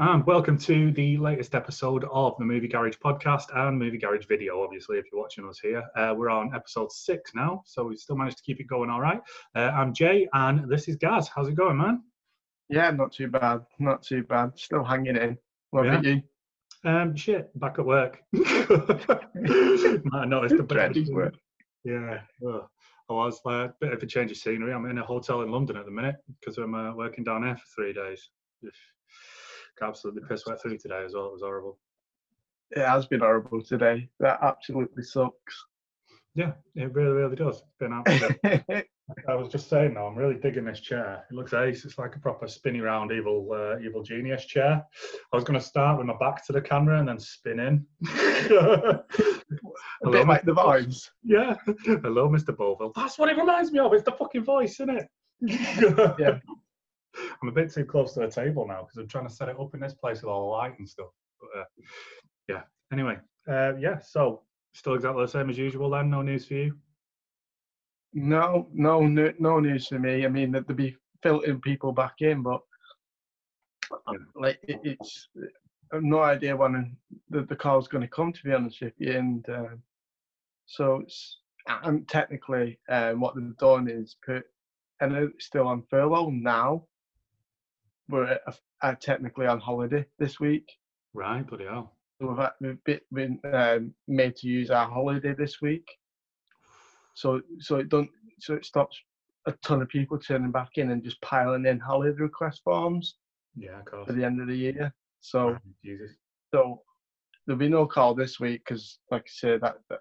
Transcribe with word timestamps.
And 0.00 0.24
welcome 0.26 0.56
to 0.58 0.92
the 0.92 1.16
latest 1.16 1.56
episode 1.56 2.04
of 2.12 2.36
the 2.38 2.44
Movie 2.44 2.68
Garage 2.68 2.94
podcast 3.04 3.46
and 3.56 3.76
Movie 3.76 3.98
Garage 3.98 4.26
video. 4.26 4.62
Obviously, 4.62 4.96
if 4.96 5.06
you're 5.10 5.20
watching 5.20 5.44
us 5.48 5.58
here, 5.58 5.82
uh, 5.96 6.14
we're 6.16 6.30
on 6.30 6.54
episode 6.54 6.92
six 6.92 7.32
now, 7.34 7.62
so 7.66 7.84
we 7.84 7.96
still 7.96 8.16
managed 8.16 8.36
to 8.38 8.44
keep 8.44 8.60
it 8.60 8.68
going 8.68 8.90
all 8.90 9.00
right. 9.00 9.20
Uh, 9.56 9.70
I'm 9.74 9.92
Jay, 9.92 10.28
and 10.34 10.70
this 10.70 10.86
is 10.86 10.94
Gaz. 10.96 11.26
How's 11.28 11.48
it 11.48 11.56
going, 11.56 11.76
man? 11.78 12.04
Yeah, 12.68 12.92
not 12.92 13.10
too 13.12 13.26
bad. 13.26 13.62
Not 13.80 14.02
too 14.04 14.22
bad. 14.22 14.52
Still 14.56 14.84
hanging 14.84 15.16
in. 15.16 15.36
What 15.70 15.86
Yeah. 15.86 15.92
about 15.94 16.04
you? 16.04 16.22
Um, 16.84 17.16
shit, 17.16 17.50
back 17.58 17.80
at 17.80 17.84
work. 17.86 18.22
I 18.36 20.24
noticed. 20.26 20.64
Dreaded 20.68 21.08
work. 21.08 21.34
Yeah, 21.82 22.20
ugh. 22.46 22.66
I 23.10 23.12
was 23.12 23.40
like 23.44 23.70
a 23.70 23.74
bit 23.80 23.92
of 23.94 24.02
a 24.02 24.06
change 24.06 24.30
of 24.30 24.36
scenery. 24.36 24.72
I'm 24.72 24.84
in 24.86 24.98
a 24.98 25.04
hotel 25.04 25.42
in 25.42 25.50
London 25.50 25.76
at 25.76 25.86
the 25.86 25.90
minute 25.90 26.16
because 26.38 26.56
I'm 26.58 26.74
uh, 26.74 26.94
working 26.94 27.24
down 27.24 27.42
there 27.42 27.56
for 27.56 27.64
three 27.74 27.92
days. 27.92 28.28
Absolutely 29.82 30.22
piss 30.28 30.46
wet 30.46 30.60
through 30.60 30.78
today 30.78 31.02
as 31.04 31.14
well. 31.14 31.26
It 31.26 31.32
was 31.32 31.42
horrible. 31.42 31.78
It 32.70 32.86
has 32.86 33.06
been 33.06 33.20
horrible 33.20 33.62
today. 33.62 34.08
That 34.20 34.38
absolutely 34.42 35.02
sucks. 35.02 35.64
Yeah, 36.34 36.52
it 36.76 36.92
really, 36.94 37.12
really 37.12 37.36
does. 37.36 37.62
It's 37.62 37.76
been. 37.80 38.84
I 39.28 39.34
was 39.34 39.48
just 39.48 39.70
saying 39.70 39.94
though, 39.94 40.06
I'm 40.06 40.16
really 40.16 40.34
digging 40.34 40.66
this 40.66 40.80
chair. 40.80 41.24
It 41.30 41.34
looks 41.34 41.54
ace. 41.54 41.84
It's 41.84 41.98
like 41.98 42.14
a 42.14 42.18
proper 42.20 42.46
spinny 42.46 42.80
round 42.80 43.10
evil, 43.10 43.48
uh, 43.52 43.78
evil 43.80 44.02
genius 44.02 44.44
chair. 44.44 44.84
I 45.32 45.36
was 45.36 45.44
going 45.44 45.58
to 45.58 45.64
start 45.64 45.98
with 45.98 46.06
my 46.06 46.16
back 46.20 46.46
to 46.46 46.52
the 46.52 46.60
camera 46.60 46.98
and 46.98 47.08
then 47.08 47.18
spin 47.18 47.58
in. 47.58 47.86
a 48.06 49.02
Hello, 50.02 50.12
bit 50.12 50.28
like 50.28 50.42
Mr. 50.42 50.44
the 50.44 50.52
voice. 50.52 51.10
Yeah. 51.24 51.54
Hello, 51.86 52.28
Mr. 52.28 52.56
Boville. 52.56 52.92
That's 52.94 53.18
what 53.18 53.30
it 53.30 53.36
reminds 53.38 53.72
me 53.72 53.78
of. 53.78 53.92
It's 53.94 54.04
the 54.04 54.12
fucking 54.12 54.44
voice, 54.44 54.74
isn't 54.74 54.90
it? 54.90 55.08
Yeah. 55.40 56.38
I'm 57.42 57.48
a 57.48 57.52
bit 57.52 57.72
too 57.72 57.84
close 57.84 58.14
to 58.14 58.20
the 58.20 58.28
table 58.28 58.66
now 58.66 58.82
because 58.82 58.96
I'm 58.98 59.08
trying 59.08 59.28
to 59.28 59.34
set 59.34 59.48
it 59.48 59.58
up 59.60 59.74
in 59.74 59.80
this 59.80 59.94
place 59.94 60.22
with 60.22 60.30
all 60.30 60.42
the 60.42 60.56
light 60.56 60.78
and 60.78 60.88
stuff. 60.88 61.08
But 61.40 61.60
uh, 61.60 61.64
yeah. 62.48 62.62
Anyway, 62.92 63.18
uh, 63.48 63.74
yeah. 63.76 63.98
So 64.00 64.42
still 64.72 64.94
exactly 64.94 65.24
the 65.24 65.28
same 65.28 65.50
as 65.50 65.58
usual. 65.58 65.90
Then 65.90 66.10
no 66.10 66.22
news 66.22 66.46
for 66.46 66.54
you. 66.54 66.76
No, 68.14 68.68
no, 68.72 69.00
no, 69.06 69.32
no 69.38 69.60
news 69.60 69.88
for 69.88 69.98
me. 69.98 70.24
I 70.24 70.28
mean, 70.28 70.50
that 70.52 70.66
they'll 70.66 70.76
be 70.76 70.96
filtering 71.22 71.60
people 71.60 71.92
back 71.92 72.14
in, 72.20 72.42
but 72.42 72.60
Yeah. 74.10 74.18
like 74.34 74.58
it, 74.62 74.80
it's, 74.82 75.28
I've 75.92 76.02
no 76.02 76.20
idea 76.22 76.56
when 76.56 76.96
the, 77.30 77.42
the 77.42 77.56
call's 77.56 77.88
going 77.88 78.02
to 78.02 78.08
come. 78.08 78.32
To 78.32 78.44
be 78.44 78.52
honest 78.52 78.80
with 78.80 78.94
you, 78.98 79.12
and 79.12 79.48
uh, 79.48 79.76
so 80.66 80.96
it's, 81.00 81.40
I'm 81.66 82.04
technically 82.06 82.78
um, 82.88 83.20
what 83.20 83.34
they've 83.34 83.56
done 83.58 83.88
is 83.88 84.16
put, 84.24 84.44
and 85.00 85.14
it's 85.14 85.46
still 85.46 85.66
on 85.66 85.82
furlough 85.90 86.30
now. 86.30 86.86
We're 88.08 88.38
uh, 88.46 88.52
uh, 88.82 88.94
technically 89.00 89.46
on 89.46 89.60
holiday 89.60 90.04
this 90.18 90.40
week. 90.40 90.68
Right. 91.14 91.46
Bloody 91.46 91.64
hell. 91.64 91.94
So 92.20 92.28
we've, 92.28 92.38
had- 92.38 92.52
we've 92.60 93.00
been, 93.12 93.40
um, 93.52 93.94
made 94.08 94.36
to 94.36 94.48
use 94.48 94.70
our 94.70 94.88
holiday 94.88 95.34
this 95.34 95.60
week. 95.60 95.86
So 97.14 97.40
so 97.58 97.76
it 97.76 97.88
don't 97.88 98.08
so 98.38 98.54
it 98.54 98.64
stops 98.64 98.96
a 99.46 99.52
ton 99.64 99.82
of 99.82 99.88
people 99.88 100.18
turning 100.18 100.52
back 100.52 100.70
in 100.76 100.90
and 100.90 101.02
just 101.02 101.20
piling 101.20 101.66
in 101.66 101.80
holiday 101.80 102.16
request 102.20 102.60
forms 102.62 103.16
Yeah, 103.56 103.80
of 103.80 103.84
course. 103.86 104.06
for 104.06 104.12
the 104.12 104.24
end 104.24 104.40
of 104.40 104.46
the 104.46 104.56
year. 104.56 104.94
So 105.20 105.58
Jesus, 105.84 106.12
so 106.54 106.82
there'll 107.46 107.58
be 107.58 107.68
no 107.68 107.86
call 107.86 108.14
this 108.14 108.38
week 108.38 108.62
because, 108.64 109.00
like 109.10 109.22
I 109.22 109.30
say, 109.30 109.58
that, 109.58 109.78
that 109.88 110.00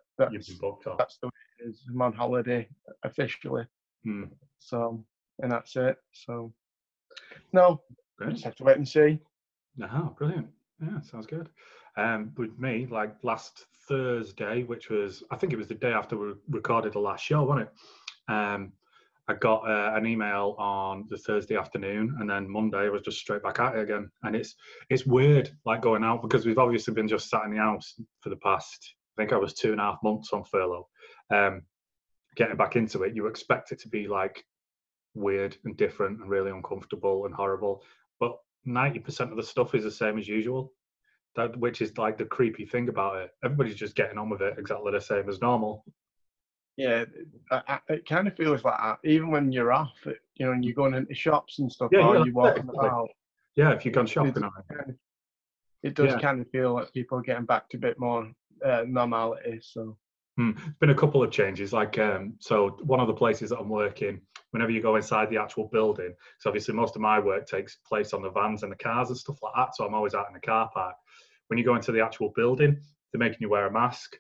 booked 0.59 0.87
that's 0.97 1.17
the 1.17 1.27
way 1.27 1.31
it 1.59 1.69
is. 1.69 1.83
I'm 1.89 2.01
on 2.01 2.13
holiday 2.13 2.69
officially. 3.03 3.65
Hmm. 4.03 4.25
So 4.59 5.03
and 5.39 5.51
that's 5.51 5.75
it. 5.75 5.97
So 6.13 6.53
no, 7.53 7.81
we 8.19 8.31
just 8.31 8.43
have 8.43 8.55
to 8.55 8.63
wait 8.63 8.77
and 8.77 8.87
see. 8.87 9.19
Oh, 9.81 10.15
brilliant. 10.17 10.47
Yeah, 10.81 11.01
sounds 11.01 11.27
good. 11.27 11.49
Um, 11.97 12.31
with 12.37 12.57
me, 12.59 12.87
like 12.89 13.15
last 13.23 13.65
Thursday, 13.87 14.63
which 14.63 14.89
was, 14.89 15.23
I 15.31 15.35
think 15.35 15.53
it 15.53 15.57
was 15.57 15.67
the 15.67 15.75
day 15.75 15.91
after 15.91 16.17
we 16.17 16.33
recorded 16.49 16.93
the 16.93 16.99
last 16.99 17.23
show, 17.23 17.43
wasn't 17.43 17.67
it? 17.67 18.31
Um, 18.31 18.73
I 19.29 19.33
got 19.33 19.69
uh, 19.69 19.93
an 19.95 20.05
email 20.05 20.55
on 20.57 21.05
the 21.09 21.17
Thursday 21.17 21.57
afternoon, 21.57 22.15
and 22.19 22.29
then 22.29 22.49
Monday 22.49 22.85
I 22.85 22.89
was 22.89 23.01
just 23.01 23.17
straight 23.19 23.43
back 23.43 23.59
at 23.59 23.75
it 23.75 23.81
again. 23.81 24.09
And 24.23 24.35
it's 24.35 24.55
it's 24.89 25.05
weird, 25.05 25.51
like 25.65 25.81
going 25.81 26.03
out 26.03 26.21
because 26.21 26.45
we've 26.45 26.57
obviously 26.57 26.93
been 26.93 27.09
just 27.09 27.29
sat 27.29 27.43
in 27.43 27.51
the 27.51 27.57
house 27.57 27.99
for 28.21 28.29
the 28.29 28.37
past, 28.37 28.95
I 29.17 29.21
think 29.21 29.33
I 29.33 29.37
was 29.37 29.53
two 29.53 29.71
and 29.71 29.81
a 29.81 29.83
half 29.83 29.97
months 30.01 30.31
on 30.31 30.45
furlough. 30.45 30.87
Um, 31.29 31.63
getting 32.35 32.55
back 32.55 32.77
into 32.77 33.03
it, 33.03 33.15
you 33.15 33.27
expect 33.27 33.71
it 33.73 33.79
to 33.79 33.89
be 33.89 34.07
like 34.07 34.45
weird 35.17 35.57
and 35.66 35.75
different 35.78 36.22
and 36.22 36.29
really 36.29 36.51
uncomfortable 36.51 37.25
and 37.25 37.33
horrible, 37.35 37.83
but 38.19 38.38
90% 38.67 39.31
of 39.31 39.38
the 39.38 39.44
stuff 39.44 39.75
is 39.75 39.83
the 39.83 39.91
same 39.91 40.17
as 40.17 40.28
usual 40.28 40.73
that 41.35 41.55
which 41.57 41.81
is 41.81 41.97
like 41.97 42.17
the 42.17 42.25
creepy 42.25 42.66
thing 42.66 42.89
about 42.89 43.16
it 43.17 43.29
everybody's 43.44 43.75
just 43.75 43.95
getting 43.95 44.17
on 44.17 44.27
with 44.29 44.41
it 44.41 44.56
exactly 44.57 44.91
the 44.91 45.00
same 45.00 45.29
as 45.29 45.39
normal 45.39 45.85
Yeah, 46.77 47.06
it 47.89 48.06
kind 48.07 48.27
of 48.27 48.35
feels 48.35 48.63
like 48.63 48.77
that. 48.77 48.97
Even 49.03 49.29
when 49.31 49.51
you're 49.51 49.72
off, 49.72 49.95
it, 50.06 50.17
you 50.35 50.45
know, 50.45 50.51
and 50.51 50.66
you're 50.66 50.73
going 50.73 50.94
into 50.95 51.13
shops 51.16 51.59
and 51.59 51.72
stuff, 51.72 51.89
Yeah, 51.91 52.06
or 52.07 52.17
yeah, 52.17 52.23
you're 52.25 52.33
walking 52.33 52.63
exactly. 52.63 52.88
about. 52.88 53.09
yeah 53.56 53.72
if 53.72 53.85
you've 53.85 53.94
gone 53.95 54.06
shopping 54.07 54.31
it 54.35 54.41
kind 54.41 54.89
of- 54.89 54.95
it 55.83 55.94
does 55.94 56.11
Yeah. 56.13 56.19
kind 56.19 56.41
of 56.41 56.50
feel 56.50 56.73
like 56.73 56.91
people 56.91 57.17
are 57.19 57.22
getting 57.29 57.45
back 57.45 57.69
to 57.69 57.77
a 57.77 57.79
bit 57.79 58.00
more 58.00 58.31
uh, 58.66 58.83
normality. 58.88 59.59
So 59.61 59.95
Hmm. 60.37 60.51
There's 60.51 60.75
been 60.79 60.89
a 60.91 60.95
couple 60.95 61.23
of 61.23 61.31
changes. 61.31 61.73
Like, 61.73 61.97
um, 61.97 62.35
so 62.39 62.77
one 62.83 62.99
of 62.99 63.07
the 63.07 63.13
places 63.13 63.49
that 63.49 63.57
I'm 63.57 63.69
working, 63.69 64.21
whenever 64.51 64.71
you 64.71 64.81
go 64.81 64.95
inside 64.95 65.29
the 65.29 65.37
actual 65.37 65.67
building, 65.67 66.13
so 66.39 66.49
obviously 66.49 66.75
most 66.75 66.95
of 66.95 67.01
my 67.01 67.19
work 67.19 67.47
takes 67.47 67.77
place 67.87 68.13
on 68.13 68.21
the 68.21 68.29
vans 68.29 68.61
and 68.61 68.71
the 68.71 68.77
cars 68.77 69.09
and 69.09 69.17
stuff 69.17 69.41
like 69.41 69.53
that. 69.55 69.75
So 69.75 69.85
I'm 69.85 69.95
always 69.95 70.13
out 70.13 70.27
in 70.27 70.35
the 70.35 70.39
car 70.39 70.69
park. 70.73 70.95
When 71.47 71.57
you 71.57 71.65
go 71.65 71.75
into 71.75 71.91
the 71.91 72.01
actual 72.03 72.33
building, 72.35 72.79
they're 73.11 73.19
making 73.19 73.39
you 73.41 73.49
wear 73.49 73.65
a 73.65 73.71
mask. 73.71 74.15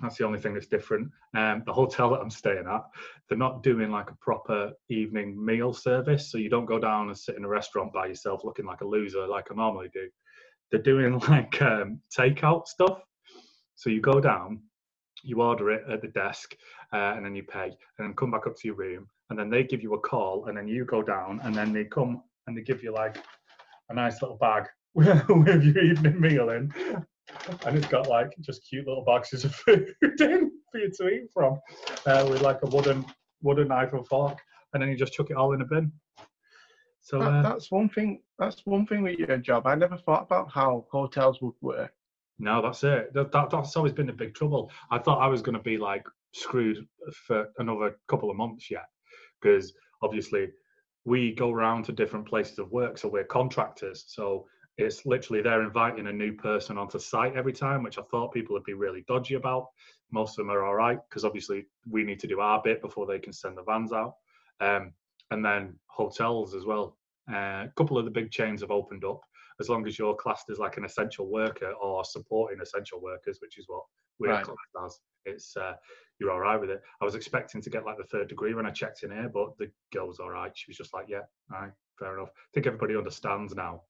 That's 0.00 0.16
the 0.16 0.24
only 0.24 0.38
thing 0.38 0.54
that's 0.54 0.68
different. 0.68 1.10
Um, 1.36 1.64
the 1.66 1.72
hotel 1.72 2.08
that 2.10 2.20
I'm 2.20 2.30
staying 2.30 2.64
at, 2.66 2.82
they're 3.28 3.36
not 3.36 3.62
doing 3.62 3.90
like 3.90 4.10
a 4.10 4.16
proper 4.16 4.72
evening 4.88 5.44
meal 5.44 5.74
service. 5.74 6.32
So 6.32 6.38
you 6.38 6.48
don't 6.48 6.64
go 6.64 6.78
down 6.78 7.08
and 7.08 7.18
sit 7.18 7.36
in 7.36 7.44
a 7.44 7.48
restaurant 7.48 7.92
by 7.92 8.06
yourself 8.06 8.42
looking 8.42 8.64
like 8.64 8.80
a 8.80 8.86
loser 8.86 9.26
like 9.26 9.48
I 9.50 9.54
normally 9.54 9.90
do. 9.92 10.08
They're 10.70 10.80
doing 10.80 11.18
like 11.28 11.60
um, 11.60 12.00
takeout 12.16 12.68
stuff. 12.68 13.02
So 13.74 13.90
you 13.90 14.00
go 14.00 14.18
down, 14.18 14.62
you 15.22 15.42
order 15.42 15.70
it 15.70 15.84
at 15.90 16.02
the 16.02 16.08
desk, 16.08 16.56
uh, 16.92 17.14
and 17.16 17.24
then 17.24 17.34
you 17.34 17.42
pay, 17.42 17.66
and 17.66 18.06
then 18.06 18.14
come 18.14 18.30
back 18.30 18.46
up 18.46 18.56
to 18.56 18.68
your 18.68 18.76
room, 18.76 19.06
and 19.30 19.38
then 19.38 19.50
they 19.50 19.64
give 19.64 19.82
you 19.82 19.94
a 19.94 20.00
call, 20.00 20.46
and 20.46 20.56
then 20.56 20.68
you 20.68 20.84
go 20.84 21.02
down, 21.02 21.40
and 21.44 21.54
then 21.54 21.72
they 21.72 21.84
come 21.84 22.22
and 22.46 22.56
they 22.56 22.62
give 22.62 22.82
you 22.82 22.92
like 22.92 23.22
a 23.88 23.94
nice 23.94 24.20
little 24.20 24.36
bag 24.36 24.64
with 24.94 25.64
your 25.64 25.84
evening 25.84 26.20
meal 26.20 26.50
in, 26.50 26.72
and 27.66 27.76
it's 27.76 27.86
got 27.86 28.08
like 28.08 28.32
just 28.40 28.66
cute 28.68 28.86
little 28.86 29.04
boxes 29.04 29.44
of 29.44 29.54
food 29.54 29.94
in 30.02 30.50
for 30.72 30.78
you 30.78 30.90
to 30.90 31.08
eat 31.08 31.30
from, 31.32 31.58
uh, 32.06 32.26
with 32.28 32.42
like 32.42 32.58
a 32.62 32.66
wooden 32.66 33.04
wooden 33.42 33.68
knife 33.68 33.92
and 33.92 34.06
fork, 34.06 34.38
and 34.72 34.82
then 34.82 34.90
you 34.90 34.96
just 34.96 35.12
chuck 35.12 35.30
it 35.30 35.36
all 35.36 35.52
in 35.52 35.62
a 35.62 35.64
bin. 35.64 35.92
So 37.00 37.18
that, 37.18 37.32
uh, 37.32 37.42
that's 37.42 37.70
one 37.70 37.88
thing. 37.88 38.20
That's 38.38 38.64
one 38.64 38.86
thing 38.86 39.02
with 39.02 39.18
your 39.18 39.36
job. 39.38 39.66
I 39.66 39.74
never 39.74 39.96
thought 39.96 40.22
about 40.22 40.50
how 40.50 40.86
hotels 40.90 41.40
would 41.42 41.54
work. 41.60 41.92
No, 42.42 42.60
that's 42.60 42.82
it. 42.82 43.14
That, 43.14 43.30
that, 43.30 43.50
that's 43.50 43.76
always 43.76 43.92
been 43.92 44.08
the 44.08 44.12
big 44.12 44.34
trouble. 44.34 44.72
I 44.90 44.98
thought 44.98 45.22
I 45.22 45.28
was 45.28 45.42
going 45.42 45.56
to 45.56 45.62
be 45.62 45.78
like 45.78 46.04
screwed 46.34 46.84
for 47.12 47.48
another 47.58 48.00
couple 48.08 48.32
of 48.32 48.36
months 48.36 48.68
yet, 48.68 48.86
because 49.40 49.72
obviously 50.02 50.48
we 51.04 51.36
go 51.36 51.52
around 51.52 51.84
to 51.84 51.92
different 51.92 52.26
places 52.26 52.58
of 52.58 52.72
work, 52.72 52.98
so 52.98 53.08
we're 53.08 53.22
contractors. 53.22 54.06
So 54.08 54.48
it's 54.76 55.06
literally 55.06 55.40
they're 55.40 55.62
inviting 55.62 56.08
a 56.08 56.12
new 56.12 56.32
person 56.32 56.78
onto 56.78 56.98
site 56.98 57.36
every 57.36 57.52
time, 57.52 57.84
which 57.84 57.98
I 57.98 58.02
thought 58.10 58.34
people 58.34 58.54
would 58.54 58.64
be 58.64 58.74
really 58.74 59.04
dodgy 59.06 59.34
about. 59.34 59.68
Most 60.10 60.32
of 60.32 60.44
them 60.44 60.50
are 60.50 60.64
all 60.64 60.74
right 60.74 60.98
because 61.08 61.24
obviously 61.24 61.66
we 61.88 62.02
need 62.02 62.18
to 62.18 62.26
do 62.26 62.40
our 62.40 62.60
bit 62.60 62.82
before 62.82 63.06
they 63.06 63.20
can 63.20 63.32
send 63.32 63.56
the 63.56 63.62
vans 63.62 63.92
out. 63.92 64.14
Um, 64.60 64.92
and 65.30 65.44
then 65.44 65.78
hotels 65.86 66.56
as 66.56 66.64
well. 66.64 66.98
Uh, 67.32 67.66
a 67.66 67.72
couple 67.76 67.98
of 67.98 68.04
the 68.04 68.10
big 68.10 68.32
chains 68.32 68.62
have 68.62 68.72
opened 68.72 69.04
up 69.04 69.20
as 69.62 69.68
long 69.68 69.86
as 69.86 69.96
you're 69.98 70.14
classed 70.16 70.50
as 70.50 70.58
like 70.58 70.76
an 70.76 70.84
essential 70.84 71.26
worker 71.30 71.70
or 71.80 72.04
supporting 72.04 72.60
essential 72.60 73.00
workers, 73.00 73.38
which 73.40 73.58
is 73.58 73.66
what 73.68 73.84
we're 74.18 74.30
Right. 74.30 74.44
classed 74.44 74.76
as. 74.84 75.00
It's 75.24 75.56
uh, 75.56 75.74
you're 76.18 76.32
all 76.32 76.40
right 76.40 76.60
with 76.60 76.68
it. 76.70 76.82
I 77.00 77.04
was 77.04 77.14
expecting 77.14 77.62
to 77.62 77.70
get 77.70 77.86
like 77.86 77.96
the 77.96 78.04
third 78.12 78.28
degree 78.28 78.54
when 78.54 78.66
I 78.66 78.70
checked 78.70 79.04
in 79.04 79.12
here, 79.12 79.30
but 79.32 79.56
the 79.56 79.70
girl 79.92 80.08
was 80.08 80.18
all 80.18 80.30
right. 80.30 80.50
She 80.56 80.68
was 80.68 80.76
just 80.76 80.92
like, 80.92 81.06
"Yeah, 81.08 81.20
all 81.52 81.60
right, 81.62 81.72
fair 81.96 82.18
enough." 82.18 82.30
I 82.34 82.48
think 82.52 82.66
everybody 82.66 82.96
understands 82.96 83.54
now. 83.54 83.82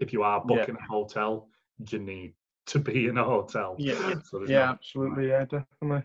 If 0.00 0.12
you 0.12 0.24
are 0.24 0.40
Yeah. 0.48 0.56
booking 0.56 0.76
a 0.76 0.86
hotel, 0.90 1.48
you 1.88 2.00
need 2.00 2.34
to 2.66 2.80
be 2.80 3.06
in 3.06 3.16
a 3.16 3.24
hotel. 3.24 3.76
Yeah, 3.78 4.18
So 4.24 4.40
yeah, 4.40 4.46
no- 4.58 4.62
absolutely, 4.72 5.28
yeah, 5.28 5.44
definitely. 5.44 6.02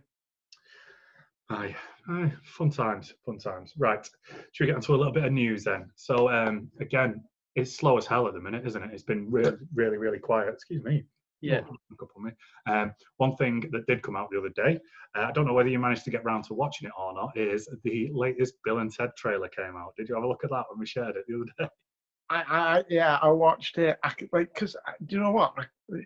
Aye, 1.49 1.75
aye, 2.09 2.33
fun 2.43 2.69
times, 2.69 3.13
fun 3.25 3.39
times. 3.39 3.73
Right, 3.77 4.07
should 4.51 4.63
we 4.65 4.67
get 4.67 4.75
into 4.75 4.93
a 4.93 4.97
little 4.97 5.13
bit 5.13 5.23
of 5.23 5.31
news 5.31 5.63
then? 5.63 5.89
So, 5.95 6.29
um, 6.29 6.69
again, 6.81 7.23
it's 7.57 7.75
slow 7.75 7.97
as 7.97 8.05
hell 8.05 8.27
at 8.27 8.33
the 8.35 8.39
minute, 8.39 8.65
isn't 8.67 8.81
it? 8.83 8.91
It's 8.93 9.03
been 9.03 9.29
really, 9.31 9.57
really, 9.73 9.97
really 9.97 10.19
quiet. 10.19 10.53
Excuse 10.53 10.83
me. 10.83 11.03
Yeah. 11.41 11.61
Look 11.89 12.03
up 12.03 12.09
on 12.15 12.23
me. 12.25 12.31
Um, 12.67 12.93
one 13.17 13.35
thing 13.35 13.67
that 13.71 13.87
did 13.87 14.03
come 14.03 14.15
out 14.15 14.29
the 14.31 14.37
other 14.37 14.49
day, 14.49 14.79
uh, 15.15 15.23
I 15.23 15.31
don't 15.31 15.47
know 15.47 15.53
whether 15.53 15.69
you 15.69 15.79
managed 15.79 16.03
to 16.05 16.11
get 16.11 16.23
round 16.23 16.43
to 16.45 16.53
watching 16.53 16.87
it 16.87 16.93
or 16.97 17.13
not, 17.13 17.35
is 17.35 17.67
the 17.83 18.11
latest 18.13 18.53
Bill 18.63 18.77
and 18.77 18.93
Ted 18.93 19.09
trailer 19.17 19.47
came 19.49 19.75
out. 19.75 19.95
Did 19.97 20.07
you 20.07 20.15
have 20.15 20.23
a 20.23 20.27
look 20.27 20.43
at 20.43 20.51
that 20.51 20.65
when 20.69 20.79
we 20.79 20.85
shared 20.85 21.15
it 21.15 21.25
the 21.27 21.35
other 21.35 21.45
day? 21.57 21.69
I, 22.29 22.43
I 22.47 22.83
yeah, 22.89 23.17
I 23.21 23.29
watched 23.29 23.77
it. 23.79 23.97
I 24.03 24.09
could, 24.09 24.29
like, 24.31 24.53
cause 24.53 24.75
I- 24.85 24.93
do 25.07 25.15
you 25.15 25.23
know 25.23 25.31
what? 25.31 25.53
I, 25.57 25.97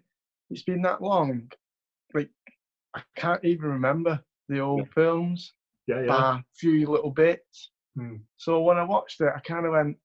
it's 0.50 0.64
been 0.64 0.82
that 0.84 1.02
long. 1.02 1.52
Like, 2.14 2.30
I 2.96 3.02
can't 3.18 3.44
even 3.44 3.70
remember 3.70 4.22
the 4.48 4.60
old 4.60 4.88
films 4.94 5.54
Yeah, 5.88 6.02
yeah. 6.02 6.38
a 6.38 6.44
few 6.56 6.90
little 6.90 7.12
bits. 7.12 7.72
Hmm. 7.98 8.18
So 8.38 8.62
when 8.62 8.78
I 8.78 8.84
watched 8.84 9.20
it, 9.22 9.32
I 9.36 9.40
kind 9.40 9.66
of 9.66 9.74
went, 9.74 9.98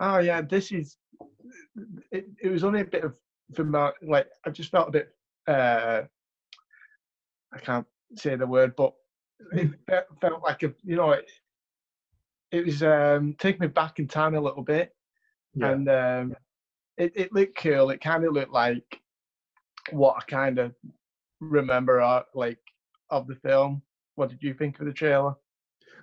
"Oh 0.00 0.18
yeah, 0.18 0.40
this 0.42 0.72
is." 0.72 0.96
It, 2.10 2.26
it 2.42 2.48
was 2.48 2.64
only 2.64 2.80
a 2.80 2.84
bit 2.84 3.04
of 3.04 3.14
like 4.02 4.28
I 4.44 4.50
just 4.50 4.70
felt 4.70 4.88
a 4.88 4.92
bit. 4.92 5.08
uh 5.46 6.02
I 7.52 7.58
can't 7.58 7.86
say 8.16 8.34
the 8.36 8.46
word, 8.46 8.74
but 8.76 8.94
it 9.52 9.70
felt 10.20 10.42
like 10.42 10.62
a 10.62 10.72
you 10.82 10.96
know 10.96 11.12
it, 11.12 11.30
it 12.50 12.64
was 12.64 12.82
um 12.82 13.34
taking 13.38 13.60
me 13.60 13.68
back 13.68 13.98
in 13.98 14.08
time 14.08 14.34
a 14.34 14.40
little 14.40 14.62
bit, 14.62 14.94
yeah. 15.54 15.70
and 15.70 15.88
um 15.88 16.36
it 16.96 17.12
it 17.14 17.32
looked 17.32 17.56
cool. 17.56 17.90
It 17.90 18.00
kind 18.00 18.24
of 18.24 18.32
looked 18.32 18.52
like 18.52 19.00
what 19.90 20.16
I 20.16 20.20
kind 20.30 20.58
of 20.58 20.74
remember 21.40 22.00
uh, 22.00 22.22
like 22.34 22.58
of 23.10 23.26
the 23.26 23.36
film. 23.36 23.82
What 24.16 24.30
did 24.30 24.42
you 24.42 24.54
think 24.54 24.80
of 24.80 24.86
the 24.86 24.92
trailer? 24.92 25.34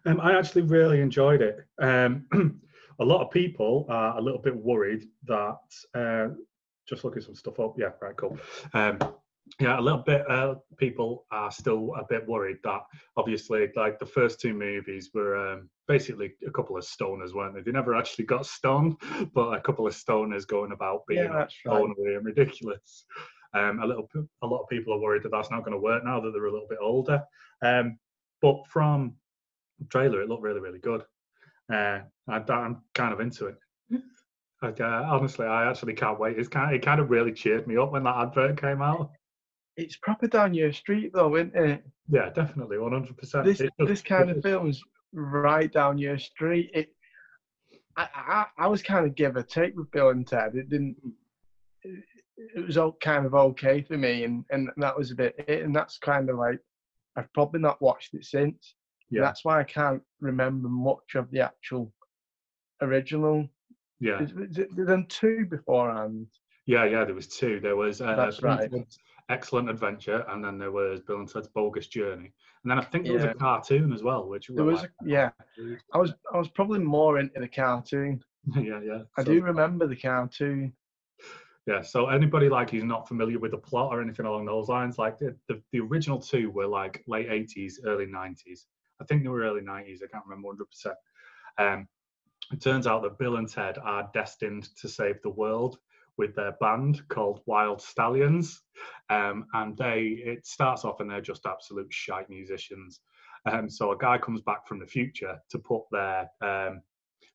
Um, 0.05 0.19
I 0.19 0.37
actually 0.37 0.63
really 0.63 1.01
enjoyed 1.01 1.41
it. 1.41 1.65
Um, 1.79 2.25
a 3.01 3.05
lot 3.05 3.21
of 3.21 3.31
people 3.31 3.85
are 3.89 4.17
a 4.17 4.21
little 4.21 4.39
bit 4.39 4.55
worried 4.55 5.05
that 5.25 5.57
uh, 5.95 6.27
just 6.87 7.03
looking 7.03 7.21
some 7.21 7.35
stuff 7.35 7.59
up. 7.59 7.73
Yeah, 7.77 7.89
right, 7.99 8.15
cool. 8.15 8.37
Um, 8.73 8.99
yeah, 9.59 9.79
a 9.79 9.81
little 9.81 10.03
bit. 10.03 10.23
Uh, 10.29 10.55
people 10.77 11.25
are 11.31 11.51
still 11.51 11.93
a 11.97 12.05
bit 12.07 12.25
worried 12.27 12.57
that 12.63 12.81
obviously, 13.17 13.67
like 13.75 13.99
the 13.99 14.05
first 14.05 14.39
two 14.39 14.53
movies 14.53 15.09
were 15.13 15.35
um, 15.35 15.69
basically 15.87 16.33
a 16.47 16.51
couple 16.51 16.77
of 16.77 16.83
stoners, 16.83 17.33
weren't 17.33 17.55
they? 17.55 17.61
They 17.61 17.71
never 17.71 17.95
actually 17.95 18.25
got 18.25 18.45
stoned, 18.45 18.95
but 19.33 19.53
a 19.53 19.59
couple 19.61 19.87
of 19.87 19.93
stoners 19.93 20.47
going 20.47 20.71
about 20.71 21.01
being 21.07 21.23
Yeah, 21.23 21.33
that's 21.33 21.55
right. 21.65 21.83
and 21.83 22.25
ridiculous. 22.25 23.05
Um, 23.53 23.81
a 23.81 23.85
little, 23.85 24.07
a 24.43 24.47
lot 24.47 24.61
of 24.61 24.69
people 24.69 24.93
are 24.93 24.99
worried 24.99 25.23
that 25.23 25.31
that's 25.31 25.51
not 25.51 25.65
going 25.65 25.73
to 25.73 25.81
work 25.81 26.05
now 26.05 26.21
that 26.21 26.31
they're 26.31 26.45
a 26.45 26.51
little 26.51 26.69
bit 26.69 26.79
older. 26.81 27.21
Um, 27.61 27.97
but 28.41 28.65
from 28.67 29.15
the 29.79 29.85
trailer, 29.87 30.21
it 30.21 30.29
looked 30.29 30.43
really, 30.43 30.61
really 30.61 30.79
good. 30.79 31.03
Uh, 31.71 31.99
I, 32.27 32.43
I'm 32.51 32.81
kind 32.93 33.13
of 33.13 33.19
into 33.19 33.47
it. 33.47 33.55
Like, 34.61 34.79
uh, 34.79 35.03
honestly, 35.07 35.47
I 35.47 35.67
actually 35.69 35.93
can't 35.93 36.19
wait. 36.19 36.37
It's 36.37 36.47
kind, 36.47 36.75
it 36.75 36.83
kind 36.85 37.01
of 37.01 37.09
really 37.09 37.31
cheered 37.31 37.67
me 37.67 37.77
up 37.77 37.91
when 37.91 38.03
that 38.03 38.15
advert 38.15 38.61
came 38.61 38.81
out. 38.81 39.11
It's 39.75 39.97
proper 39.97 40.27
down 40.27 40.53
your 40.53 40.71
street 40.71 41.11
though, 41.13 41.35
isn't 41.35 41.55
it? 41.55 41.83
Yeah, 42.09 42.29
definitely, 42.29 42.77
100. 42.77 43.17
percent 43.17 43.45
This 43.45 43.61
this 43.79 44.01
kind 44.01 44.29
of 44.29 44.43
film's 44.43 44.81
right 45.13 45.71
down 45.71 45.97
your 45.97 46.19
street. 46.19 46.69
It, 46.73 46.89
I, 47.97 48.07
I 48.13 48.45
I 48.59 48.67
was 48.67 48.83
kind 48.83 49.05
of 49.05 49.15
give 49.15 49.35
or 49.35 49.43
take 49.43 49.75
with 49.75 49.89
Bill 49.91 50.09
and 50.09 50.27
Ted. 50.27 50.55
It 50.55 50.69
didn't. 50.69 50.97
It, 51.83 52.03
it 52.55 52.65
was 52.65 52.77
all 52.77 52.97
kind 53.01 53.25
of 53.25 53.33
okay 53.33 53.81
for 53.81 53.97
me, 53.97 54.25
and 54.25 54.43
and 54.51 54.69
that 54.77 54.97
was 54.97 55.11
a 55.11 55.15
bit 55.15 55.35
it. 55.47 55.63
And 55.63 55.75
that's 55.75 55.97
kind 55.97 56.29
of 56.29 56.37
like 56.37 56.59
I've 57.15 57.31
probably 57.33 57.61
not 57.61 57.81
watched 57.81 58.13
it 58.13 58.25
since. 58.25 58.75
Yeah, 59.11 59.21
That's 59.21 59.43
why 59.43 59.59
I 59.59 59.63
can't 59.63 60.01
remember 60.21 60.69
much 60.69 61.15
of 61.15 61.29
the 61.31 61.41
actual 61.41 61.91
original. 62.81 63.47
yeah, 63.99 64.21
Is- 64.23 64.31
is 64.31 64.57
it- 64.57 64.75
There 64.75 64.85
done 64.85 65.05
two 65.07 65.45
beforehand. 65.45 66.27
yeah, 66.65 66.85
yeah. 66.85 67.03
There 67.05 67.13
was 67.13 67.27
two. 67.27 67.59
There 67.59 67.75
was 67.75 68.01
uh, 68.01 68.15
That's 68.15 68.41
right. 68.41 68.71
Excellent 69.29 69.69
Adventure, 69.69 70.25
and 70.29 70.43
then 70.43 70.57
there 70.57 70.71
was 70.71 70.99
Bill 71.01 71.19
and 71.19 71.27
Ted's 71.29 71.47
Bogus 71.47 71.87
Journey, 71.87 72.33
and 72.63 72.71
then 72.71 72.79
I 72.79 72.83
think 72.83 73.05
there 73.05 73.13
was 73.13 73.23
Yeah. 73.23 73.31
a 73.31 73.35
cartoon 73.35 73.93
as 73.93 74.01
well, 74.03 74.27
which 74.27 74.47
There 74.47 74.65
was, 74.65 74.83
a, 74.83 74.89
yeah. 75.05 75.29
I 75.93 75.97
was 75.97 76.13
I 76.33 76.37
was 76.37 76.49
probably 76.49 76.79
more 76.79 77.19
into 77.19 77.39
the 77.39 77.47
cartoon. 77.47 78.23
yeah, 78.55 78.81
yeah. 78.81 79.03
I 79.17 79.23
So- 79.23 79.31
do 79.33 79.41
remember 79.41 79.87
the 79.87 79.95
cartoon. 79.95 80.73
Yeah, 81.67 81.81
so 81.83 82.07
anybody 82.07 82.49
like 82.49 82.71
who's 82.71 82.83
not 82.83 83.07
familiar 83.07 83.37
with 83.37 83.51
the 83.51 83.57
plot 83.57 83.93
or 83.93 84.01
anything 84.01 84.25
along 84.25 84.45
those 84.45 84.67
lines, 84.67 84.97
like 84.97 85.19
the, 85.19 85.37
the, 85.47 85.61
the 85.71 85.79
original 85.79 86.19
two 86.19 86.49
were 86.49 86.65
like 86.65 87.03
late 87.05 87.29
80s, 87.29 87.73
early 87.85 88.07
90s. 88.07 88.65
I 89.01 89.05
think 89.05 89.23
they 89.23 89.29
were 89.29 89.41
early 89.41 89.61
90s, 89.61 89.99
I 90.03 90.07
can't 90.11 90.25
remember 90.27 90.49
100%. 90.49 90.93
Um, 91.57 91.87
it 92.51 92.61
turns 92.61 92.87
out 92.87 93.03
that 93.03 93.17
Bill 93.17 93.37
and 93.37 93.47
Ted 93.47 93.77
are 93.77 94.09
destined 94.13 94.69
to 94.77 94.87
save 94.87 95.21
the 95.21 95.29
world 95.29 95.77
with 96.17 96.35
their 96.35 96.53
band 96.59 97.07
called 97.07 97.41
Wyld 97.47 97.81
Stallyns. 97.81 98.57
Um, 99.09 99.45
and 99.53 99.77
they, 99.77 100.21
it 100.23 100.45
starts 100.45 100.85
off 100.85 100.99
and 100.99 101.09
they're 101.09 101.21
just 101.21 101.45
absolute 101.45 101.91
shite 101.91 102.29
musicians. 102.29 102.99
Um, 103.45 103.69
so 103.69 103.91
a 103.91 103.97
guy 103.97 104.17
comes 104.17 104.41
back 104.41 104.67
from 104.67 104.79
the 104.79 104.85
future 104.85 105.39
to 105.49 105.59
put 105.59 105.83
their 105.91 106.29
um, 106.41 106.81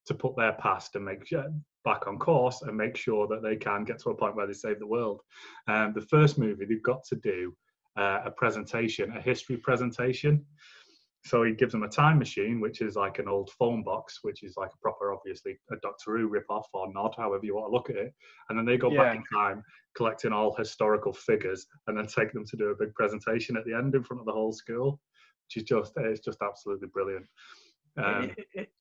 to 0.07 0.15
put 0.15 0.37
their 0.37 0.53
past 0.53 0.95
and 0.95 1.05
make 1.05 1.27
sure, 1.27 1.47
back 1.85 2.07
on 2.07 2.19
course 2.19 2.62
and 2.62 2.77
make 2.77 2.97
sure 2.97 3.27
that 3.29 3.43
they 3.43 3.57
can 3.57 3.85
get 3.85 3.99
to 4.01 4.11
a 4.11 4.15
point 4.15 4.37
where 4.37 4.47
they 4.47 4.53
save 4.53 4.79
the 4.79 4.87
world. 4.87 5.23
Um, 5.69 5.93
the 5.95 6.01
first 6.03 6.37
movie, 6.37 6.65
they've 6.65 6.83
got 6.83 7.05
to 7.05 7.17
do 7.17 7.57
uh, 7.97 8.21
a 8.25 8.31
presentation, 8.31 9.17
a 9.17 9.21
history 9.21 9.57
presentation. 9.57 10.45
So 11.26 11.43
he 11.43 11.52
gives 11.52 11.73
them 11.73 11.82
a 11.82 11.88
time 11.88 12.20
machine, 12.20 12.61
which 12.61 12.81
is 12.81 12.94
like 12.94 13.19
an 13.19 13.26
old 13.26 13.50
phone 13.58 13.82
box, 13.82 14.20
which 14.23 14.44
is 14.44 14.56
like 14.56 14.70
a 14.73 14.76
proper, 14.78 15.12
obviously, 15.12 15.58
a 15.73 15.76
Doctor 15.82 16.17
Who 16.17 16.28
rip-off 16.28 16.69
or 16.73 16.93
nod, 16.93 17.14
however 17.17 17.44
you 17.44 17.56
want 17.56 17.67
to 17.67 17.73
look 17.76 17.90
at 17.90 17.96
it. 17.96 18.14
And 18.49 18.56
then 18.56 18.64
they 18.64 18.76
go 18.78 18.90
back 18.96 19.17
in 19.17 19.25
time, 19.37 19.64
collecting 19.96 20.32
all 20.32 20.55
historical 20.55 21.12
figures, 21.12 21.67
and 21.88 21.99
then 21.99 22.06
take 22.06 22.32
them 22.32 22.44
to 22.46 22.56
do 22.56 22.67
a 22.69 22.76
big 22.76 22.94
presentation 22.94 23.56
at 23.56 23.64
the 23.64 23.75
end 23.75 23.96
in 23.96 24.05
front 24.05 24.20
of 24.20 24.26
the 24.26 24.32
whole 24.32 24.52
school, 24.52 25.00
which 25.49 25.56
is 25.56 25.69
just, 25.69 25.94
it's 25.96 26.20
just 26.20 26.38
absolutely 26.43 26.87
brilliant. 26.88 27.26
Um, 27.96 28.25
It- 28.25 28.38
it- 28.38 28.49
it- 28.55 28.73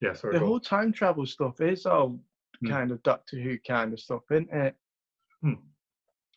yeah, 0.00 0.14
sorry. 0.14 0.38
the 0.38 0.46
whole 0.46 0.60
time 0.60 0.92
travel 0.92 1.26
stuff 1.26 1.60
is 1.60 1.84
all 1.84 2.18
Mm. 2.62 2.70
kind 2.70 2.90
of 2.90 3.02
Doctor 3.02 3.38
Who 3.38 3.58
kind 3.58 3.92
of 3.92 4.00
stuff, 4.00 4.22
isn't 4.30 4.50
it? 4.50 4.74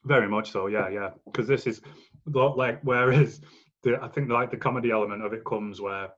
Very 0.03 0.27
much 0.27 0.51
so, 0.51 0.65
yeah, 0.65 0.89
yeah. 0.89 1.11
Because 1.25 1.47
this 1.47 1.65
is 1.67 1.79
like, 2.25 2.81
whereas 2.81 3.39
the, 3.83 3.99
I 4.01 4.07
think 4.07 4.29
like 4.29 4.51
the 4.51 4.57
comedy 4.57 4.91
element 4.91 5.23
of 5.23 5.33
it 5.33 5.45
comes 5.45 5.81
where 5.81 6.09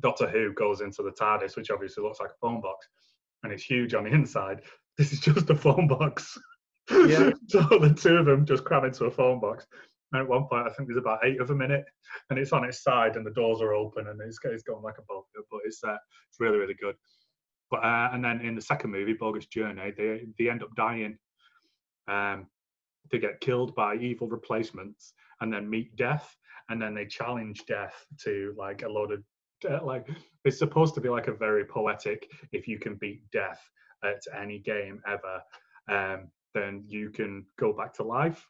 Doctor 0.00 0.28
Who 0.28 0.52
goes 0.54 0.80
into 0.80 1.02
the 1.02 1.12
TARDIS, 1.12 1.56
which 1.56 1.70
obviously 1.70 2.02
looks 2.02 2.20
like 2.20 2.30
a 2.30 2.38
phone 2.40 2.60
box, 2.60 2.88
and 3.42 3.52
it's 3.52 3.64
huge 3.64 3.94
on 3.94 4.04
the 4.04 4.10
inside. 4.10 4.62
This 4.96 5.12
is 5.12 5.18
just 5.18 5.50
a 5.50 5.56
phone 5.56 5.88
box. 5.88 6.38
Yeah. 6.88 7.32
so 7.48 7.62
the 7.62 7.92
two 8.00 8.14
of 8.14 8.26
them 8.26 8.46
just 8.46 8.64
cram 8.64 8.84
into 8.84 9.06
a 9.06 9.10
phone 9.10 9.40
box. 9.40 9.66
And 10.12 10.22
at 10.22 10.28
one 10.28 10.46
point, 10.46 10.68
I 10.68 10.72
think 10.72 10.88
there's 10.88 11.00
about 11.00 11.18
eight 11.24 11.40
of 11.40 11.48
them 11.48 11.62
in 11.62 11.72
it, 11.72 11.84
and 12.30 12.38
it's 12.38 12.52
on 12.52 12.62
its 12.62 12.84
side, 12.84 13.16
and 13.16 13.26
the 13.26 13.32
doors 13.32 13.60
are 13.60 13.74
open, 13.74 14.06
and 14.06 14.20
it's, 14.20 14.38
it's 14.44 14.62
going 14.62 14.84
like 14.84 14.98
a 14.98 15.02
boat. 15.08 15.24
But 15.50 15.60
it's 15.64 15.82
uh, 15.82 15.96
it's 16.28 16.38
really 16.38 16.58
really 16.58 16.76
good. 16.80 16.94
But 17.72 17.82
uh, 17.82 18.10
and 18.12 18.24
then 18.24 18.40
in 18.40 18.54
the 18.54 18.60
second 18.60 18.92
movie, 18.92 19.14
Bogus 19.14 19.46
Journey, 19.46 19.92
they 19.96 20.26
they 20.38 20.48
end 20.48 20.62
up 20.62 20.72
dying. 20.76 21.18
Um, 22.06 22.46
they 23.10 23.18
get 23.18 23.40
killed 23.40 23.74
by 23.74 23.96
evil 23.96 24.28
replacements 24.28 25.12
and 25.40 25.52
then 25.52 25.68
meet 25.68 25.96
death 25.96 26.36
and 26.68 26.80
then 26.80 26.94
they 26.94 27.06
challenge 27.06 27.64
death 27.66 28.04
to 28.22 28.54
like 28.56 28.82
a 28.82 28.88
load 28.88 29.12
of 29.12 29.22
uh, 29.70 29.84
like 29.84 30.08
it's 30.44 30.58
supposed 30.58 30.94
to 30.94 31.00
be 31.00 31.08
like 31.08 31.28
a 31.28 31.32
very 31.32 31.64
poetic 31.64 32.28
if 32.52 32.66
you 32.68 32.78
can 32.78 32.96
beat 32.96 33.22
death 33.32 33.62
at 34.02 34.20
any 34.38 34.58
game 34.58 35.00
ever 35.06 35.40
um, 35.90 36.28
then 36.54 36.84
you 36.86 37.10
can 37.10 37.44
go 37.58 37.72
back 37.72 37.92
to 37.94 38.02
life. 38.02 38.46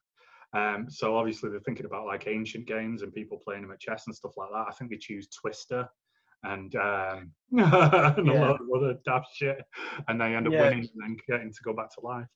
Um, 0.53 0.87
so 0.89 1.17
obviously 1.17 1.51
they're 1.51 1.61
thinking 1.61 1.87
about 1.87 2.07
like 2.07 2.27
ancient 2.29 2.67
games 2.67 3.03
and 3.03 3.13
people 3.13 3.41
playing 3.43 3.63
them 3.63 3.73
at 3.73 3.81
chess 3.81 4.05
and 4.07 4.15
stuff 4.15 4.37
like 4.37 4.51
that. 4.53 4.67
I 4.69 4.73
think 4.73 4.91
they 4.91 4.99
choose 4.99 5.29
twister 5.29 5.89
and 6.45 6.77
um 6.77 7.33
and 7.53 8.29
a 8.29 8.35
lot 8.35 8.61
of 8.61 8.67
other 8.77 8.99
daft 9.05 9.29
shit 9.35 9.63
and 10.09 10.21
they 10.21 10.35
end 10.35 10.47
up 10.47 10.53
Yeah. 10.53 10.63
winning 10.63 10.81
and 10.81 11.03
then 11.03 11.17
getting 11.27 11.51
to 11.51 11.63
go 11.65 11.73
back 11.73 11.93
to 11.95 12.01
life 12.03 12.29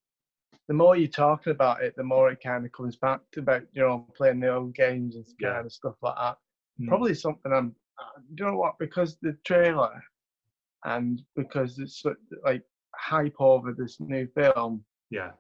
The 0.69 0.75
more 0.75 0.97
you're 0.97 1.09
talking 1.09 1.51
about 1.53 1.83
it, 1.83 1.95
the 1.97 2.05
more 2.05 2.31
it 2.31 2.41
kind 2.43 2.65
of 2.67 2.73
comes 2.73 2.97
back 2.97 3.21
to 3.33 3.41
about 3.41 3.63
you 3.73 3.83
know 3.83 4.07
playing 4.17 4.41
the 4.41 4.55
old 4.55 4.75
games 4.75 5.17
and 5.17 5.27
Yeah. 5.41 5.55
kind 5.55 5.67
of 5.67 5.73
stuff 5.73 5.97
like 6.03 6.17
that. 6.17 6.39
Mm. 6.81 6.89
Probably 6.89 7.15
something 7.15 7.53
I'm. 7.53 7.75
Do 8.35 8.45
you 8.45 8.51
know 8.51 8.57
what? 8.57 8.79
Because 8.79 9.17
the 9.23 9.37
trailer, 9.45 10.01
and 10.85 11.21
because 11.35 11.79
it's 11.79 12.03
like 12.45 12.63
hype 12.95 13.37
over 13.41 13.73
this 13.73 13.99
new 14.01 14.27
film, 14.35 14.85
yeah 15.11 15.33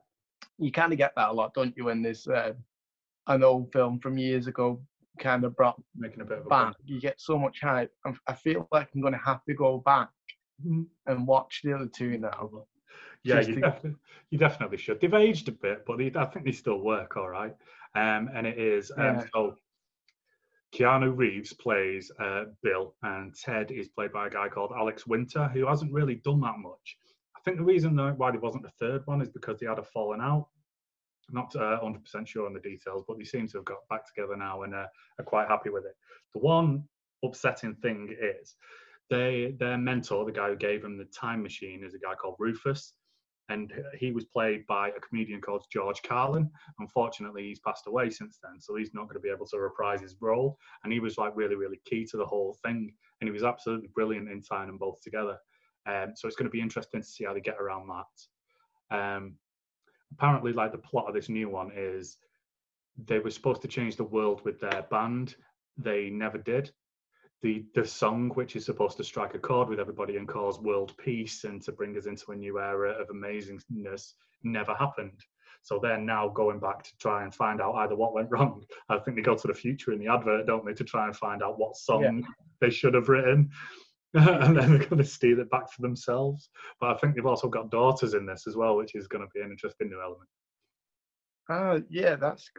you 0.60 0.72
kind 0.72 0.92
of 0.92 0.98
get 0.98 1.12
that 1.14 1.28
a 1.28 1.32
lot, 1.32 1.54
don't 1.54 1.76
you? 1.76 1.84
When 1.84 2.02
there's 2.02 2.26
uh, 2.26 2.52
an 3.28 3.44
old 3.44 3.72
film 3.72 4.00
from 4.00 4.18
years 4.18 4.48
ago 4.48 4.82
kind 5.20 5.44
of 5.44 5.54
brought 5.54 5.80
making 5.96 6.20
a 6.20 6.24
bit 6.24 6.38
of 6.38 6.46
a 6.46 6.48
back, 6.48 6.74
you 6.84 7.00
get 7.00 7.20
so 7.20 7.38
much 7.38 7.60
hype. 7.60 7.92
I 8.26 8.34
feel 8.34 8.66
like 8.72 8.88
I'm 8.94 9.00
going 9.00 9.12
to 9.12 9.20
have 9.24 9.44
to 9.44 9.54
go 9.54 9.78
back 9.78 10.08
Mhm. 10.66 10.86
and 11.06 11.26
watch 11.28 11.60
the 11.62 11.72
other 11.74 11.86
two 11.86 12.18
now. 12.18 12.50
Yeah, 13.24 13.40
you, 13.40 13.62
you 14.30 14.38
definitely 14.38 14.78
should. 14.78 15.00
They've 15.00 15.12
aged 15.12 15.48
a 15.48 15.52
bit, 15.52 15.84
but 15.86 15.98
they, 15.98 16.12
I 16.14 16.24
think 16.26 16.44
they 16.44 16.52
still 16.52 16.80
work 16.80 17.16
all 17.16 17.28
right. 17.28 17.54
Um, 17.94 18.30
and 18.34 18.46
it 18.46 18.58
is 18.58 18.90
um, 18.96 19.16
Yeah. 19.16 19.24
so. 19.32 19.56
Keanu 20.74 21.16
Reeves 21.16 21.54
plays 21.54 22.12
uh, 22.20 22.44
Bill, 22.62 22.94
and 23.02 23.34
Ted 23.34 23.70
is 23.70 23.88
played 23.88 24.12
by 24.12 24.26
a 24.26 24.30
guy 24.30 24.48
called 24.48 24.70
Alex 24.76 25.06
Winter, 25.06 25.48
who 25.48 25.66
hasn't 25.66 25.94
really 25.94 26.16
done 26.16 26.42
that 26.42 26.58
much. 26.58 26.98
I 27.34 27.40
think 27.40 27.56
the 27.56 27.64
reason 27.64 27.96
why 27.96 28.30
there 28.30 28.40
wasn't 28.40 28.66
a 28.66 28.70
third 28.78 29.06
one 29.06 29.22
is 29.22 29.30
because 29.30 29.58
they 29.58 29.66
had 29.66 29.78
a 29.78 29.82
falling 29.82 30.20
out. 30.20 30.48
I'm 31.28 31.34
not 31.34 31.56
uh, 31.56 31.80
100% 31.82 32.26
sure 32.26 32.46
on 32.46 32.52
the 32.52 32.60
details, 32.60 33.04
but 33.06 33.18
they 33.18 33.24
seem 33.24 33.48
to 33.48 33.58
have 33.58 33.64
got 33.64 33.88
back 33.88 34.06
together 34.06 34.36
now 34.36 34.62
and 34.62 34.74
uh, 34.74 34.86
are 35.18 35.24
quite 35.24 35.48
happy 35.48 35.70
with 35.70 35.84
it. 35.84 35.96
The 36.34 36.40
one 36.40 36.84
upsetting 37.24 37.74
thing 37.76 38.14
is 38.20 38.54
they 39.10 39.54
their 39.58 39.78
mentor, 39.78 40.24
the 40.24 40.32
guy 40.32 40.48
who 40.48 40.56
gave 40.56 40.82
them 40.82 40.98
the 40.98 41.04
time 41.06 41.42
machine, 41.42 41.82
is 41.84 41.94
a 41.94 41.98
guy 41.98 42.14
called 42.14 42.36
Rufus, 42.38 42.94
and 43.48 43.72
he 43.98 44.12
was 44.12 44.24
played 44.24 44.66
by 44.66 44.88
a 44.90 45.00
comedian 45.00 45.40
called 45.40 45.64
George 45.72 46.02
Carlin. 46.02 46.50
Unfortunately, 46.78 47.44
he's 47.44 47.60
passed 47.60 47.86
away 47.86 48.10
since 48.10 48.38
then, 48.42 48.60
so 48.60 48.76
he's 48.76 48.94
not 48.94 49.04
going 49.04 49.14
to 49.14 49.20
be 49.20 49.30
able 49.30 49.46
to 49.46 49.58
reprise 49.58 50.00
his 50.00 50.16
role. 50.20 50.58
And 50.84 50.92
he 50.92 51.00
was 51.00 51.16
like 51.16 51.36
really, 51.36 51.54
really 51.54 51.80
key 51.84 52.04
to 52.10 52.16
the 52.16 52.26
whole 52.26 52.56
thing, 52.64 52.92
and 53.20 53.28
he 53.28 53.32
was 53.32 53.44
absolutely 53.44 53.88
brilliant 53.94 54.28
in 54.28 54.42
tying 54.42 54.66
them 54.66 54.78
both 54.78 55.00
together. 55.02 55.38
Um, 55.86 56.12
so 56.14 56.28
it's 56.28 56.36
going 56.36 56.48
to 56.48 56.52
be 56.52 56.60
interesting 56.60 57.00
to 57.00 57.06
see 57.06 57.24
how 57.24 57.32
they 57.32 57.40
get 57.40 57.60
around 57.60 57.88
that. 57.88 58.96
Um, 58.96 59.36
apparently, 60.12 60.52
like 60.52 60.72
the 60.72 60.78
plot 60.78 61.08
of 61.08 61.14
this 61.14 61.28
new 61.28 61.48
one 61.48 61.70
is 61.74 62.18
they 63.06 63.18
were 63.18 63.30
supposed 63.30 63.62
to 63.62 63.68
change 63.68 63.96
the 63.96 64.04
world 64.04 64.42
with 64.44 64.60
their 64.60 64.82
band. 64.90 65.36
They 65.78 66.10
never 66.10 66.38
did 66.38 66.70
the 67.42 67.64
the 67.74 67.84
song 67.84 68.30
which 68.34 68.56
is 68.56 68.64
supposed 68.64 68.96
to 68.96 69.04
strike 69.04 69.34
a 69.34 69.38
chord 69.38 69.68
with 69.68 69.80
everybody 69.80 70.16
and 70.16 70.28
cause 70.28 70.58
world 70.60 70.92
peace 70.98 71.44
and 71.44 71.62
to 71.62 71.72
bring 71.72 71.96
us 71.96 72.06
into 72.06 72.32
a 72.32 72.36
new 72.36 72.58
era 72.58 72.90
of 72.92 73.08
amazingness 73.08 74.12
never 74.42 74.74
happened 74.74 75.20
so 75.62 75.78
they're 75.78 75.98
now 75.98 76.28
going 76.28 76.58
back 76.58 76.82
to 76.82 76.90
try 76.98 77.24
and 77.24 77.34
find 77.34 77.60
out 77.60 77.74
either 77.76 77.96
what 77.96 78.14
went 78.14 78.30
wrong 78.30 78.62
i 78.88 78.98
think 78.98 79.16
they 79.16 79.22
go 79.22 79.36
to 79.36 79.48
the 79.48 79.54
future 79.54 79.92
in 79.92 79.98
the 79.98 80.08
advert 80.08 80.46
don't 80.46 80.64
they 80.64 80.74
to 80.74 80.84
try 80.84 81.06
and 81.06 81.16
find 81.16 81.42
out 81.42 81.58
what 81.58 81.76
song 81.76 82.02
yeah. 82.02 82.28
they 82.60 82.70
should 82.70 82.94
have 82.94 83.08
written 83.08 83.50
and 84.14 84.56
then 84.56 84.70
they're 84.70 84.88
going 84.88 84.96
to 84.96 85.04
steal 85.04 85.38
it 85.38 85.50
back 85.50 85.70
for 85.70 85.82
themselves 85.82 86.50
but 86.80 86.90
i 86.90 86.98
think 86.98 87.14
they've 87.14 87.26
also 87.26 87.48
got 87.48 87.70
daughters 87.70 88.14
in 88.14 88.26
this 88.26 88.46
as 88.46 88.56
well 88.56 88.76
which 88.76 88.94
is 88.94 89.06
going 89.06 89.22
to 89.22 89.30
be 89.34 89.40
an 89.40 89.50
interesting 89.50 89.88
new 89.88 90.00
element 90.00 90.28
uh, 91.50 91.80
yeah, 91.88 92.14
that's 92.14 92.50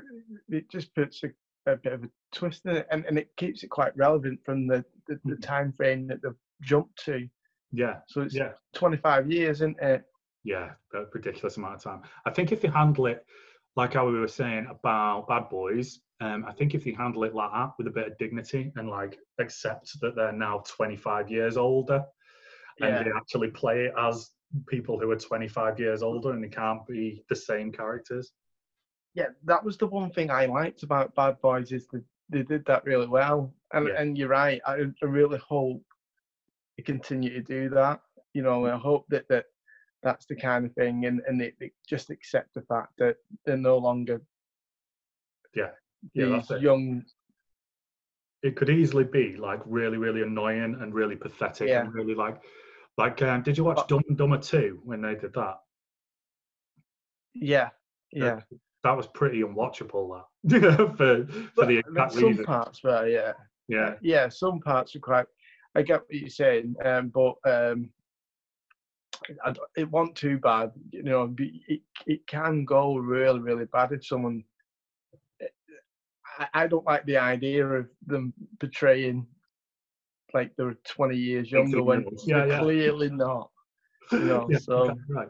it. 0.50 0.69
Just 0.71 0.93
puts 0.95 1.24
a 1.24 1.27
a 1.73 1.77
bit 1.77 1.93
of 1.93 2.03
a 2.03 2.09
twist 2.31 2.65
in 2.65 2.77
it, 2.77 2.88
and, 2.91 3.05
and 3.05 3.17
it 3.17 3.29
keeps 3.38 3.63
it 3.63 3.69
quite 3.69 3.95
relevant 3.97 4.39
from 4.43 4.67
the, 4.67 4.83
the, 5.07 5.19
the 5.25 5.35
mm. 5.35 5.41
time 5.41 5.71
frame 5.71 6.07
that 6.07 6.21
they've 6.21 6.31
jumped 6.61 7.03
to. 7.05 7.27
Yeah. 7.71 7.97
So 8.07 8.21
it's 8.21 8.35
yeah. 8.35 8.51
25 8.73 9.31
years, 9.31 9.57
isn't 9.57 9.79
it? 9.79 10.03
Yeah, 10.43 10.71
a 10.93 11.03
ridiculous 11.13 11.57
amount 11.57 11.75
of 11.75 11.83
time. 11.83 12.01
I 12.25 12.31
think 12.31 12.51
if 12.51 12.63
you 12.63 12.71
handle 12.71 13.07
it 13.07 13.25
like 13.75 13.93
how 13.93 14.07
we 14.07 14.19
were 14.19 14.27
saying 14.27 14.67
about 14.69 15.27
Bad 15.27 15.49
Boys, 15.49 15.99
um, 16.21 16.45
I 16.47 16.51
think 16.51 16.73
if 16.73 16.85
you 16.85 16.95
handle 16.95 17.23
it 17.23 17.35
like 17.35 17.51
that 17.51 17.71
with 17.77 17.88
a 17.88 17.91
bit 17.91 18.07
of 18.07 18.17
dignity 18.17 18.71
and 18.75 18.89
like 18.89 19.17
accept 19.39 19.99
that 20.01 20.15
they're 20.15 20.31
now 20.31 20.63
25 20.67 21.29
years 21.29 21.55
older 21.55 22.03
and 22.81 22.89
yeah. 22.89 23.03
they 23.03 23.11
actually 23.15 23.49
play 23.49 23.85
it 23.85 23.93
as 23.97 24.31
people 24.67 24.99
who 24.99 25.09
are 25.11 25.15
25 25.15 25.79
years 25.79 26.01
older 26.01 26.31
and 26.31 26.43
they 26.43 26.49
can't 26.49 26.85
be 26.88 27.23
the 27.29 27.35
same 27.35 27.71
characters 27.71 28.31
yeah, 29.13 29.28
that 29.46 29.63
was 29.63 29.78
the 29.78 29.88
one 29.88 30.12
thing 30.12 30.30
I 30.30 30.46
liked 30.46 30.84
about 30.84 31.16
Bad 31.16 31.42
Boys 31.42 31.72
is 31.72 31.88
that 31.88 32.04
they 32.30 32.44
did 32.44 32.66
that 32.66 32.86
really 32.86 33.08
well. 33.08 33.54
And 33.74 33.88
yeah. 33.88 34.01
and 34.01 34.18
you're 34.18 34.30
right. 34.30 34.62
I, 34.66 34.86
I 35.01 35.06
really 35.06 35.39
hope 35.39 35.84
they 36.78 36.84
continue 36.84 37.34
to 37.34 37.42
do 37.42 37.70
that. 37.70 38.01
You 38.34 38.44
know, 38.44 38.66
I 38.68 38.78
hope 38.78 39.06
that 39.10 39.28
that 39.30 39.46
that's 40.04 40.25
the 40.25 40.36
kind 40.36 40.66
of 40.66 40.74
thing, 40.74 41.06
and 41.06 41.22
and 41.28 41.39
they, 41.39 41.54
they 41.60 41.72
just 41.88 42.10
accept 42.10 42.54
the 42.54 42.62
fact 42.62 42.94
that 43.00 43.18
they're 43.46 43.58
no 43.58 43.78
longer 43.78 44.22
yeah 45.56 45.72
yeah 46.13 46.25
these 46.25 46.62
young. 46.62 47.04
It 48.42 48.56
could 48.56 48.70
easily 48.70 49.04
be 49.04 49.36
like 49.36 49.60
really 49.66 49.98
really 49.98 50.22
annoying 50.22 50.78
and 50.80 50.94
really 50.94 51.16
pathetic 51.16 51.68
yeah. 51.68 51.82
and 51.82 51.94
really 51.94 52.16
like 52.16 52.42
like 52.98 53.22
um, 53.22 53.42
did 53.42 53.58
you 53.58 53.63
watch 53.66 53.86
Dumb 53.88 54.04
and 54.08 54.18
Dumber 54.18 54.38
two 54.38 54.80
when 54.84 55.01
they 55.01 55.16
did 55.16 55.34
that? 55.34 55.58
Yeah, 57.34 57.70
yeah 58.12 58.39
that 58.83 58.95
was 58.95 59.07
pretty 59.07 59.41
unwatchable. 59.41 60.21
That 60.43 60.93
for 60.98 61.27
for 61.55 61.65
the 61.65 61.79
exact 61.79 62.13
some 62.13 62.24
reason. 62.24 62.45
parts 62.45 62.83
were 62.83 63.07
yeah 63.07 63.33
yeah 63.67 63.95
yeah 64.01 64.29
some 64.29 64.59
parts 64.59 64.95
are 64.95 65.00
quite. 65.00 65.25
I 65.75 65.83
get 65.83 66.01
what 66.01 66.13
you're 66.13 66.29
saying, 66.29 66.75
um, 66.83 67.09
but 67.09 67.36
um, 67.45 67.89
I, 69.45 69.53
it 69.77 69.89
wasn't 69.91 70.15
too 70.15 70.39
bad. 70.39 70.71
You 70.91 71.03
know, 71.03 71.36
it 71.38 71.81
it 72.07 72.27
can 72.27 72.65
go 72.65 72.98
really 72.98 73.39
really 73.39 73.65
bad 73.65 73.91
if 73.91 74.05
someone. 74.05 74.43
I, 76.39 76.48
I 76.53 76.67
don't 76.67 76.86
like 76.86 77.05
the 77.05 77.17
idea 77.17 77.67
of 77.67 77.88
them 78.07 78.33
portraying 78.59 79.27
like 80.33 80.55
they 80.55 80.63
were 80.63 80.77
20 80.86 81.17
years 81.17 81.51
younger 81.51 81.81
when 81.81 82.05
yeah, 82.25 82.45
yeah. 82.45 82.59
clearly 82.59 83.09
not. 83.09 83.50
You 84.12 84.19
know, 84.19 84.48
yeah, 84.50 84.57
so 84.59 84.95
right 85.09 85.27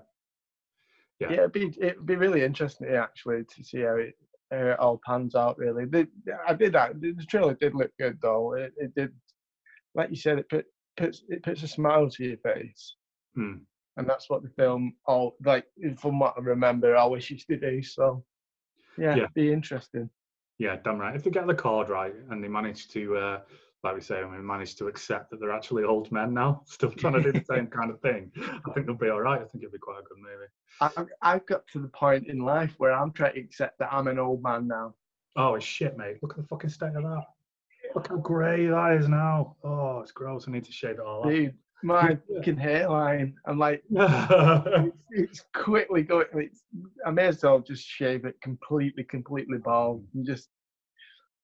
yeah, 1.19 1.27
yeah 1.29 1.37
it'd 1.39 1.51
be 1.51 1.73
it'd 1.79 2.05
be 2.05 2.15
really 2.15 2.43
interesting 2.43 2.87
actually 2.87 3.43
to 3.43 3.63
see 3.63 3.81
how 3.81 3.95
it, 3.95 4.13
how 4.51 4.57
it 4.57 4.79
all 4.79 5.01
pans 5.05 5.35
out. 5.35 5.57
Really, 5.57 5.85
the, 5.85 6.07
I 6.47 6.53
did 6.53 6.73
that. 6.73 6.99
The 7.01 7.25
trailer 7.27 7.55
did 7.55 7.75
look 7.75 7.91
good 7.99 8.17
though. 8.21 8.53
It, 8.53 8.73
it 8.77 8.95
did, 8.95 9.11
like 9.95 10.09
you 10.09 10.15
said, 10.15 10.39
it 10.39 10.49
put, 10.49 10.65
puts 10.97 11.23
it 11.29 11.43
puts 11.43 11.63
a 11.63 11.67
smile 11.67 12.09
to 12.09 12.23
your 12.23 12.37
face, 12.37 12.95
hmm. 13.35 13.57
and 13.97 14.09
that's 14.09 14.29
what 14.29 14.43
the 14.43 14.49
film 14.49 14.93
all 15.05 15.35
like. 15.43 15.65
From 15.97 16.19
what 16.19 16.35
I 16.37 16.41
remember, 16.41 16.95
I 16.95 17.05
wish 17.05 17.31
used 17.31 17.47
to 17.47 17.57
do. 17.57 17.83
So, 17.83 18.23
yeah, 18.97 19.15
yeah. 19.15 19.27
be 19.35 19.51
interesting. 19.51 20.09
Yeah, 20.59 20.75
damn 20.83 20.99
right. 20.99 21.15
If 21.15 21.23
they 21.23 21.31
get 21.31 21.47
the 21.47 21.53
chord 21.53 21.89
right 21.89 22.13
and 22.29 22.43
they 22.43 22.49
manage 22.49 22.89
to 22.89 23.17
uh, 23.17 23.39
like 23.83 23.95
we 23.95 24.01
say, 24.01 24.23
we 24.23 24.37
managed 24.39 24.77
to 24.79 24.87
accept 24.87 25.31
that 25.31 25.39
they're 25.39 25.53
actually 25.53 25.83
old 25.83 26.11
men 26.11 26.33
now, 26.33 26.63
still 26.65 26.91
trying 26.91 27.13
to 27.13 27.21
do 27.21 27.31
the 27.31 27.45
same 27.45 27.67
kind 27.67 27.89
of 27.89 27.99
thing. 28.01 28.31
I 28.37 28.73
think 28.73 28.85
they'll 28.85 28.95
be 28.95 29.09
all 29.09 29.21
right. 29.21 29.41
I 29.41 29.45
think 29.45 29.63
it'll 29.63 29.71
be 29.71 29.79
quite 29.79 29.99
a 29.99 30.03
good 30.03 30.17
movie. 30.17 31.07
I, 31.21 31.33
I've 31.33 31.45
got 31.45 31.65
to 31.73 31.79
the 31.79 31.87
point 31.87 32.27
in 32.27 32.39
life 32.39 32.73
where 32.77 32.91
I'm 32.91 33.11
trying 33.11 33.33
to 33.35 33.39
accept 33.39 33.79
that 33.79 33.89
I'm 33.91 34.07
an 34.07 34.19
old 34.19 34.43
man 34.43 34.67
now. 34.67 34.95
Oh, 35.37 35.55
it's 35.55 35.65
shit, 35.65 35.97
mate. 35.97 36.17
Look 36.21 36.33
at 36.33 36.37
the 36.37 36.47
fucking 36.47 36.69
state 36.69 36.95
of 36.95 37.03
that. 37.03 37.23
Look 37.95 38.09
how 38.09 38.17
grey 38.17 38.67
that 38.67 38.97
is 38.99 39.07
now. 39.07 39.55
Oh, 39.63 40.01
it's 40.01 40.11
gross. 40.11 40.47
I 40.47 40.51
need 40.51 40.65
to 40.65 40.71
shave 40.71 40.95
it 40.95 40.99
all 40.99 41.21
off. 41.21 41.29
Dude, 41.29 41.53
my 41.81 42.17
fucking 42.35 42.57
hairline. 42.57 43.35
I'm 43.45 43.57
like, 43.57 43.83
it's, 43.89 44.95
it's, 45.11 45.43
quickly 45.53 46.03
going. 46.03 46.27
It's, 46.33 46.63
I 47.05 47.11
may 47.11 47.27
as 47.27 47.41
well 47.41 47.59
just 47.59 47.85
shave 47.85 48.25
it 48.25 48.39
completely, 48.41 49.05
completely 49.05 49.57
bald 49.57 50.05
and 50.13 50.25
just 50.25 50.49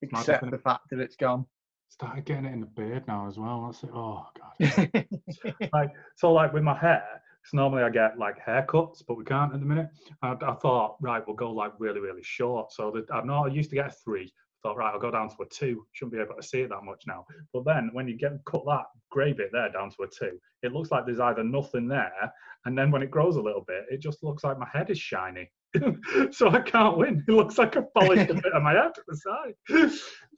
accept 0.04 0.52
the 0.52 0.58
fact 0.58 0.90
that 0.92 1.00
it's 1.00 1.16
gone 1.16 1.46
started 1.90 2.26
getting 2.26 2.46
it 2.46 2.54
in 2.54 2.62
the 2.62 2.66
beard 2.66 3.08
now 3.08 3.28
as 3.28 3.38
well. 3.38 3.66
That's 3.66 3.84
it. 3.84 3.90
Oh 3.94 4.26
god. 4.38 5.70
like 5.74 5.92
so, 6.16 6.32
like 6.34 6.54
with 6.54 6.64
my 6.64 6.78
hair, 6.78 7.04
because 7.42 7.54
normally 7.54 7.84
I 7.84 7.90
get 7.90 8.18
like 8.18 8.44
haircuts, 8.46 9.04
but 9.08 9.18
we 9.18 9.24
can't 9.24 9.54
at 9.54 9.60
the 9.60 9.66
minute. 9.66 9.90
I, 10.22 10.34
I 10.34 10.54
thought, 10.56 10.98
right, 11.02 11.24
we'll 11.26 11.36
go 11.36 11.52
like 11.52 11.74
really, 11.80 12.00
really 12.00 12.24
short. 12.24 12.74
So 12.74 12.92
that 12.92 13.14
I 13.14 13.24
know 13.24 13.46
I 13.46 13.48
used 13.48 13.70
to 13.70 13.76
get 13.76 13.88
a 13.88 13.92
three. 13.92 14.26
I 14.26 14.68
thought, 14.68 14.78
right, 14.78 14.94
I'll 14.94 15.00
go 15.00 15.12
down 15.12 15.30
to 15.30 15.36
a 15.42 15.46
two. 15.50 15.86
Shouldn't 15.94 16.14
be 16.14 16.20
able 16.20 16.36
to 16.36 16.48
see 16.48 16.62
it 16.62 16.70
that 16.70 16.84
much 16.84 17.04
now. 17.08 17.26
But 17.54 17.66
then 17.66 17.92
when 17.94 18.08
you 18.08 18.18
get 18.18 18.44
cut 18.46 18.64
that 18.66 18.86
grey 19.12 19.32
bit 19.32 19.52
there 19.52 19.72
down 19.72 19.92
to 19.92 20.04
a 20.04 20.08
two, 20.08 20.40
it 20.64 20.74
looks 20.74 20.92
like 20.92 21.06
there's 21.06 21.20
either 21.20 21.44
nothing 21.44 21.88
there, 21.88 22.32
and 22.66 22.78
then 22.78 22.92
when 22.92 23.04
it 23.04 23.12
grows 23.12 23.36
a 23.36 23.42
little 23.42 23.64
bit, 23.68 23.86
it 23.92 24.02
just 24.02 24.24
looks 24.24 24.44
like 24.44 24.58
my 24.58 24.68
head 24.74 24.90
is 24.90 25.00
shiny. 25.00 25.52
so 26.32 26.50
I 26.50 26.62
can't 26.62 26.98
win. 26.98 27.24
It 27.28 27.32
looks 27.32 27.58
like 27.58 27.78
I 27.78 27.82
polished 27.94 28.32
a 28.32 28.34
bit 28.42 28.54
of 28.54 28.64
my 28.64 28.74
head 28.74 28.94
to 28.96 29.02
the 29.08 29.18
side. 29.18 29.92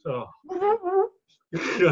So 0.04 0.26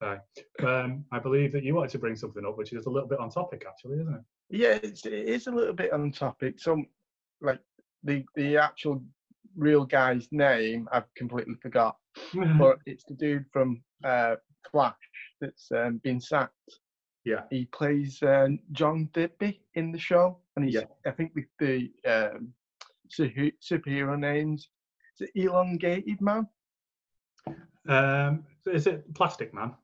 right. 0.00 0.20
Um, 0.62 1.04
I 1.12 1.18
believe 1.20 1.52
that 1.52 1.62
you 1.62 1.74
wanted 1.74 1.90
to 1.90 1.98
bring 1.98 2.16
something 2.16 2.44
up, 2.44 2.58
which 2.58 2.72
is 2.72 2.86
a 2.86 2.90
little 2.90 3.08
bit 3.08 3.20
on 3.20 3.30
topic, 3.30 3.64
actually, 3.66 4.00
isn't 4.00 4.14
it? 4.14 4.20
Yeah, 4.50 4.78
it's, 4.82 5.06
it 5.06 5.12
is 5.12 5.46
a 5.46 5.50
little 5.50 5.72
bit 5.72 5.92
on 5.92 6.10
topic. 6.10 6.58
So, 6.58 6.82
like 7.40 7.60
the 8.02 8.24
the 8.34 8.56
actual 8.56 9.02
real 9.56 9.84
guy's 9.84 10.28
name, 10.32 10.88
I've 10.92 11.12
completely 11.16 11.54
forgot, 11.62 11.96
but 12.58 12.78
it's 12.86 13.04
the 13.04 13.14
dude 13.14 13.46
from 13.52 13.82
uh, 14.04 14.36
Flash 14.70 14.96
that's 15.40 15.70
um, 15.72 16.00
been 16.02 16.20
sacked. 16.20 16.52
Yeah, 17.24 17.42
he 17.50 17.66
plays 17.66 18.20
uh, 18.22 18.48
John 18.72 19.08
Digby 19.12 19.62
in 19.74 19.92
the 19.92 19.98
show, 19.98 20.38
and 20.56 20.64
he's 20.64 20.74
yeah. 20.74 20.84
I 21.06 21.12
think 21.12 21.34
the, 21.34 21.90
the 22.04 22.32
um, 22.32 22.52
superhero 23.10 24.18
names. 24.18 24.68
Is 25.20 25.28
it 25.28 25.40
Elongated 25.40 26.20
Man? 26.20 26.48
Um, 27.88 28.44
is 28.66 28.86
it 28.86 29.12
Plastic 29.14 29.52
Man? 29.52 29.74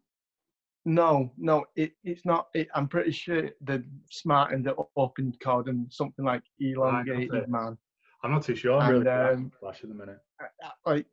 No, 0.85 1.31
no, 1.37 1.67
it, 1.77 1.93
it's 2.05 2.25
not. 2.25 2.49
It, 2.55 2.69
I'm 2.75 2.89
pretty 2.89 3.11
sure 3.11 3.51
the 3.63 3.85
smartened 4.11 4.67
it 4.67 4.77
up 4.97 5.13
and 5.19 5.39
called 5.41 5.69
him 5.69 5.87
something 5.91 6.25
like 6.25 6.43
elongated 6.61 7.33
right, 7.33 7.49
man. 7.49 7.79
I'm 8.23 8.33
not 8.33 8.45
too 8.45 8.57
sure. 8.57 8.79
I'm 8.79 8.95
and, 8.95 9.05
really 9.05 9.11
um, 9.11 9.53
Flash 9.61 9.81
at 9.83 9.89
the 9.89 9.95
minute. 9.95 10.19
Like, 10.87 11.07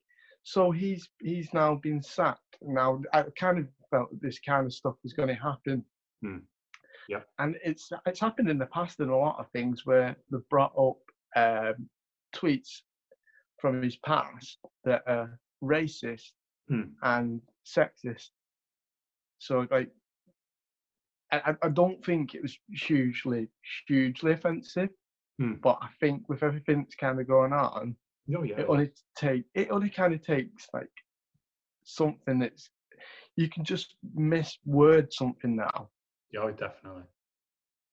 so 0.44 0.72
he's 0.72 1.10
he's 1.20 1.54
now 1.54 1.76
been 1.76 2.02
sacked. 2.02 2.58
Now 2.62 3.02
I 3.14 3.24
kind 3.38 3.60
of 3.60 3.68
felt 3.92 4.12
that 4.12 4.22
this 4.22 4.40
kind 4.40 4.66
of 4.66 4.74
stuff 4.74 4.96
was 5.04 5.14
going 5.14 5.30
to 5.30 5.36
happen. 5.36 5.84
Hmm. 6.24 6.38
Yeah. 7.10 7.22
And 7.40 7.56
it's 7.64 7.92
it's 8.06 8.20
happened 8.20 8.50
in 8.50 8.58
the 8.58 8.66
past 8.68 9.00
in 9.00 9.10
a 9.10 9.18
lot 9.18 9.40
of 9.40 9.50
things 9.52 9.86
where 9.86 10.16
they've 10.32 10.50
brought 10.50 10.74
up 10.78 10.98
um, 11.36 11.90
tweets 12.36 12.82
from 13.60 13.82
his 13.82 13.98
past 13.98 14.58
that 14.84 15.04
are 15.08 15.40
racist 15.66 16.32
hmm. 16.70 16.84
and 17.04 17.42
sexist. 17.66 18.30
So 19.40 19.68
like, 19.70 19.90
I, 21.32 21.56
I 21.62 21.70
don't 21.70 22.04
think 22.06 22.36
it 22.36 22.42
was 22.42 22.58
hugely 22.72 23.48
hugely 23.88 24.34
offensive, 24.34 24.90
hmm. 25.40 25.54
but 25.62 25.78
I 25.82 25.90
think 26.00 26.30
with 26.30 26.44
everything 26.44 26.84
that's 26.84 26.96
kind 26.96 27.20
of 27.20 27.28
going 27.28 27.54
on, 27.54 27.96
oh, 28.36 28.44
yeah, 28.44 28.60
it 28.60 28.68
only 28.70 28.92
take 29.18 29.44
it 29.54 29.72
only 29.72 29.90
kind 29.90 30.14
of 30.14 30.26
takes 30.26 30.68
like 30.74 30.90
something 31.84 32.40
that's 32.40 32.70
you 33.36 33.50
can 33.50 33.64
just 33.64 33.96
misword 34.18 35.12
something 35.12 35.56
now, 35.56 35.90
Yeah, 36.32 36.42
oh, 36.44 36.52
definitely. 36.52 37.04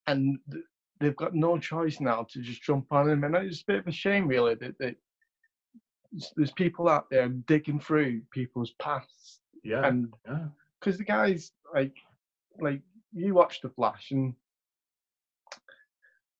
and 0.07 0.37
th- 0.51 0.63
they've 0.99 1.15
got 1.15 1.35
no 1.35 1.57
choice 1.57 1.99
now 1.99 2.25
to 2.31 2.41
just 2.41 2.63
jump 2.63 2.85
on 2.91 3.09
him. 3.09 3.23
And 3.23 3.35
it's 3.35 3.61
a 3.61 3.65
bit 3.67 3.79
of 3.79 3.87
a 3.87 3.91
shame, 3.91 4.27
really, 4.27 4.55
that, 4.55 4.77
that 4.79 4.95
there's 6.35 6.51
people 6.51 6.89
out 6.89 7.09
there 7.09 7.27
digging 7.29 7.79
through 7.79 8.21
people's 8.31 8.73
pasts, 8.79 9.39
Yeah, 9.63 9.85
and 9.85 10.13
yeah, 10.27 10.45
because 10.79 10.97
the 10.97 11.03
guys 11.03 11.51
like 11.73 11.95
like 12.59 12.81
you 13.13 13.33
watch 13.33 13.61
the 13.61 13.69
Flash, 13.69 14.11
and 14.11 14.33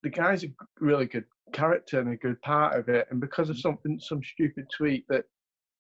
the 0.04 0.10
guy's 0.10 0.44
a 0.44 0.48
really 0.80 1.06
good 1.06 1.26
character 1.54 2.00
and 2.00 2.14
a 2.14 2.18
good 2.18 2.42
part 2.42 2.78
of 2.78 2.90
it, 2.90 3.08
and 3.12 3.20
because 3.20 3.50
of 3.50 3.60
something, 3.60 4.00
some 4.00 4.22
stupid 4.24 4.66
tweet 4.76 5.06
that 5.10 5.26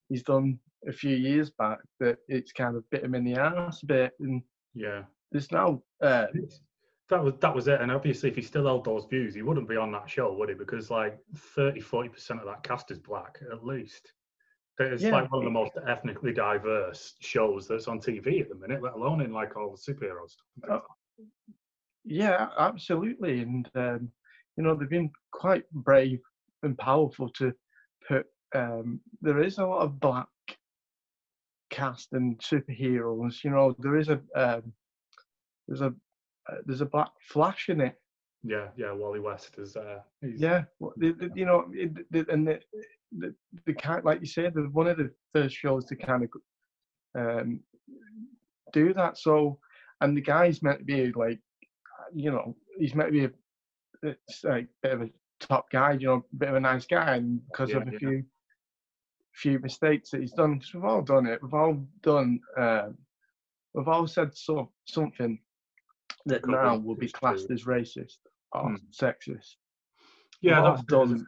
he's 0.09 0.23
done 0.23 0.59
a 0.87 0.91
few 0.91 1.15
years 1.15 1.49
back, 1.51 1.79
that 1.99 2.17
it's 2.27 2.51
kind 2.51 2.75
of 2.75 2.89
bit 2.89 3.03
him 3.03 3.15
in 3.15 3.23
the 3.23 3.35
ass 3.35 3.83
a 3.83 3.85
bit, 3.85 4.13
and 4.19 4.41
yeah. 4.73 5.03
there's 5.31 5.51
now 5.51 5.81
uh, 6.01 6.27
That 7.09 7.23
was 7.23 7.33
that 7.41 7.53
was 7.53 7.67
it. 7.67 7.81
And 7.81 7.91
obviously, 7.91 8.29
if 8.29 8.35
he 8.35 8.41
still 8.41 8.65
held 8.65 8.85
those 8.85 9.05
views, 9.05 9.35
he 9.35 9.41
wouldn't 9.41 9.67
be 9.69 9.75
on 9.77 9.91
that 9.91 10.09
show, 10.09 10.33
would 10.33 10.49
he? 10.49 10.55
Because 10.55 10.89
like 10.89 11.19
30, 11.35 11.81
40 11.81 12.09
percent 12.09 12.39
of 12.39 12.45
that 12.45 12.63
cast 12.63 12.91
is 12.91 12.99
black, 12.99 13.39
at 13.51 13.65
least. 13.65 14.13
It's 14.79 15.03
Yeah. 15.03 15.11
like 15.11 15.31
one 15.31 15.41
of 15.41 15.45
the 15.45 15.51
most 15.51 15.73
ethnically 15.87 16.33
diverse 16.33 17.15
shows 17.19 17.67
that's 17.67 17.87
on 17.87 17.99
TV 17.99 18.41
at 18.41 18.49
the 18.49 18.55
minute, 18.55 18.81
let 18.81 18.93
alone 18.93 19.21
in 19.21 19.31
like 19.31 19.55
all 19.55 19.71
the 19.71 19.77
superhero 19.93 20.27
stuff. 20.27 20.47
and 20.63 20.71
Oh. 20.71 20.81
Yeah, 22.05 22.49
absolutely. 22.57 23.41
And 23.41 23.69
um, 23.75 24.11
you 24.57 24.63
know, 24.63 24.75
they've 24.75 24.89
been 24.89 25.11
quite 25.31 25.69
brave 25.71 26.21
and 26.63 26.77
powerful 26.77 27.29
to 27.29 27.53
put. 28.07 28.25
Um, 28.55 29.01
there 29.21 29.41
is 29.41 29.57
a 29.57 29.65
lot 29.65 29.81
of 29.83 29.99
black 29.99 30.27
cast 31.69 32.13
and 32.13 32.37
superheroes. 32.39 33.43
You 33.43 33.51
know, 33.51 33.75
there 33.79 33.97
is 33.97 34.09
a 34.09 34.21
um, 34.35 34.73
there's 35.67 35.81
a 35.81 35.93
uh, 36.51 36.57
there's 36.65 36.81
a 36.81 36.85
black 36.85 37.11
Flash 37.21 37.69
in 37.69 37.81
it. 37.81 37.95
Yeah, 38.43 38.69
yeah. 38.75 38.91
Wally 38.91 39.19
West 39.19 39.55
is. 39.57 39.75
Uh, 39.75 39.99
he's, 40.21 40.41
Yeah, 40.41 40.63
well, 40.79 40.93
the, 40.97 41.11
the, 41.13 41.31
you 41.33 41.45
know, 41.45 41.65
it, 41.73 41.93
the, 42.11 42.25
and 42.29 42.47
the, 42.47 42.59
the 43.17 43.33
the 43.65 43.73
kind 43.73 44.03
like 44.03 44.19
you 44.19 44.25
said, 44.27 44.53
the 44.53 44.63
one 44.71 44.87
of 44.87 44.97
the 44.97 45.11
first 45.33 45.55
shows 45.55 45.85
to 45.85 45.95
kind 45.95 46.23
of 46.23 46.29
um, 47.17 47.59
do 48.73 48.93
that. 48.93 49.17
So, 49.17 49.59
and 50.01 50.17
the 50.17 50.21
guy's 50.21 50.61
meant 50.61 50.79
to 50.79 50.85
be 50.85 51.11
like, 51.13 51.39
you 52.13 52.31
know, 52.31 52.55
he's 52.77 52.95
meant 52.95 53.13
to 53.13 53.29
be 53.29 53.33
a 54.09 54.15
like 54.43 54.67
a 54.67 54.67
bit 54.81 54.91
of 54.93 55.01
a 55.03 55.09
top 55.39 55.69
guy, 55.71 55.93
you 55.93 56.07
know, 56.07 56.25
a 56.33 56.35
bit 56.37 56.49
of 56.49 56.55
a 56.55 56.59
nice 56.59 56.85
guy, 56.85 57.15
and 57.15 57.39
because 57.47 57.69
Yeah, 57.69 57.77
of 57.77 57.87
a 57.87 57.91
yeah. 57.91 57.97
few 57.99 58.23
few 59.35 59.59
mistakes 59.59 60.11
that 60.11 60.21
he's 60.21 60.33
done, 60.33 60.59
'cause 60.59 60.73
we've 60.73 60.83
all 60.83 61.01
done 61.01 61.25
it. 61.27 61.41
We've 61.41 61.53
all 61.53 61.75
done. 62.01 62.39
Um, 62.57 62.97
we've 63.73 63.87
all 63.87 64.05
said 64.05 64.35
so 64.35 64.71
something 64.85 65.39
that 66.25 66.47
now 66.47 66.77
will 66.77 66.95
be 66.95 67.09
classed 67.09 67.51
as 67.51 67.63
racist 67.65 68.17
or 68.51 68.69
Hmm. 68.69 68.75
sexist. 68.91 69.55
yeah. 70.41 70.61
That's 70.61 70.83
done. 70.83 71.25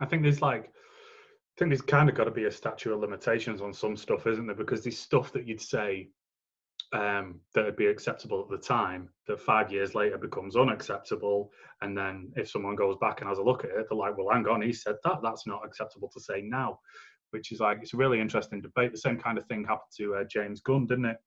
I 0.00 0.06
think 0.06 0.22
there's 0.22 0.42
like, 0.42 0.66
I 0.66 1.54
think 1.58 1.70
there's 1.70 1.82
kind 1.82 2.08
of 2.08 2.14
got 2.14 2.24
to 2.24 2.30
be 2.30 2.44
a 2.44 2.50
statute 2.50 2.92
of 2.92 3.00
limitations 3.00 3.60
on 3.60 3.72
some 3.72 3.96
stuff, 3.96 4.26
isn't 4.26 4.46
there? 4.46 4.54
Because 4.56 4.84
there's 4.84 4.98
stuff 4.98 5.32
that 5.32 5.46
you'd 5.46 5.60
say 5.60 6.08
um, 6.92 7.40
that 7.54 7.64
would 7.64 7.76
be 7.76 7.86
acceptable 7.86 8.40
at 8.40 8.48
the 8.48 8.64
time 8.64 9.10
that 9.26 9.40
five 9.40 9.70
years 9.72 9.94
later 9.94 10.16
becomes 10.18 10.56
unacceptable. 10.56 11.50
And 11.82 11.96
then 11.98 12.32
if 12.36 12.48
someone 12.48 12.76
goes 12.76 12.96
back 13.00 13.20
and 13.20 13.28
has 13.28 13.38
a 13.38 13.42
look 13.42 13.64
at 13.64 13.70
it, 13.70 13.86
they're 13.90 13.98
like, 13.98 14.16
well, 14.16 14.30
hang 14.32 14.46
on, 14.46 14.62
he 14.62 14.72
said 14.72 14.96
that. 15.04 15.18
That's 15.22 15.46
not 15.46 15.64
acceptable 15.66 16.08
to 16.14 16.20
say 16.20 16.40
now, 16.40 16.80
which 17.30 17.50
is 17.52 17.60
like, 17.60 17.78
it's 17.82 17.92
a 17.94 17.96
really 17.98 18.20
interesting 18.20 18.60
debate. 18.62 18.92
The 18.92 18.98
same 18.98 19.18
kind 19.18 19.36
of 19.36 19.44
thing 19.46 19.64
happened 19.64 19.92
to 19.98 20.14
uh, 20.14 20.24
James 20.24 20.60
Gunn, 20.60 20.86
didn't 20.86 21.06
it? 21.06 21.18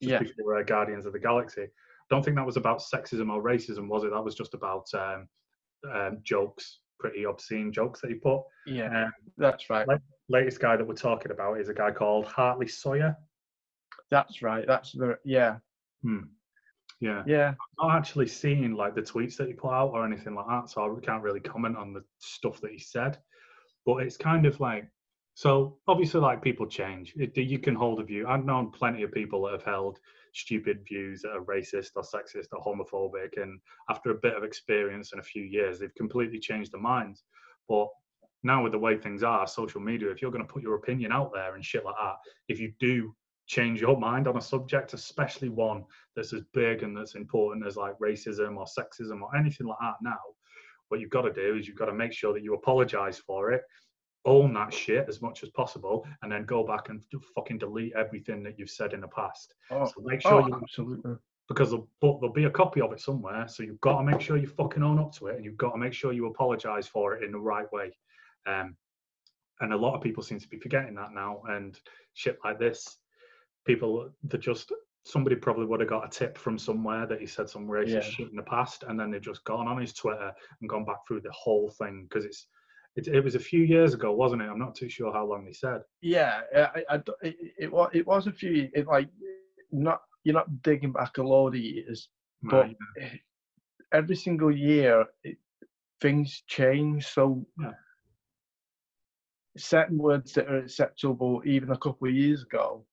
Just 0.00 0.12
Yeah. 0.12 0.18
before 0.20 0.58
uh, 0.58 0.62
Guardians 0.62 1.04
of 1.06 1.12
the 1.12 1.18
Galaxy. 1.18 1.66
Don't 2.10 2.24
think 2.24 2.36
that 2.36 2.46
was 2.46 2.56
about 2.56 2.80
sexism 2.80 3.30
or 3.32 3.42
racism, 3.42 3.88
was 3.88 4.04
it? 4.04 4.10
That 4.10 4.24
was 4.24 4.34
just 4.34 4.54
about 4.54 4.86
um, 4.94 5.28
um, 5.92 6.18
jokes, 6.22 6.80
pretty 7.00 7.24
obscene 7.24 7.72
jokes 7.72 8.00
that 8.00 8.08
he 8.10 8.14
put. 8.14 8.42
Yeah, 8.66 9.04
Um, 9.06 9.12
that's 9.36 9.68
right. 9.70 9.86
like- 9.88 10.00
latest 10.30 10.58
guy 10.58 10.74
that 10.74 10.86
we're 10.86 10.94
talking 10.94 11.32
about 11.32 11.60
is 11.60 11.68
a 11.68 11.74
guy 11.74 11.90
called 11.90 12.24
Hartley 12.26 12.66
Sawyer. 12.66 13.14
That's 14.10 14.40
right. 14.42 14.66
That's 14.66 14.92
the 14.92 15.18
yeah, 15.24 15.58
Hmm. 16.02 16.20
Yeah. 17.00 17.22
yeah, 17.26 17.48
I'm 17.48 17.88
not 17.88 17.96
actually 17.98 18.28
seeing 18.28 18.72
like 18.72 18.94
the 18.94 19.02
tweets 19.02 19.36
that 19.36 19.48
he 19.48 19.52
put 19.52 19.72
out 19.72 19.90
or 19.90 20.04
anything 20.06 20.34
like 20.34 20.46
that, 20.46 20.70
so 20.70 20.96
I 20.96 21.00
can't 21.04 21.22
really 21.22 21.40
comment 21.40 21.76
on 21.76 21.92
the 21.92 22.02
stuff 22.18 22.60
that 22.62 22.70
he 22.70 22.78
said. 22.78 23.18
But 23.84 23.96
it's 24.04 24.16
kind 24.16 24.46
of 24.46 24.60
like, 24.60 24.88
so 25.34 25.78
obviously, 25.88 26.20
like 26.20 26.40
people 26.42 26.66
change. 26.66 27.12
It, 27.16 27.36
you 27.36 27.58
can 27.58 27.74
hold 27.74 28.00
a 28.00 28.04
view. 28.04 28.26
I've 28.26 28.44
known 28.46 28.70
plenty 28.70 29.02
of 29.02 29.12
people 29.12 29.42
that 29.42 29.52
have 29.52 29.64
held 29.64 29.98
stupid 30.34 30.84
views 30.86 31.22
that 31.22 31.30
are 31.30 31.44
racist 31.44 31.90
or 31.96 32.02
sexist 32.02 32.48
or 32.52 32.62
homophobic, 32.62 33.40
and 33.40 33.60
after 33.88 34.10
a 34.10 34.14
bit 34.14 34.36
of 34.36 34.44
experience 34.44 35.12
and 35.12 35.20
a 35.20 35.24
few 35.24 35.42
years, 35.42 35.78
they've 35.78 35.94
completely 35.94 36.38
changed 36.38 36.72
their 36.72 36.80
minds. 36.80 37.24
But 37.68 37.88
now 38.42 38.62
with 38.62 38.72
the 38.72 38.78
way 38.78 38.98
things 38.98 39.22
are, 39.22 39.46
social 39.46 39.80
media, 39.80 40.10
if 40.10 40.20
you're 40.20 40.30
going 40.30 40.46
to 40.46 40.52
put 40.52 40.62
your 40.62 40.74
opinion 40.74 41.12
out 41.12 41.32
there 41.32 41.54
and 41.54 41.64
shit 41.64 41.84
like 41.84 41.94
that, 42.00 42.16
if 42.48 42.60
you 42.60 42.72
do 42.78 43.14
change 43.46 43.80
your 43.80 43.98
mind 43.98 44.26
on 44.26 44.36
a 44.36 44.40
subject, 44.40 44.92
especially 44.94 45.48
one 45.48 45.84
that's 46.16 46.32
as 46.32 46.42
big 46.52 46.82
and 46.82 46.96
that's 46.96 47.14
important 47.14 47.66
as 47.66 47.76
like 47.76 47.98
racism 47.98 48.56
or 48.56 48.66
sexism 48.66 49.20
or 49.22 49.34
anything 49.36 49.66
like 49.66 49.78
that 49.80 49.94
now, 50.02 50.18
what 50.88 51.00
you've 51.00 51.10
got 51.10 51.22
to 51.22 51.32
do 51.32 51.56
is 51.56 51.66
you've 51.66 51.78
got 51.78 51.86
to 51.86 51.94
make 51.94 52.12
sure 52.12 52.32
that 52.32 52.42
you 52.42 52.54
apologize 52.54 53.18
for 53.18 53.52
it, 53.52 53.62
own 54.24 54.52
that 54.54 54.72
shit 54.72 55.06
as 55.08 55.20
much 55.20 55.42
as 55.42 55.50
possible, 55.50 56.06
and 56.22 56.32
then 56.32 56.44
go 56.44 56.64
back 56.64 56.88
and 56.88 57.02
fucking 57.34 57.58
delete 57.58 57.92
everything 57.94 58.42
that 58.42 58.58
you've 58.58 58.70
said 58.70 58.92
in 58.92 59.00
the 59.00 59.08
past. 59.08 59.54
oh, 59.70 59.86
So 59.86 59.94
make 60.02 60.20
sure 60.22 60.42
oh, 60.42 60.46
you 60.46 60.54
absolutely. 60.62 61.14
because 61.48 61.70
there'll, 61.70 61.88
but 62.00 62.20
there'll 62.20 62.32
be 62.32 62.44
a 62.44 62.50
copy 62.50 62.80
of 62.80 62.92
it 62.92 63.00
somewhere. 63.00 63.46
So 63.48 63.62
you've 63.62 63.80
got 63.80 63.98
to 63.98 64.04
make 64.04 64.20
sure 64.20 64.36
you 64.36 64.46
fucking 64.46 64.82
own 64.82 64.98
up 64.98 65.12
to 65.16 65.26
it, 65.28 65.36
and 65.36 65.44
you've 65.44 65.58
got 65.58 65.72
to 65.72 65.78
make 65.78 65.92
sure 65.92 66.12
you 66.12 66.26
apologise 66.26 66.86
for 66.86 67.14
it 67.14 67.22
in 67.24 67.32
the 67.32 67.38
right 67.38 67.70
way. 67.72 67.96
Um, 68.46 68.76
and 69.60 69.72
a 69.72 69.76
lot 69.76 69.94
of 69.94 70.02
people 70.02 70.22
seem 70.22 70.40
to 70.40 70.48
be 70.48 70.58
forgetting 70.58 70.94
that 70.96 71.12
now. 71.12 71.42
And 71.48 71.78
shit 72.14 72.38
like 72.44 72.58
this, 72.58 72.96
people 73.66 74.10
that 74.24 74.38
just 74.38 74.72
somebody 75.04 75.36
probably 75.36 75.66
would 75.66 75.80
have 75.80 75.88
got 75.88 76.06
a 76.06 76.08
tip 76.08 76.38
from 76.38 76.58
somewhere 76.58 77.06
that 77.06 77.20
he 77.20 77.26
said 77.26 77.48
some 77.50 77.68
racist 77.68 77.88
Yeah. 77.90 78.00
shit 78.00 78.30
in 78.30 78.36
the 78.36 78.42
past, 78.42 78.84
and 78.88 78.98
then 78.98 79.10
they've 79.10 79.20
just 79.20 79.44
gone 79.44 79.68
on 79.68 79.78
his 79.80 79.92
Twitter 79.92 80.32
and 80.60 80.68
gone 80.70 80.86
back 80.86 81.06
through 81.06 81.20
the 81.20 81.32
whole 81.32 81.68
thing 81.70 82.04
because 82.08 82.24
it's. 82.24 82.46
It, 82.96 83.08
it 83.08 83.24
was 83.24 83.34
a 83.34 83.40
few 83.40 83.62
years 83.62 83.92
ago, 83.92 84.12
wasn't 84.12 84.42
it? 84.42 84.48
I'm 84.48 84.58
not 84.58 84.76
too 84.76 84.88
sure 84.88 85.12
how 85.12 85.26
long 85.26 85.44
they 85.44 85.52
said. 85.52 85.80
Yeah, 86.00 86.42
I, 86.56 86.84
I, 86.88 86.94
it, 87.22 87.36
it 87.58 87.72
was 87.72 87.90
it 87.92 88.06
was 88.06 88.26
a 88.26 88.32
few. 88.32 88.70
It 88.72 88.86
like 88.86 89.08
not 89.72 90.02
you're 90.22 90.34
not 90.34 90.62
digging 90.62 90.92
back 90.92 91.18
a 91.18 91.22
load 91.22 91.54
of 91.54 91.60
years, 91.60 92.08
but 92.42 92.70
eh, 93.00 93.16
every 93.92 94.16
single 94.16 94.54
year 94.54 95.06
it, 95.24 95.38
things 96.00 96.44
change. 96.46 97.06
So 97.06 97.44
Yeah. 97.60 97.72
certain 99.56 99.98
words 99.98 100.32
that 100.34 100.48
are 100.48 100.58
acceptable 100.58 101.42
even 101.44 101.70
a 101.70 101.78
couple 101.78 102.08
of 102.08 102.14
years 102.14 102.42
ago 102.42 102.84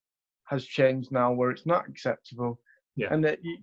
has 0.46 0.66
changed 0.66 1.12
now 1.12 1.32
where 1.32 1.52
it's 1.52 1.66
not 1.66 1.88
acceptable. 1.88 2.60
Yeah. 2.96 3.14
And 3.14 3.24
that 3.24 3.44
you, 3.44 3.58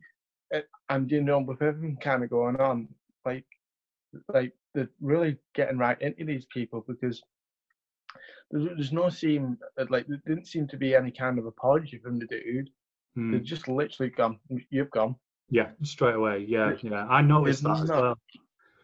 eh, 0.52 0.62
and 0.88 1.10
you 1.10 1.20
know 1.22 1.40
with 1.40 1.62
everything 1.62 1.96
kind 2.00 2.22
of 2.22 2.30
going 2.30 2.56
on, 2.60 2.88
like 3.24 3.44
like 4.32 4.52
they're 4.74 4.90
really 5.00 5.36
getting 5.54 5.78
right 5.78 6.00
into 6.00 6.24
these 6.24 6.46
people 6.46 6.84
because 6.86 7.22
there's, 8.50 8.66
there's 8.76 8.92
no 8.92 9.08
seem 9.08 9.58
uh, 9.78 9.84
like 9.90 10.06
there 10.06 10.20
didn't 10.26 10.46
seem 10.46 10.66
to 10.68 10.76
be 10.76 10.94
any 10.94 11.10
kind 11.10 11.38
of 11.38 11.46
apology 11.46 11.98
from 11.98 12.18
the 12.18 12.26
dude. 12.26 12.70
Hmm. 13.14 13.32
They've 13.32 13.42
just 13.44 13.68
literally 13.68 14.10
gone, 14.10 14.38
"You've 14.70 14.90
gone." 14.90 15.16
Yeah, 15.50 15.70
straight 15.82 16.14
away. 16.14 16.44
Yeah, 16.48 16.74
yeah. 16.82 17.06
I 17.08 17.22
noticed 17.22 17.62
that 17.62 17.80
as 17.80 17.90
well. 17.90 18.18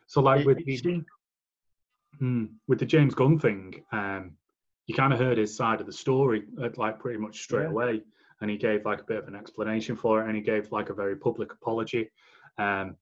So 0.06 0.20
like 0.22 0.40
It- 0.40 0.46
with 0.46 0.64
the 0.64 0.76
seemed- 0.76 1.06
Hmm. 2.18 2.44
With 2.68 2.78
the 2.78 2.86
James 2.86 3.12
Gunn 3.14 3.38
thing, 3.40 3.84
um, 3.90 4.36
you 4.86 4.94
kind 4.94 5.12
of 5.12 5.18
heard 5.18 5.36
his 5.36 5.56
side 5.56 5.80
of 5.80 5.86
the 5.86 5.92
story, 5.92 6.44
uh, 6.62 6.68
like 6.76 7.00
pretty 7.00 7.18
much 7.18 7.40
straight 7.42 7.64
Yeah. 7.64 7.70
away, 7.70 8.04
and 8.40 8.48
he 8.50 8.56
gave 8.56 8.84
like 8.84 9.00
a 9.00 9.04
bit 9.04 9.18
of 9.18 9.26
an 9.28 9.34
explanation 9.34 9.96
for 9.96 10.22
it, 10.22 10.26
and 10.28 10.36
he 10.36 10.42
gave 10.42 10.70
like 10.70 10.90
a 10.90 10.94
very 10.94 11.16
public 11.16 11.52
apology. 11.52 12.10
Um, 12.56 12.96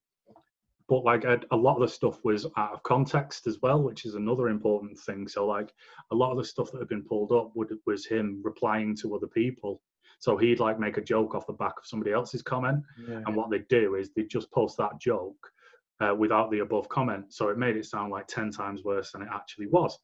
but 0.89 1.05
like 1.05 1.25
a, 1.25 1.41
a 1.51 1.57
lot 1.57 1.77
of 1.77 1.83
the 1.83 1.89
stuff 1.89 2.19
was 2.25 2.47
out 2.57 2.73
of 2.73 2.83
context 2.83 3.47
as 3.47 3.59
well, 3.63 3.83
which 3.83 4.05
is 4.05 4.15
another 4.15 4.49
important 4.49 4.99
thing. 4.99 5.29
So 5.29 5.47
like 5.47 5.73
a 6.11 6.15
lot 6.15 6.33
of 6.33 6.39
the 6.39 6.45
stuff 6.45 6.71
that 6.73 6.79
had 6.79 6.89
been 6.89 7.05
pulled 7.05 7.33
up 7.33 7.53
would, 7.55 7.77
was 7.87 8.07
him 8.07 8.41
replying 8.43 8.97
to 8.97 9.15
other 9.15 9.27
people. 9.27 9.81
So 10.19 10.37
he'd 10.37 10.61
like 10.61 10.79
make 10.79 10.99
a 10.99 11.03
joke 11.03 11.35
off 11.35 11.49
the 11.49 11.53
back 11.53 11.75
of 11.79 11.87
somebody 11.87 12.13
else's 12.13 12.43
comment, 12.43 12.85
yeah. 13.09 13.23
and 13.27 13.35
what 13.35 13.51
they 13.51 13.61
do 13.69 13.97
is 13.97 14.11
they 14.11 14.23
just 14.23 14.53
post 14.53 14.77
that 14.77 15.01
joke 15.01 15.51
uh, 16.01 16.15
without 16.15 16.51
the 16.53 16.61
above 16.61 16.89
comment. 16.89 17.33
So 17.35 17.49
it 17.49 17.59
made 17.59 17.77
it 17.77 17.87
sound 17.87 18.13
like 18.13 18.29
ten 18.29 18.51
times 18.53 18.85
worse 18.85 19.11
than 19.11 19.23
it 19.23 19.29
actually 19.33 19.67
was. 19.67 19.99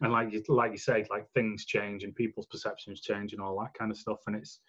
And 0.00 0.12
like 0.12 0.32
you, 0.32 0.42
like 0.48 0.72
you 0.72 0.78
say, 0.78 1.06
like 1.10 1.30
things 1.34 1.66
change 1.66 2.04
and 2.04 2.14
people's 2.14 2.46
perceptions 2.46 3.00
change 3.00 3.32
and 3.32 3.40
all 3.40 3.60
that 3.60 3.74
kind 3.78 3.90
of 3.90 3.96
stuff. 3.96 4.18
And 4.26 4.34
it's 4.34 4.60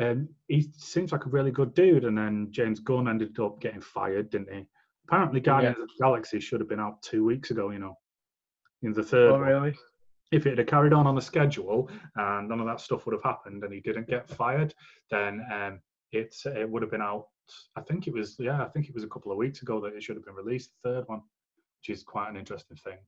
um, 0.00 0.28
he 0.48 0.70
seems 0.76 1.12
like 1.12 1.26
a 1.26 1.30
really 1.30 1.50
good 1.50 1.74
dude. 1.74 2.04
And 2.04 2.16
then 2.16 2.48
James 2.50 2.80
Gunn 2.80 3.08
ended 3.08 3.38
up 3.38 3.60
getting 3.60 3.80
fired, 3.80 4.30
didn't 4.30 4.52
he? 4.52 4.66
Apparently, 5.08 5.40
Guardians 5.40 5.78
of 5.78 5.88
the 5.88 6.04
Galaxy 6.04 6.40
should 6.40 6.60
have 6.60 6.68
been 6.68 6.80
out 6.80 7.02
two 7.02 7.24
weeks 7.24 7.50
ago. 7.50 7.70
You 7.70 7.80
know, 7.80 7.98
in 8.82 8.92
the 8.92 9.02
third. 9.02 9.30
Oh 9.30 9.38
one. 9.38 9.40
really? 9.42 9.74
if 10.32 10.46
it 10.46 10.58
had 10.58 10.66
carried 10.66 10.92
on 10.92 11.06
on 11.06 11.14
the 11.14 11.20
schedule 11.20 11.90
and 12.16 12.48
none 12.48 12.60
of 12.60 12.66
that 12.66 12.80
stuff 12.80 13.04
would 13.04 13.12
have 13.12 13.22
happened 13.22 13.64
and 13.64 13.72
he 13.72 13.80
didn't 13.80 14.08
get 14.08 14.28
fired, 14.28 14.72
then 15.10 15.44
um, 15.52 15.80
it's 16.12 16.46
it 16.46 16.68
would 16.68 16.82
have 16.82 16.90
been 16.90 17.02
out. 17.02 17.26
I 17.76 17.80
think 17.80 18.06
it 18.06 18.14
was 18.14 18.36
yeah, 18.38 18.62
I 18.62 18.68
think 18.68 18.88
it 18.88 18.94
was 18.94 19.04
a 19.04 19.08
couple 19.08 19.32
of 19.32 19.38
weeks 19.38 19.62
ago 19.62 19.80
that 19.80 19.94
it 19.94 20.02
should 20.02 20.16
have 20.16 20.24
been 20.24 20.34
released, 20.34 20.70
the 20.82 20.90
third 20.90 21.04
one, 21.08 21.22
which 21.80 21.96
is 21.96 22.04
quite 22.04 22.30
an 22.30 22.36
interesting 22.36 22.76
thing. 22.76 22.98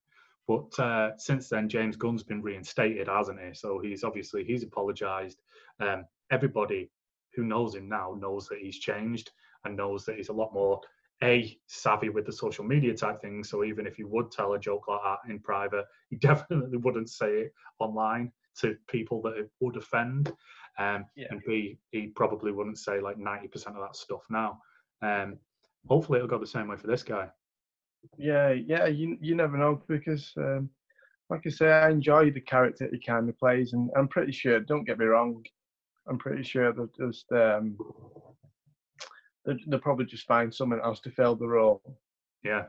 But 0.49 0.77
uh, 0.83 1.17
since 1.19 1.49
then, 1.49 1.69
James 1.69 1.95
Gunn's 1.95 2.25
been 2.25 2.43
reinstated, 2.43 3.07
hasn't 3.07 3.39
he? 3.41 3.55
So 3.55 3.79
he's 3.79 4.03
obviously 4.03 4.45
he's 4.45 4.65
apologised. 4.65 5.41
Um, 5.79 6.05
everybody 6.33 6.91
who 7.35 7.45
knows 7.45 7.75
him 7.75 7.89
now 7.89 8.17
knows 8.19 8.49
that 8.49 8.59
he's 8.59 8.79
changed 8.79 9.31
and 9.65 9.77
knows 9.77 10.05
that 10.05 10.17
he's 10.17 10.29
a 10.29 10.33
lot 10.33 10.53
more 10.53 10.81
a 11.23 11.57
savvy 11.69 12.09
with 12.09 12.27
the 12.27 12.33
social 12.33 12.65
media 12.65 12.95
type 12.95 13.21
thing. 13.21 13.45
So 13.45 13.63
even 13.63 13.87
if 13.87 13.97
you 13.99 14.09
would 14.09 14.33
tell 14.33 14.55
a 14.55 14.59
joke 14.59 14.89
like 14.89 15.01
that 15.05 15.31
in 15.31 15.39
private, 15.39 15.85
he 16.11 16.17
definitely 16.17 16.79
wouldn't 16.79 17.11
say 17.11 17.43
it 17.43 17.53
online 17.79 18.33
to 18.59 18.77
people 18.89 19.23
that 19.23 19.37
it 19.37 19.51
would 19.61 19.77
offend. 19.77 20.33
Um, 20.79 21.05
yeah. 21.15 21.27
And 21.31 21.41
B, 21.47 21.79
he 21.91 22.09
probably 22.09 22.51
wouldn't 22.51 22.79
say 22.79 23.01
like 23.01 23.19
90% 23.19 23.69
of 23.69 23.83
that 23.83 23.95
stuff 23.95 24.23
now. 24.31 24.61
Um, 25.01 25.39
hopefully 25.89 26.19
it'll 26.19 26.29
go 26.29 26.39
the 26.39 26.47
same 26.47 26.69
way 26.69 26.77
for 26.77 26.87
this 26.87 27.03
guy. 27.03 27.29
Yeah, 28.19 28.51
yeah, 28.51 28.87
you 28.87 29.17
you 29.21 29.37
never 29.37 29.57
know 29.57 29.81
because, 29.87 30.33
um, 30.37 30.69
like 31.31 31.43
I 31.47 31.51
say, 31.51 31.71
I 31.71 31.91
enjoy 31.91 32.33
the 32.33 32.41
character 32.41 32.89
he 32.91 32.99
kind 32.99 33.29
of 33.29 33.39
plays, 33.39 33.75
and 33.75 33.91
I'm 33.97 34.09
pretty 34.09 34.33
sure. 34.33 34.59
Don't 34.59 34.85
get 34.85 34.99
me 34.99 35.05
wrong, 35.05 35.45
I'm 36.09 36.19
pretty 36.19 36.43
sure 36.43 36.73
that 36.73 36.97
just 36.97 37.31
um, 37.33 37.77
they'll 39.45 39.79
probably 39.79 40.07
just 40.07 40.27
find 40.27 40.53
someone 40.53 40.81
else 40.83 41.01
to 41.01 41.11
fill 41.11 41.37
the 41.37 41.47
role. 41.47 41.83
Yeah. 42.45 42.65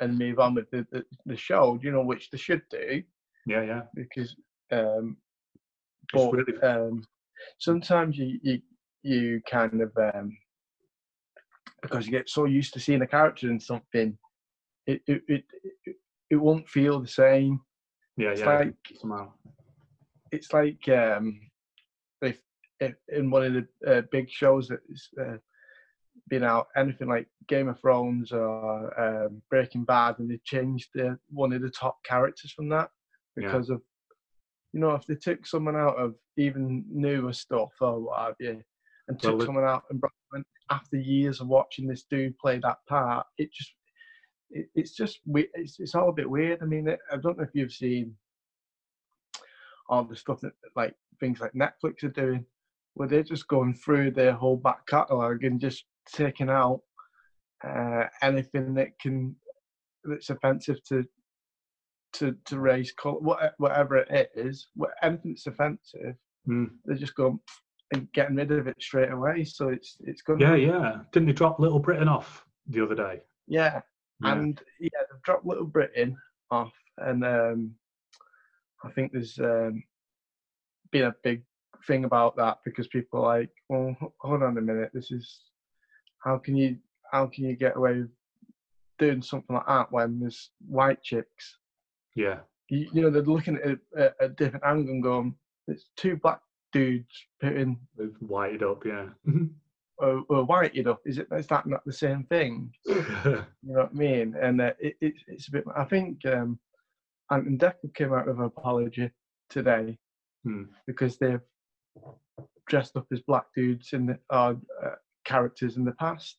And 0.00 0.18
move 0.18 0.38
on 0.38 0.54
with 0.54 0.70
the, 0.70 0.86
the, 0.90 1.04
the 1.24 1.36
show, 1.36 1.78
you 1.82 1.92
know, 1.92 2.02
which 2.02 2.30
they 2.30 2.38
should 2.38 2.62
do. 2.70 3.02
Yeah, 3.46 3.62
yeah. 3.62 3.82
Because, 3.94 4.34
um, 4.72 5.16
but 6.12 6.32
really... 6.32 6.62
um, 6.62 7.04
sometimes 7.58 8.16
you, 8.18 8.38
you 8.42 8.60
you 9.02 9.40
kind 9.48 9.80
of 9.82 9.92
um, 9.96 10.36
because 11.82 12.06
you 12.06 12.12
get 12.12 12.28
so 12.28 12.46
used 12.46 12.72
to 12.72 12.80
seeing 12.80 13.02
a 13.02 13.06
character 13.06 13.50
in 13.50 13.60
something, 13.60 14.16
it 14.86 15.02
it 15.06 15.22
it, 15.28 15.44
it, 15.84 15.96
it 16.30 16.36
won't 16.36 16.68
feel 16.68 17.00
the 17.00 17.08
same. 17.08 17.60
Yeah, 18.16 18.30
it's 18.30 18.40
yeah. 18.40 18.58
Like, 18.58 18.74
somehow. 19.00 19.32
It's 20.32 20.52
like 20.52 20.88
um, 20.88 21.38
in 22.80 23.30
one 23.30 23.44
of 23.44 23.52
the 23.54 23.66
uh, 23.86 24.02
big 24.10 24.28
shows 24.30 24.68
that's 24.68 25.08
uh, 25.20 25.36
been 26.28 26.44
out, 26.44 26.68
anything 26.76 27.08
like 27.08 27.28
Game 27.48 27.68
of 27.68 27.80
Thrones 27.80 28.32
or 28.32 29.00
um, 29.00 29.42
Breaking 29.50 29.84
Bad, 29.84 30.18
and 30.18 30.30
they 30.30 30.40
changed 30.44 30.88
the, 30.94 31.18
one 31.30 31.52
of 31.52 31.62
the 31.62 31.70
top 31.70 31.98
characters 32.04 32.52
from 32.52 32.68
that 32.70 32.90
because 33.36 33.68
yeah. 33.68 33.76
of, 33.76 33.82
you 34.72 34.80
know, 34.80 34.94
if 34.94 35.06
they 35.06 35.14
took 35.14 35.46
someone 35.46 35.76
out 35.76 35.96
of 35.96 36.14
even 36.36 36.84
newer 36.90 37.32
stuff 37.32 37.72
or 37.80 38.00
what 38.00 38.20
have 38.20 38.34
you, 38.40 38.62
and 39.08 39.20
took 39.20 39.38
well, 39.38 39.46
someone 39.46 39.64
out 39.64 39.84
and 39.90 40.00
brought 40.00 40.12
them 40.32 40.44
after 40.70 40.96
years 40.96 41.40
of 41.40 41.48
watching 41.48 41.86
this 41.86 42.04
dude 42.10 42.38
play 42.38 42.58
that 42.58 42.78
part, 42.88 43.26
it 43.38 43.52
just, 43.52 43.72
it, 44.50 44.66
it's 44.74 44.92
just, 44.92 45.20
it's, 45.26 45.78
it's 45.78 45.94
all 45.94 46.08
a 46.08 46.12
bit 46.12 46.30
weird. 46.30 46.62
I 46.62 46.64
mean, 46.64 46.88
I 46.88 47.16
don't 47.16 47.36
know 47.36 47.44
if 47.44 47.50
you've 47.54 47.72
seen 47.72 48.16
all 49.88 50.04
the 50.04 50.16
stuff 50.16 50.40
that, 50.40 50.52
like, 50.74 50.94
things 51.20 51.40
like 51.40 51.52
Netflix 51.52 52.02
are 52.02 52.08
doing, 52.08 52.46
where 52.94 53.08
they're 53.08 53.22
just 53.22 53.48
going 53.48 53.74
through 53.74 54.10
their 54.10 54.32
whole 54.32 54.56
back 54.56 54.86
catalogue 54.86 55.44
and 55.44 55.60
just 55.60 55.84
taking 56.12 56.48
out 56.48 56.80
uh, 57.66 58.04
anything 58.22 58.74
that 58.74 58.98
can 58.98 59.34
that's 60.04 60.30
offensive 60.30 60.82
to 60.84 61.04
to 62.14 62.36
to 62.44 62.60
race 62.60 62.92
color, 62.92 63.52
whatever 63.58 63.96
it 63.96 64.30
is, 64.34 64.68
anything 65.02 65.32
that's 65.32 65.46
offensive, 65.46 66.14
mm. 66.48 66.70
they 66.86 66.94
just 66.94 67.14
going 67.14 67.40
and 67.92 68.10
getting 68.12 68.36
rid 68.36 68.50
of 68.52 68.66
it 68.66 68.76
straight 68.80 69.10
away. 69.10 69.44
So 69.44 69.68
it's 69.68 69.96
it's 70.00 70.22
good. 70.22 70.40
Yeah, 70.40 70.54
yeah. 70.54 70.98
Didn't 71.12 71.26
they 71.26 71.32
drop 71.32 71.58
Little 71.58 71.78
Britain 71.78 72.08
off 72.08 72.44
the 72.68 72.82
other 72.82 72.94
day? 72.94 73.20
Yeah, 73.46 73.80
yeah. 74.22 74.32
and 74.32 74.60
yeah, 74.80 74.88
they've 75.10 75.22
dropped 75.22 75.46
Little 75.46 75.66
Britain 75.66 76.16
off, 76.50 76.72
and 76.98 77.24
um, 77.24 77.74
I 78.84 78.90
think 78.90 79.12
there's 79.12 79.38
um, 79.38 79.82
been 80.92 81.04
a 81.04 81.14
big 81.22 81.42
thing 81.86 82.04
about 82.04 82.36
that 82.36 82.58
because 82.64 82.86
people 82.88 83.24
are 83.24 83.38
like, 83.38 83.50
well, 83.68 83.96
hold 84.18 84.42
on 84.42 84.58
a 84.58 84.60
minute, 84.60 84.90
this 84.92 85.10
is 85.10 85.40
how 86.22 86.38
can 86.38 86.56
you 86.56 86.78
how 87.12 87.26
can 87.26 87.44
you 87.44 87.56
get 87.56 87.76
away 87.76 87.98
with 87.98 88.10
doing 88.98 89.22
something 89.22 89.54
like 89.56 89.66
that 89.66 89.92
when 89.92 90.20
there's 90.20 90.50
white 90.66 91.02
chicks? 91.02 91.58
Yeah. 92.14 92.38
You, 92.68 92.88
you 92.92 93.02
know, 93.02 93.10
they're 93.10 93.22
looking 93.22 93.56
at 93.56 93.78
a, 93.96 94.24
a, 94.24 94.28
different 94.28 94.64
angle 94.64 94.94
and 94.94 95.02
going, 95.02 95.34
it's 95.68 95.90
two 95.96 96.16
black 96.16 96.40
dudes 96.72 97.06
putting 97.40 97.78
whited 98.20 98.62
up, 98.62 98.84
yeah. 98.86 99.06
or, 99.98 100.24
or 100.28 100.44
whited 100.44 100.88
up. 100.88 101.00
Is 101.04 101.18
it? 101.18 101.28
Is 101.30 101.46
that 101.48 101.66
not 101.66 101.84
the 101.84 101.92
same 101.92 102.24
thing? 102.24 102.72
you 102.86 103.04
know 103.24 103.44
what 103.62 103.90
I 103.90 103.94
mean? 103.94 104.34
And 104.40 104.60
uh, 104.60 104.72
it, 104.78 104.96
it, 105.00 105.14
it's 105.28 105.48
a 105.48 105.52
bit. 105.52 105.64
I 105.76 105.84
think 105.84 106.24
um, 106.26 106.58
and 107.30 107.58
Dec 107.58 107.74
came 107.94 108.12
out 108.12 108.26
with 108.26 108.38
an 108.38 108.44
apology 108.44 109.10
today 109.48 109.98
hmm. 110.44 110.64
because 110.86 111.16
they've 111.16 111.40
dressed 112.68 112.96
up 112.96 113.06
as 113.12 113.20
black 113.20 113.44
dudes 113.54 113.92
in 113.92 114.06
the, 114.06 114.18
uh, 114.30 114.54
characters 115.24 115.76
in 115.76 115.84
the 115.84 115.92
past, 115.92 116.38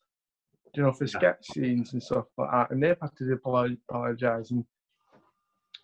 you 0.75 0.83
know, 0.83 0.91
for 0.91 1.07
sketch 1.07 1.45
scenes 1.53 1.93
and 1.93 2.03
stuff 2.03 2.25
like 2.37 2.51
that, 2.51 2.71
and 2.71 2.83
they've 2.83 2.97
had 3.01 3.15
to 3.17 3.33
apologise 3.33 4.51
and 4.51 4.65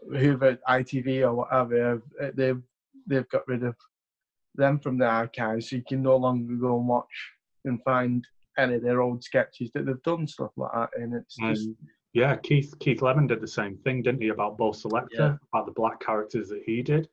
whoever 0.10 0.58
ITV 0.68 1.22
or 1.22 1.34
whatever, 1.34 2.02
uh, 2.22 2.32
they've 2.34 2.62
they've 3.08 3.30
got 3.30 3.48
rid 3.48 3.64
of 3.64 3.76
them 4.56 4.80
from 4.80 4.98
the 4.98 5.06
archives, 5.06 5.70
so 5.70 5.78
you 5.78 5.84
can 5.88 6.02
no 6.02 6.18
longer 6.18 6.56
go 6.56 6.78
and 6.78 6.88
watch 6.88 7.32
and 7.66 7.82
find 7.84 8.26
any 8.58 8.76
of 8.76 8.84
their 8.84 9.02
old 9.02 9.24
sketches 9.24 9.72
that 9.74 9.86
they've 9.86 10.04
done 10.04 10.28
stuff 10.28 10.52
like 10.58 10.72
that. 10.74 10.90
And 10.96 11.14
it's 11.14 11.36
just 11.36 11.70
yeah, 12.14 12.36
Keith 12.36 12.74
Keith 12.80 13.02
Lemon 13.02 13.28
did 13.28 13.42
the 13.42 13.48
same 13.48 13.78
thing, 13.78 14.02
didn't 14.02 14.22
he? 14.22 14.30
About 14.30 14.58
Bo' 14.58 14.72
Selecta, 14.72 15.08
yeah. 15.14 15.36
about 15.54 15.66
the 15.66 15.74
black 15.74 16.00
characters 16.00 16.50
that 16.50 16.64
he 16.66 16.82
did. 16.82 17.08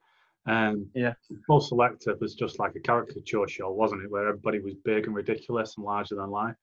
And 0.48 0.86
yeah, 0.94 1.12
Bo' 1.46 1.58
Selecta 1.58 2.18
was 2.20 2.34
just 2.34 2.58
like 2.58 2.74
a 2.74 2.80
caricature 2.80 3.46
show, 3.46 3.70
wasn't 3.70 4.02
it? 4.02 4.10
Where 4.10 4.28
everybody 4.28 4.60
was 4.60 4.74
big 4.82 5.06
and 5.06 5.14
ridiculous 5.14 5.74
and 5.76 5.84
larger 5.84 6.14
than 6.14 6.30
life. 6.30 6.56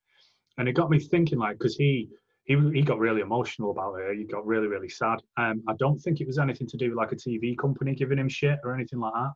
And 0.57 0.67
it 0.67 0.73
got 0.73 0.89
me 0.89 0.99
thinking, 0.99 1.37
like, 1.37 1.59
because 1.59 1.75
he 1.75 2.09
he 2.45 2.55
he 2.73 2.81
got 2.81 2.97
really 2.97 3.21
emotional 3.21 3.69
about 3.69 3.95
it. 3.99 4.17
He 4.17 4.23
got 4.23 4.45
really 4.45 4.67
really 4.67 4.89
sad. 4.89 5.19
Um, 5.37 5.61
I 5.67 5.73
don't 5.77 5.99
think 5.99 6.19
it 6.19 6.25
was 6.25 6.39
anything 6.39 6.65
to 6.67 6.77
do 6.77 6.89
with 6.89 6.97
like 6.97 7.11
a 7.11 7.15
TV 7.15 7.55
company 7.55 7.93
giving 7.93 8.17
him 8.17 8.27
shit 8.27 8.57
or 8.63 8.73
anything 8.73 8.99
like 8.99 9.13
that. 9.13 9.33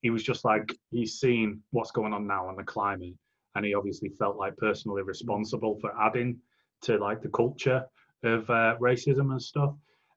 He 0.00 0.08
was 0.08 0.22
just 0.22 0.46
like 0.46 0.74
he's 0.90 1.20
seen 1.20 1.60
what's 1.72 1.90
going 1.90 2.14
on 2.14 2.26
now 2.26 2.48
in 2.48 2.56
the 2.56 2.64
climate, 2.64 3.14
and 3.54 3.66
he 3.66 3.74
obviously 3.74 4.08
felt 4.18 4.38
like 4.38 4.56
personally 4.56 5.02
responsible 5.02 5.78
for 5.78 5.92
adding 6.00 6.38
to 6.82 6.96
like 6.96 7.20
the 7.20 7.28
culture 7.28 7.84
of 8.24 8.48
uh, 8.48 8.76
racism 8.80 9.30
and 9.32 9.42
stuff. 9.42 9.74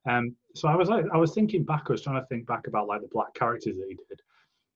Um, 0.10 0.36
so 0.56 0.68
I 0.68 0.76
was 0.76 0.90
like, 0.90 1.06
I 1.14 1.18
was 1.18 1.34
thinking 1.34 1.64
back. 1.64 1.84
I 1.88 1.94
was 1.94 2.02
trying 2.02 2.22
to 2.22 2.28
think 2.28 2.46
back 2.46 2.68
about 2.68 2.88
like 2.88 3.02
the 3.02 3.08
black 3.12 3.34
characters 3.34 3.78
that 3.78 3.86
he 3.88 3.96
did. 3.96 4.20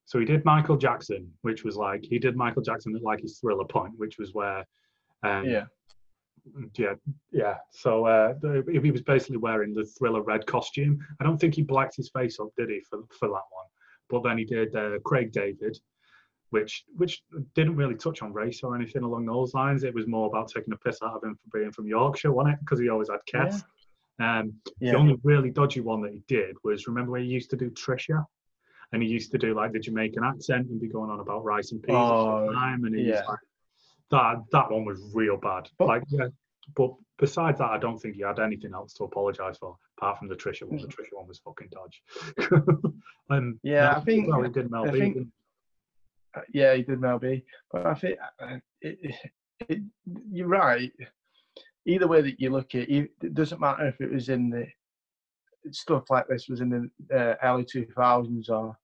So 0.06 0.20
he 0.20 0.26
did 0.26 0.46
Michael 0.46 0.78
Jackson, 0.78 1.30
which 1.42 1.64
was 1.66 1.76
like 1.76 2.04
he 2.04 2.18
did 2.18 2.36
Michael 2.36 2.62
Jackson 2.62 2.96
at 2.96 3.04
like 3.04 3.22
his 3.22 3.40
Thriller 3.40 3.66
point, 3.66 3.94
which 3.98 4.18
was 4.18 4.34
where, 4.34 4.66
um, 5.24 5.46
yeah, 5.46 5.66
yeah, 6.78 6.94
yeah. 7.32 7.56
So 7.72 8.06
uh, 8.06 8.34
he 8.72 8.92
was 8.92 9.02
basically 9.02 9.38
wearing 9.38 9.74
the 9.74 9.86
Thriller 9.98 10.22
red 10.22 10.46
costume. 10.46 11.06
I 11.20 11.26
don't 11.26 11.38
think 11.38 11.56
he 11.56 11.62
blacked 11.62 11.98
his 11.98 12.10
face 12.10 12.40
up, 12.40 12.50
did 12.58 12.70
he, 12.70 12.82
for 12.90 13.00
for 13.20 13.28
that 13.28 13.34
one? 13.34 13.66
But 14.10 14.24
then 14.24 14.38
he 14.38 14.46
did 14.46 14.74
uh, 14.78 15.00
Craig 15.04 15.34
David, 15.34 15.78
which 16.52 16.86
which 16.96 17.22
didn't 17.54 17.76
really 17.76 17.96
touch 17.96 18.22
on 18.22 18.32
race 18.32 18.62
or 18.64 18.76
anything 18.76 19.04
along 19.04 19.26
those 19.26 19.54
lines. 19.54 19.84
It 19.84 19.94
was 19.94 20.08
more 20.08 20.28
about 20.28 20.48
taking 20.48 20.74
a 20.74 20.78
piss 20.78 21.00
out 21.04 21.16
of 21.16 21.24
him 21.24 21.36
for 21.36 21.60
being 21.60 21.72
from 21.74 21.86
Yorkshire, 21.88 22.32
wasn't 22.32 22.54
it? 22.54 22.60
Because 22.62 22.80
he 22.80 22.88
always 22.88 23.10
had 23.10 23.20
Kes. 23.30 23.52
Yeah. 23.52 23.60
Um, 24.20 24.54
yeah. 24.80 24.92
The 24.92 24.98
only 24.98 25.16
really 25.24 25.52
dodgy 25.52 25.82
one 25.82 26.02
that 26.02 26.14
he 26.14 26.24
did 26.28 26.56
was 26.64 26.88
remember 26.88 27.12
where 27.12 27.22
he 27.22 27.28
used 27.28 27.50
to 27.52 27.56
do 27.56 27.70
Trisha, 27.70 28.26
and 28.92 29.04
he 29.04 29.10
used 29.10 29.32
to 29.32 29.38
do 29.38 29.54
like 29.54 29.74
the 29.74 29.80
Jamaican 29.80 30.24
accent 30.24 30.68
and 30.70 30.80
be 30.80 30.88
going 30.88 31.12
on 31.12 31.20
about 31.20 31.44
rice 31.44 31.72
and 31.72 31.82
peas 31.84 31.96
oh, 31.96 32.52
time, 32.54 32.86
and 32.86 32.96
he 32.96 33.04
yeah. 33.04 33.24
like, 33.28 33.40
that 34.12 34.38
that 34.52 34.72
one 34.72 34.86
was 34.86 35.00
real 35.14 35.38
bad. 35.38 35.70
But, 35.78 35.88
like, 35.88 36.04
yeah, 36.08 36.28
but 36.76 36.94
besides 37.20 37.60
that, 37.60 37.70
I 37.70 37.78
don't 37.78 38.00
think 38.00 38.16
he 38.16 38.22
had 38.22 38.40
anything 38.40 38.74
else 38.74 38.94
to 38.96 39.04
apologise 39.04 39.58
for 39.58 39.78
apart 39.98 40.18
from 40.18 40.30
the 40.30 40.36
Trisha 40.36 40.64
one. 40.64 40.82
The 40.82 40.88
Trisha 40.88 41.14
one 41.14 41.28
was 41.28 41.40
fucking 41.40 41.70
dodge. 41.72 42.94
and 43.30 43.60
yeah, 43.64 43.96
I 43.96 44.00
think 44.00 44.30
well, 44.30 44.44
he 44.44 44.50
did 44.50 44.72
Mel 44.72 44.90
B. 44.90 45.00
Think, 45.00 45.28
uh, 46.36 46.42
yeah, 46.54 46.74
he 46.74 46.84
did 46.84 47.00
Mel 47.00 47.20
B. 47.20 47.44
But 47.72 47.86
I 47.86 47.94
think 47.94 48.18
uh, 48.42 48.58
it, 48.82 48.98
it, 49.02 49.16
it, 49.70 49.82
you're 50.32 50.48
right 50.48 50.92
either 51.88 52.08
way 52.08 52.22
that 52.22 52.40
you 52.40 52.50
look 52.50 52.76
at 52.76 52.90
it, 52.90 53.12
it 53.22 53.34
doesn't 53.34 53.62
matter 53.62 53.88
if 53.88 54.00
it 54.00 54.12
was 54.12 54.30
in 54.30 54.50
the 54.50 54.66
stuff 55.72 56.04
like 56.10 56.28
this 56.28 56.48
was 56.48 56.62
in 56.62 56.70
the 56.70 57.18
uh, 57.18 57.36
early 57.44 57.64
2000s 57.64 58.50
or 58.50 58.78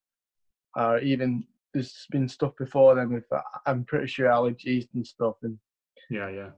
or 0.75 0.99
even 0.99 1.45
there's 1.73 2.05
been 2.11 2.27
stuff 2.27 2.53
before 2.57 2.95
then 2.95 3.13
with 3.13 3.25
I'm 3.65 3.85
pretty 3.85 4.07
sure 4.07 4.27
allergies 4.27 4.87
and 4.93 5.05
stuff 5.05 5.35
and 5.43 5.57
yeah 6.09 6.29
yeah 6.29 6.49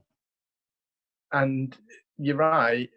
and 1.32 1.76
you're 2.18 2.36
right 2.36 2.88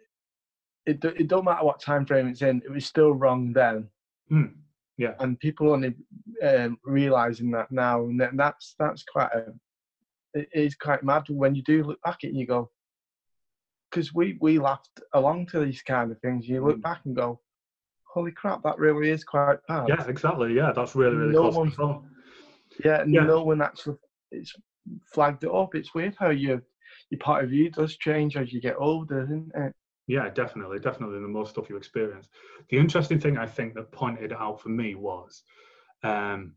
it 0.86 1.04
it 1.04 1.28
don't 1.28 1.44
matter 1.44 1.64
what 1.64 1.80
time 1.80 2.06
frame 2.06 2.26
it's 2.26 2.42
in 2.42 2.62
it 2.64 2.70
was 2.70 2.86
still 2.86 3.12
wrong 3.12 3.52
then 3.52 3.88
mm. 4.32 4.52
Yeah. 5.00 5.14
And 5.18 5.40
people 5.40 5.72
only 5.72 5.94
um, 6.46 6.78
realizing 6.84 7.50
that 7.52 7.72
now, 7.72 8.04
and 8.04 8.20
that's 8.34 8.74
that's 8.78 9.02
quite 9.02 9.30
a 9.32 9.46
it 10.34 10.48
is 10.52 10.74
quite 10.74 11.02
mad 11.02 11.24
when 11.30 11.54
you 11.54 11.62
do 11.62 11.82
look 11.82 12.00
back 12.02 12.18
at 12.22 12.24
it 12.24 12.28
and 12.28 12.36
you 12.36 12.46
go, 12.46 12.70
because 13.90 14.14
we 14.14 14.38
we 14.40 14.58
laughed 14.58 15.00
along 15.14 15.46
to 15.46 15.60
these 15.64 15.82
kind 15.82 16.10
of 16.10 16.18
things. 16.20 16.48
You 16.48 16.64
look 16.64 16.78
Mm. 16.78 16.82
back 16.82 17.00
and 17.04 17.16
go, 17.16 17.40
holy 18.04 18.32
crap, 18.32 18.62
that 18.62 18.78
really 18.78 19.10
is 19.10 19.24
quite 19.24 19.58
bad. 19.68 19.88
Yeah, 19.88 20.04
exactly. 20.06 20.54
Yeah, 20.54 20.72
that's 20.74 20.94
really 20.94 21.16
really 21.16 21.32
No 21.32 21.42
close 21.42 21.56
one- 21.56 21.66
control. 21.68 22.04
Yeah, 22.84 23.00
and 23.02 23.12
Yeah. 23.12 23.24
no 23.24 23.42
one 23.44 23.60
actually 23.62 23.96
it's 24.30 24.54
flagged 25.12 25.44
it 25.44 25.50
up. 25.50 25.74
It's 25.74 25.94
weird 25.94 26.14
how 26.18 26.30
your 26.30 26.62
your 27.10 27.18
point 27.18 27.44
of 27.44 27.50
view 27.50 27.70
does 27.70 27.96
change 27.96 28.36
as 28.36 28.52
you 28.52 28.60
get 28.60 28.76
older, 28.78 29.22
isn't 29.22 29.52
it? 29.54 29.74
Yeah, 30.06 30.28
definitely, 30.28 30.78
definitely. 30.80 31.20
The 31.20 31.28
more 31.28 31.46
stuff 31.46 31.68
you 31.70 31.76
experience. 31.76 32.28
The 32.68 32.78
interesting 32.78 33.20
thing 33.20 33.38
I 33.38 33.46
think 33.46 33.74
that 33.74 33.92
pointed 33.92 34.32
out 34.32 34.60
for 34.60 34.68
me 34.70 34.94
was, 34.96 35.42
um, 36.02 36.56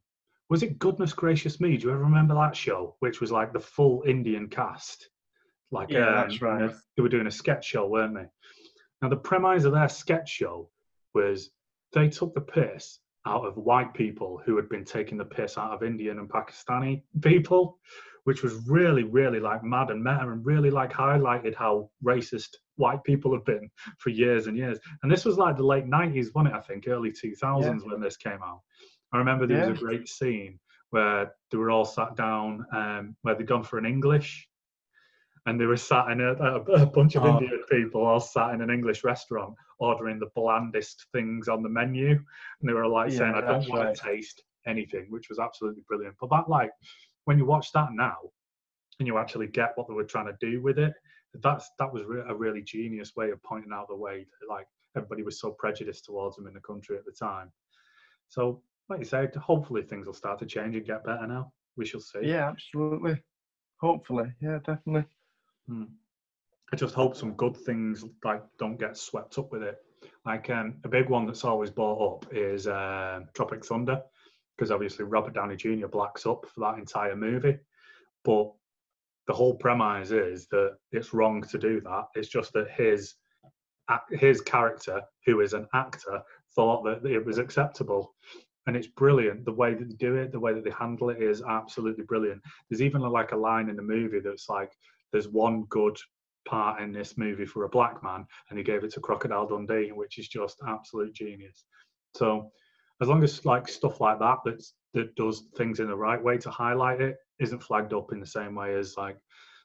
was 0.49 0.63
it 0.63 0.79
Goodness 0.79 1.13
Gracious 1.13 1.59
Me? 1.59 1.77
Do 1.77 1.87
you 1.87 1.93
ever 1.93 2.03
remember 2.03 2.33
that 2.35 2.55
show, 2.55 2.95
which 2.99 3.21
was 3.21 3.31
like 3.31 3.53
the 3.53 3.59
full 3.59 4.03
Indian 4.07 4.47
cast? 4.47 5.09
Like, 5.73 5.89
Yeah, 5.89 6.07
um, 6.07 6.29
that's 6.29 6.41
right. 6.41 6.71
they 6.95 7.01
were 7.03 7.09
doing 7.09 7.27
a 7.27 7.31
sketch 7.31 7.65
show, 7.65 7.87
weren't 7.87 8.13
they? 8.15 8.27
Now 9.01 9.09
the 9.09 9.17
premise 9.17 9.65
of 9.65 9.73
their 9.73 9.89
sketch 9.89 10.29
show 10.29 10.69
was 11.13 11.49
they 11.91 12.09
took 12.09 12.33
the 12.33 12.41
piss 12.41 12.99
out 13.25 13.45
of 13.45 13.57
white 13.57 13.93
people 13.93 14.41
who 14.45 14.55
had 14.55 14.69
been 14.69 14.85
taking 14.85 15.17
the 15.17 15.25
piss 15.25 15.57
out 15.57 15.71
of 15.71 15.83
Indian 15.83 16.19
and 16.19 16.29
Pakistani 16.29 17.03
people, 17.21 17.79
which 18.25 18.43
was 18.43 18.53
really, 18.67 19.03
really 19.03 19.39
like 19.39 19.63
mad 19.63 19.89
and 19.89 20.03
meta 20.03 20.21
and 20.21 20.45
really 20.45 20.69
like 20.69 20.91
highlighted 20.91 21.55
how 21.55 21.89
racist 22.05 22.49
white 22.75 23.03
people 23.03 23.33
have 23.33 23.45
been 23.45 23.69
for 23.97 24.09
years 24.09 24.47
and 24.47 24.57
years. 24.57 24.79
And 25.01 25.11
this 25.11 25.25
was 25.25 25.37
like 25.37 25.57
the 25.57 25.65
late 25.65 25.85
90s, 25.85 26.27
wasn't 26.33 26.53
it? 26.53 26.57
I 26.57 26.61
think 26.61 26.87
early 26.87 27.11
2000s 27.11 27.85
when 27.85 28.01
this 28.01 28.17
came 28.17 28.39
out. 28.43 28.61
I 29.11 29.17
remember 29.17 29.45
there 29.45 29.69
was 29.69 29.77
a 29.77 29.85
great 29.85 30.07
scene 30.07 30.59
where 30.89 31.33
they 31.51 31.57
were 31.57 31.71
all 31.71 31.85
sat 31.85 32.15
down, 32.15 32.65
um, 32.73 33.15
where 33.21 33.35
they'd 33.35 33.47
gone 33.47 33.63
for 33.63 33.77
an 33.77 33.85
English 33.85 34.47
and 35.45 35.59
they 35.59 35.65
were 35.65 35.77
sat 35.77 36.09
in 36.09 36.21
a, 36.21 36.33
a, 36.33 36.85
bunch 36.85 37.15
of 37.15 37.25
Oh. 37.25 37.37
Indian 37.37 37.61
people 37.69 38.01
all 38.05 38.19
sat 38.19 38.53
in 38.53 38.61
an 38.61 38.69
English 38.69 39.03
restaurant 39.03 39.55
ordering 39.79 40.19
the 40.19 40.29
blandest 40.35 41.07
things 41.11 41.47
on 41.47 41.61
the 41.61 41.69
menu, 41.69 42.11
and 42.11 42.69
they 42.69 42.73
were 42.73 42.87
like 42.87 43.11
Yeah, 43.11 43.17
saying, 43.17 43.33
"I 43.35 43.41
don't 43.41 43.67
want 43.69 43.83
right. 43.83 43.95
to 43.95 44.01
taste 44.01 44.43
anything," 44.65 45.07
which 45.09 45.29
was 45.29 45.39
absolutely 45.39 45.83
brilliant. 45.87 46.15
But 46.19 46.29
that, 46.29 46.49
like, 46.49 46.71
when 47.25 47.37
you 47.37 47.45
watch 47.45 47.71
that 47.73 47.91
now, 47.93 48.17
and 48.99 49.07
you 49.07 49.17
actually 49.17 49.47
get 49.47 49.73
what 49.75 49.87
they 49.87 49.93
were 49.93 50.05
trying 50.05 50.27
to 50.27 50.37
do 50.39 50.61
with 50.61 50.79
it, 50.79 50.93
that's 51.41 51.69
that 51.79 51.91
was 51.91 52.03
re- 52.05 52.23
a 52.27 52.35
really 52.35 52.61
genius 52.61 53.15
way 53.15 53.31
of 53.31 53.41
pointing 53.43 53.73
out 53.73 53.87
the 53.89 53.95
way 53.95 54.25
that 54.39 54.47
like 54.47 54.67
everybody 54.95 55.23
was 55.23 55.39
so 55.39 55.51
prejudiced 55.51 56.05
towards 56.05 56.35
them 56.37 56.47
in 56.47 56.53
the 56.53 56.59
country 56.61 56.97
at 56.97 57.05
the 57.05 57.11
time. 57.11 57.51
So, 58.29 58.61
like 58.89 58.99
you 58.99 59.05
said, 59.05 59.35
hopefully 59.35 59.81
things 59.81 60.05
will 60.05 60.13
start 60.13 60.39
to 60.39 60.45
change 60.45 60.75
and 60.75 60.85
get 60.85 61.03
better 61.03 61.27
now. 61.27 61.51
We 61.75 61.85
shall 61.85 61.99
see. 61.99 62.19
Yeah, 62.21 62.47
absolutely. 62.49 63.21
Hopefully, 63.81 64.31
yeah, 64.41 64.59
definitely. 64.65 65.05
Hmm. 65.67 65.83
I 66.71 66.75
just 66.75 66.95
hope 66.95 67.15
some 67.15 67.33
good 67.33 67.55
things 67.55 68.03
like 68.23 68.43
don't 68.57 68.79
get 68.79 68.97
swept 68.97 69.37
up 69.37 69.51
with 69.51 69.63
it. 69.63 69.77
Like 70.25 70.49
um, 70.49 70.75
a 70.83 70.89
big 70.89 71.09
one 71.09 71.25
that's 71.25 71.43
always 71.43 71.69
brought 71.69 72.15
up 72.15 72.33
is 72.33 72.67
um 72.67 73.25
Tropic 73.33 73.65
Thunder, 73.65 74.01
because 74.57 74.71
obviously 74.71 75.05
Robert 75.05 75.33
Downey 75.33 75.55
Jr. 75.55 75.87
blacks 75.87 76.25
up 76.25 76.45
for 76.53 76.61
that 76.61 76.79
entire 76.79 77.15
movie. 77.15 77.57
But 78.23 78.51
the 79.27 79.33
whole 79.33 79.55
premise 79.55 80.11
is 80.11 80.47
that 80.47 80.77
it's 80.91 81.13
wrong 81.13 81.43
to 81.43 81.57
do 81.57 81.79
that. 81.81 82.05
It's 82.15 82.29
just 82.29 82.53
that 82.53 82.69
his 82.71 83.15
his 84.11 84.41
character, 84.41 85.01
who 85.25 85.41
is 85.41 85.53
an 85.53 85.67
actor, 85.73 86.21
thought 86.55 86.83
that 86.85 87.05
it 87.05 87.25
was 87.25 87.37
acceptable. 87.37 88.15
And 88.65 88.77
it's 88.77 88.87
brilliant. 88.87 89.43
The 89.43 89.51
way 89.51 89.73
that 89.73 89.89
they 89.89 89.95
do 89.95 90.15
it, 90.15 90.31
the 90.31 90.39
way 90.39 90.53
that 90.53 90.63
they 90.63 90.71
handle 90.71 91.09
it 91.09 91.21
is 91.21 91.43
absolutely 91.47 92.05
brilliant. 92.05 92.41
There's 92.69 92.81
even 92.81 93.01
like 93.01 93.33
a 93.33 93.37
line 93.37 93.67
in 93.67 93.75
the 93.75 93.81
movie 93.81 94.21
that's 94.21 94.47
like, 94.47 94.71
there's 95.13 95.29
one 95.29 95.63
good 95.69 95.97
part 96.45 96.81
in 96.81 96.91
this 96.91 97.17
movie 97.17 97.45
for 97.45 97.63
a 97.63 97.69
black 97.69 98.03
man, 98.03 98.25
and 98.49 98.59
he 98.59 98.63
gave 98.65 98.83
it 98.83 98.91
to 98.93 98.99
Crocodile 98.99 99.47
Dundee, 99.47 99.91
which 99.93 100.17
is 100.17 100.27
just 100.27 100.57
absolute 100.67 101.13
genius. 101.13 101.63
So, 102.15 102.51
as 103.01 103.07
long 103.07 103.23
as 103.23 103.45
like 103.45 103.67
stuff 103.67 104.01
like 104.01 104.19
that 104.19 104.39
that's, 104.45 104.73
that 104.93 105.15
does 105.15 105.45
things 105.57 105.79
in 105.79 105.87
the 105.87 105.95
right 105.95 106.21
way 106.21 106.37
to 106.37 106.49
highlight 106.49 107.01
it 107.01 107.15
isn't 107.39 107.63
flagged 107.63 107.93
up 107.93 108.11
in 108.11 108.19
the 108.19 108.25
same 108.25 108.55
way 108.55 108.75
as 108.75 108.95
like 108.97 109.17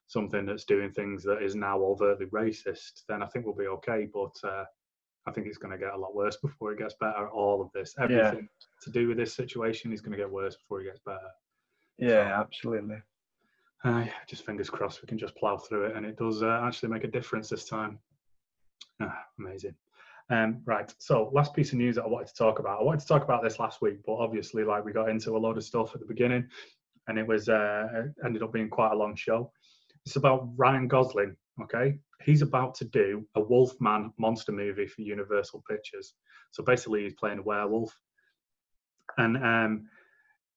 something 0.07 0.47
that's 0.47 0.65
doing 0.65 0.91
things 0.91 1.23
that 1.23 1.43
is 1.43 1.55
now 1.55 1.79
overtly 1.79 2.27
racist, 2.27 3.03
then 3.09 3.23
I 3.23 3.27
think 3.27 3.45
we'll 3.45 3.55
be 3.55 3.67
okay. 3.67 4.09
But 4.13 4.35
uh, 4.49 4.65
I 5.27 5.33
think 5.33 5.47
it's 5.47 5.59
going 5.59 5.73
to 5.73 5.79
get 5.79 5.95
a 5.95 5.99
lot 5.99 6.15
worse 6.15 6.37
before 6.43 6.73
it 6.73 6.79
gets 6.79 6.95
better. 7.01 7.29
All 7.29 7.61
of 7.61 7.71
this, 7.73 7.95
everything 8.01 8.49
to 8.83 8.91
do 8.91 9.09
with 9.09 9.19
this 9.19 9.35
situation 9.35 9.93
is 9.93 10.01
going 10.01 10.13
to 10.13 10.19
get 10.19 10.31
worse 10.31 10.57
before 10.57 10.81
it 10.81 10.87
gets 10.87 11.01
better. 11.05 11.31
Yeah, 11.99 12.41
absolutely. 12.41 12.97
Uh, 13.85 14.05
yeah, 14.07 14.13
just 14.27 14.45
fingers 14.45 14.69
crossed 14.69 15.03
we 15.03 15.07
can 15.07 15.19
just 15.19 15.37
plow 15.37 15.57
through 15.57 15.85
it 15.85 15.97
and 15.97 16.05
it 16.05 16.17
does 16.17 16.43
uh, 16.43 16.61
actually 16.65 16.89
make 16.89 17.05
a 17.05 17.09
difference 17.09 17.49
this 17.49 17.65
time. 17.65 17.99
Ah, 19.01 19.25
amazing. 19.39 19.75
Um, 20.31 20.61
right, 20.67 20.93
so 20.99 21.31
last 21.33 21.55
piece 21.55 21.73
of 21.73 21.79
news 21.79 21.95
that 21.95 22.05
I 22.05 22.09
wanted 22.09 22.29
to 22.29 22.35
talk 22.35 22.59
about. 22.59 22.81
I 22.81 22.85
wanted 22.85 23.01
to 23.01 23.07
talk 23.07 23.25
about 23.25 23.43
this 23.43 23.59
last 23.59 23.81
week, 23.81 23.99
but 24.05 24.15
obviously, 24.15 24.63
like 24.63 24.85
we 24.85 24.93
got 24.93 25.09
into 25.09 25.37
a 25.37 25.39
load 25.39 25.57
of 25.57 25.65
stuff 25.65 25.95
at 25.95 26.01
the 26.01 26.07
beginning, 26.07 26.47
and 27.07 27.19
it 27.19 27.27
was 27.27 27.49
uh, 27.49 27.87
ended 28.25 28.43
up 28.43 28.53
being 28.53 28.69
quite 28.69 28.93
a 28.93 28.97
long 28.97 29.17
show. 29.17 29.51
It's 30.05 30.17
about 30.17 30.51
Ryan 30.57 30.87
Gosling. 30.87 31.35
Okay, 31.63 31.99
he's 32.23 32.43
about 32.43 32.75
to 32.77 32.85
do 32.85 33.27
a 33.37 33.41
Wolfman 33.41 34.13
monster 34.19 34.53
movie 34.53 34.87
for 34.87 35.01
Universal 35.01 35.65
Pictures. 35.69 36.15
So 36.51 36.63
basically, 36.63 37.05
he's 37.05 37.15
playing 37.15 37.39
a 37.39 37.43
werewolf, 37.43 37.99
and 39.17 39.37
um, 39.39 39.89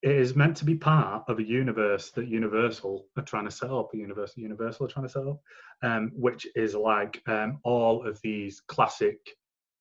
it 0.01 0.15
is 0.15 0.35
meant 0.35 0.57
to 0.57 0.65
be 0.65 0.75
part 0.75 1.23
of 1.27 1.39
a 1.39 1.43
universe 1.43 2.09
that 2.11 2.27
Universal 2.27 3.05
are 3.17 3.23
trying 3.23 3.45
to 3.45 3.51
set 3.51 3.69
up. 3.69 3.93
A 3.93 3.97
universe 3.97 4.33
that 4.33 4.41
Universal 4.41 4.87
are 4.87 4.89
trying 4.89 5.05
to 5.05 5.11
set 5.11 5.27
up, 5.27 5.39
um, 5.83 6.11
which 6.15 6.47
is 6.55 6.73
like 6.73 7.21
um, 7.27 7.59
all 7.63 8.07
of 8.07 8.19
these 8.21 8.61
classic 8.61 9.17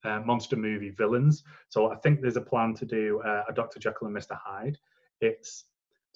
uh, 0.04 0.20
monster 0.20 0.56
movie 0.56 0.90
villains. 0.90 1.42
So 1.68 1.90
I 1.90 1.96
think 1.96 2.20
there's 2.20 2.37
a 2.37 2.42
plan 2.42 2.74
to 2.74 2.85
do 2.85 3.20
uh, 3.24 3.44
a 3.48 3.52
Dr. 3.52 3.78
Jekyll 3.78 4.09
and 4.09 4.16
Mr. 4.16 4.38
Hyde. 4.42 4.78
It's 5.20 5.64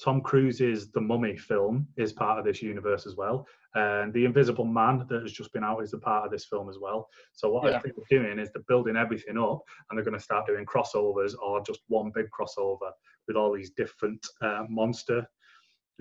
Tom 0.02 0.20
Cruise's 0.20 0.90
The 0.90 1.00
Mummy 1.00 1.36
film 1.36 1.86
is 1.96 2.12
part 2.12 2.38
of 2.38 2.44
this 2.44 2.62
universe 2.62 3.06
as 3.06 3.16
well. 3.16 3.46
And 3.74 4.12
The 4.12 4.24
Invisible 4.24 4.64
Man 4.64 5.06
that 5.08 5.22
has 5.22 5.32
just 5.32 5.52
been 5.52 5.64
out 5.64 5.82
is 5.82 5.94
a 5.94 5.98
part 5.98 6.24
of 6.24 6.30
this 6.30 6.44
film 6.44 6.68
as 6.68 6.78
well. 6.80 7.08
So 7.32 7.50
what 7.50 7.72
I 7.72 7.78
think 7.78 7.94
they're 7.96 8.20
doing 8.20 8.38
is 8.38 8.50
they're 8.52 8.62
building 8.68 8.96
everything 8.96 9.38
up 9.38 9.62
and 9.88 9.96
they're 9.96 10.04
going 10.04 10.18
to 10.18 10.22
start 10.22 10.46
doing 10.46 10.66
crossovers 10.66 11.34
or 11.40 11.62
just 11.62 11.80
one 11.88 12.10
big 12.14 12.26
crossover 12.36 12.90
with 13.26 13.36
all 13.36 13.52
these 13.52 13.70
different 13.70 14.24
uh, 14.42 14.64
monster, 14.68 15.26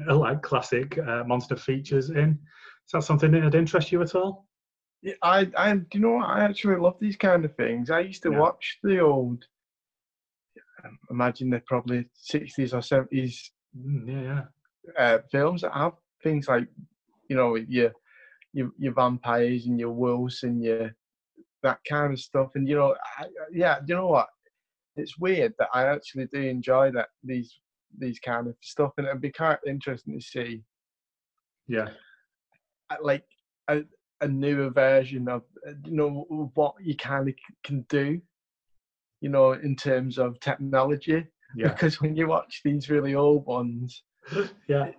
uh, 0.07 0.15
like 0.15 0.41
classic 0.41 0.97
uh, 0.97 1.23
monster 1.25 1.55
features 1.55 2.09
in. 2.09 2.31
Is 2.85 2.91
that 2.93 3.03
something 3.03 3.31
that 3.31 3.43
would 3.43 3.55
interest 3.55 3.91
you 3.91 4.01
at 4.01 4.15
all? 4.15 4.47
Yeah, 5.01 5.13
I, 5.21 5.49
I, 5.57 5.73
do 5.75 5.85
you 5.93 5.99
know? 5.99 6.17
I 6.17 6.43
actually 6.43 6.77
love 6.77 6.97
these 6.99 7.15
kind 7.15 7.45
of 7.45 7.55
things. 7.55 7.89
I 7.89 8.01
used 8.01 8.23
to 8.23 8.31
Yeah. 8.31 8.39
watch 8.39 8.79
the 8.83 8.99
old. 8.99 9.45
Imagine 11.09 11.49
they're 11.49 11.63
probably 11.65 12.05
sixties 12.13 12.73
or 12.73 12.81
seventies 12.81 13.52
Mm, 13.77 14.07
yeah, 14.07 14.21
yeah. 14.21 15.03
uh, 15.03 15.19
films 15.31 15.61
that 15.61 15.73
have 15.73 15.93
things 16.23 16.47
like, 16.47 16.67
you 17.29 17.35
know, 17.35 17.55
your 17.55 17.91
your 18.53 18.71
your 18.77 18.93
vampires 18.93 19.65
and 19.67 19.79
your 19.79 19.91
wolves 19.91 20.43
and 20.43 20.63
your 20.63 20.91
that 21.63 21.79
kind 21.89 22.13
of 22.13 22.19
stuff. 22.19 22.51
And 22.55 22.67
you 22.67 22.75
know, 22.75 22.95
I, 23.17 23.25
yeah, 23.51 23.79
you 23.87 23.95
know 23.95 24.07
what? 24.07 24.29
It's 24.95 25.17
weird 25.17 25.53
that 25.59 25.69
I 25.73 25.87
actually 25.87 26.27
do 26.33 26.41
enjoy 26.41 26.91
that 26.91 27.09
these 27.23 27.59
these 27.97 28.19
kind 28.19 28.47
of 28.47 28.55
stuff, 28.61 28.93
and 28.97 29.07
it'd 29.07 29.21
be 29.21 29.31
kind 29.31 29.53
of 29.63 29.69
interesting 29.69 30.19
to 30.19 30.25
see 30.25 30.63
Yeah, 31.67 31.89
like 33.01 33.25
a, 33.69 33.81
a 34.21 34.27
newer 34.27 34.69
version 34.69 35.27
of 35.27 35.43
uh, 35.67 35.73
you 35.85 35.95
know 35.95 36.51
what 36.55 36.75
you 36.81 36.95
kind 36.95 37.27
of 37.29 37.35
can 37.63 37.85
do 37.89 38.21
you 39.21 39.29
know 39.29 39.53
in 39.53 39.75
terms 39.75 40.17
of 40.17 40.39
technology 40.39 41.25
yeah, 41.55 41.67
because 41.73 42.01
when 42.01 42.15
you 42.15 42.27
watch 42.27 42.61
these 42.63 42.89
really 42.89 43.15
old 43.15 43.45
ones 43.45 44.03
yeah. 44.67 44.91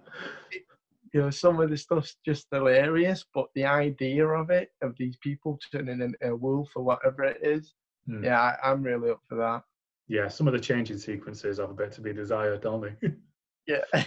you 1.13 1.21
know 1.21 1.31
some 1.31 1.61
of 1.61 1.71
the 1.71 1.77
stuff's 1.77 2.17
just 2.25 2.47
hilarious 2.51 3.25
but 3.35 3.47
the 3.55 3.65
idea 3.65 4.27
of 4.27 4.51
it 4.51 4.71
of 4.83 4.95
these 4.99 5.17
people 5.19 5.59
turning 5.73 6.01
into 6.01 6.17
a 6.23 6.35
wolf 6.37 6.69
or 6.77 6.83
whatever 6.83 7.25
it 7.25 7.39
is 7.43 7.73
Hmm. 8.07 8.23
yeah 8.23 8.39
I, 8.39 8.71
i'm 8.71 8.83
really 8.83 9.11
up 9.11 9.23
for 9.27 9.37
that 9.37 9.63
Yeah, 10.09 10.29
some 10.29 10.47
of 10.47 10.53
the 10.53 10.61
changing 10.61 10.99
sequences 10.99 11.57
have 11.59 11.71
a 11.71 11.75
bit 11.75 11.91
to 11.93 12.03
be 12.03 12.13
desired, 12.13 12.61
don't 12.61 12.83
they? 12.83 13.09
yeah 13.67 14.05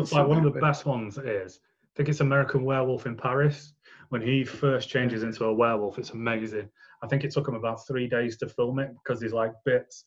It's 0.00 0.10
like 0.12 0.26
one 0.26 0.44
of 0.44 0.52
the 0.52 0.60
best 0.60 0.84
ones 0.84 1.16
is 1.16 1.60
I 1.62 1.92
think 1.94 2.08
it's 2.08 2.18
American 2.20 2.64
Werewolf 2.64 3.06
in 3.06 3.16
Paris. 3.16 3.72
When 4.08 4.20
he 4.20 4.44
first 4.44 4.88
changes 4.88 5.22
into 5.22 5.44
a 5.44 5.54
werewolf, 5.54 5.98
it's 6.00 6.10
amazing. 6.10 6.68
I 7.02 7.06
think 7.06 7.22
it 7.22 7.30
took 7.30 7.46
him 7.46 7.54
about 7.54 7.86
three 7.86 8.08
days 8.08 8.36
to 8.38 8.48
film 8.48 8.80
it 8.80 8.90
because 8.94 9.20
there's 9.20 9.32
like 9.32 9.52
bits 9.64 10.04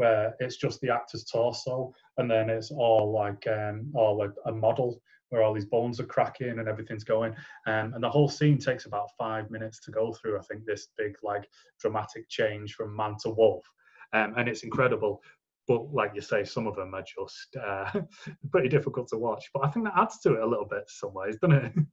where 0.00 0.34
it's 0.40 0.56
just 0.56 0.80
the 0.80 0.90
actor's 0.98 1.24
torso, 1.24 1.92
and 2.16 2.30
then 2.30 2.48
it's 2.50 2.70
all 2.70 3.12
like 3.22 3.46
um, 3.46 3.76
all 3.94 4.16
like 4.18 4.34
a 4.46 4.52
model 4.52 5.00
where 5.28 5.42
all 5.42 5.54
these 5.54 5.66
bones 5.76 6.00
are 6.00 6.06
cracking 6.16 6.58
and 6.58 6.68
everything's 6.68 7.04
going. 7.04 7.32
Um, 7.66 7.92
and 7.94 8.02
the 8.02 8.10
whole 8.16 8.28
scene 8.28 8.58
takes 8.58 8.86
about 8.86 9.10
five 9.16 9.50
minutes 9.50 9.78
to 9.84 9.90
go 9.92 10.12
through. 10.14 10.38
I 10.38 10.42
think 10.42 10.64
this 10.64 10.88
big 10.98 11.14
like 11.22 11.46
dramatic 11.82 12.28
change 12.28 12.74
from 12.74 12.96
man 12.96 13.14
to 13.22 13.30
wolf, 13.30 13.64
um, 14.12 14.34
and 14.36 14.48
it's 14.48 14.64
incredible. 14.64 15.20
but 15.68 15.82
like 16.00 16.12
you 16.14 16.22
say, 16.22 16.44
some 16.44 16.66
of 16.66 16.74
them 16.76 16.94
are 16.94 17.04
just 17.18 17.50
uh, 17.68 17.90
pretty 18.52 18.68
difficult 18.76 19.06
to 19.08 19.18
watch. 19.18 19.44
But 19.54 19.64
I 19.66 19.70
think 19.70 19.84
that 19.86 19.98
adds 20.02 20.18
to 20.20 20.34
it 20.34 20.42
a 20.42 20.50
little 20.52 20.68
bit 20.74 20.84
some 20.88 21.12
ways, 21.14 21.36
doesn't 21.42 21.64
it? 21.66 21.72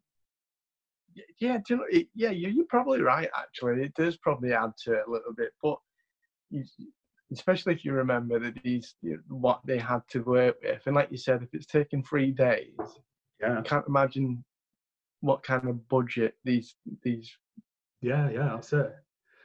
Yeah, 1.39 1.57
you 1.69 1.75
know, 1.77 1.85
it, 1.89 2.07
yeah, 2.13 2.29
you- 2.29 2.49
you're 2.49 2.65
probably 2.75 3.01
right. 3.01 3.29
Actually, 3.35 3.83
it 3.83 3.93
does 3.95 4.17
probably 4.17 4.53
add 4.53 4.71
to 4.83 4.93
it 4.93 5.07
a 5.07 5.11
little 5.11 5.33
bit, 5.33 5.51
but 5.63 5.77
you, 6.51 6.63
especially 7.31 7.73
if 7.73 7.83
you 7.85 7.93
remember 7.93 8.39
that 8.39 8.61
these 8.63 8.95
what 9.27 9.61
they 9.65 9.77
had 9.77 10.01
to 10.09 10.21
work 10.21 10.57
with, 10.63 10.81
and 10.85 10.95
like 10.95 11.11
you 11.11 11.17
said, 11.17 11.43
if 11.43 11.49
it's 11.53 11.65
taken 11.65 12.03
three 12.03 12.31
days, 12.31 12.75
Yeah, 13.41 13.59
I 13.59 13.61
can't 13.61 13.87
imagine 13.87 14.43
what 15.21 15.43
kind 15.43 15.67
of 15.67 15.87
budget 15.89 16.35
these 16.43 16.75
these 17.03 17.31
yeah, 18.01 18.29
yeah. 18.29 18.49
That's 18.53 18.73
it. 18.73 18.95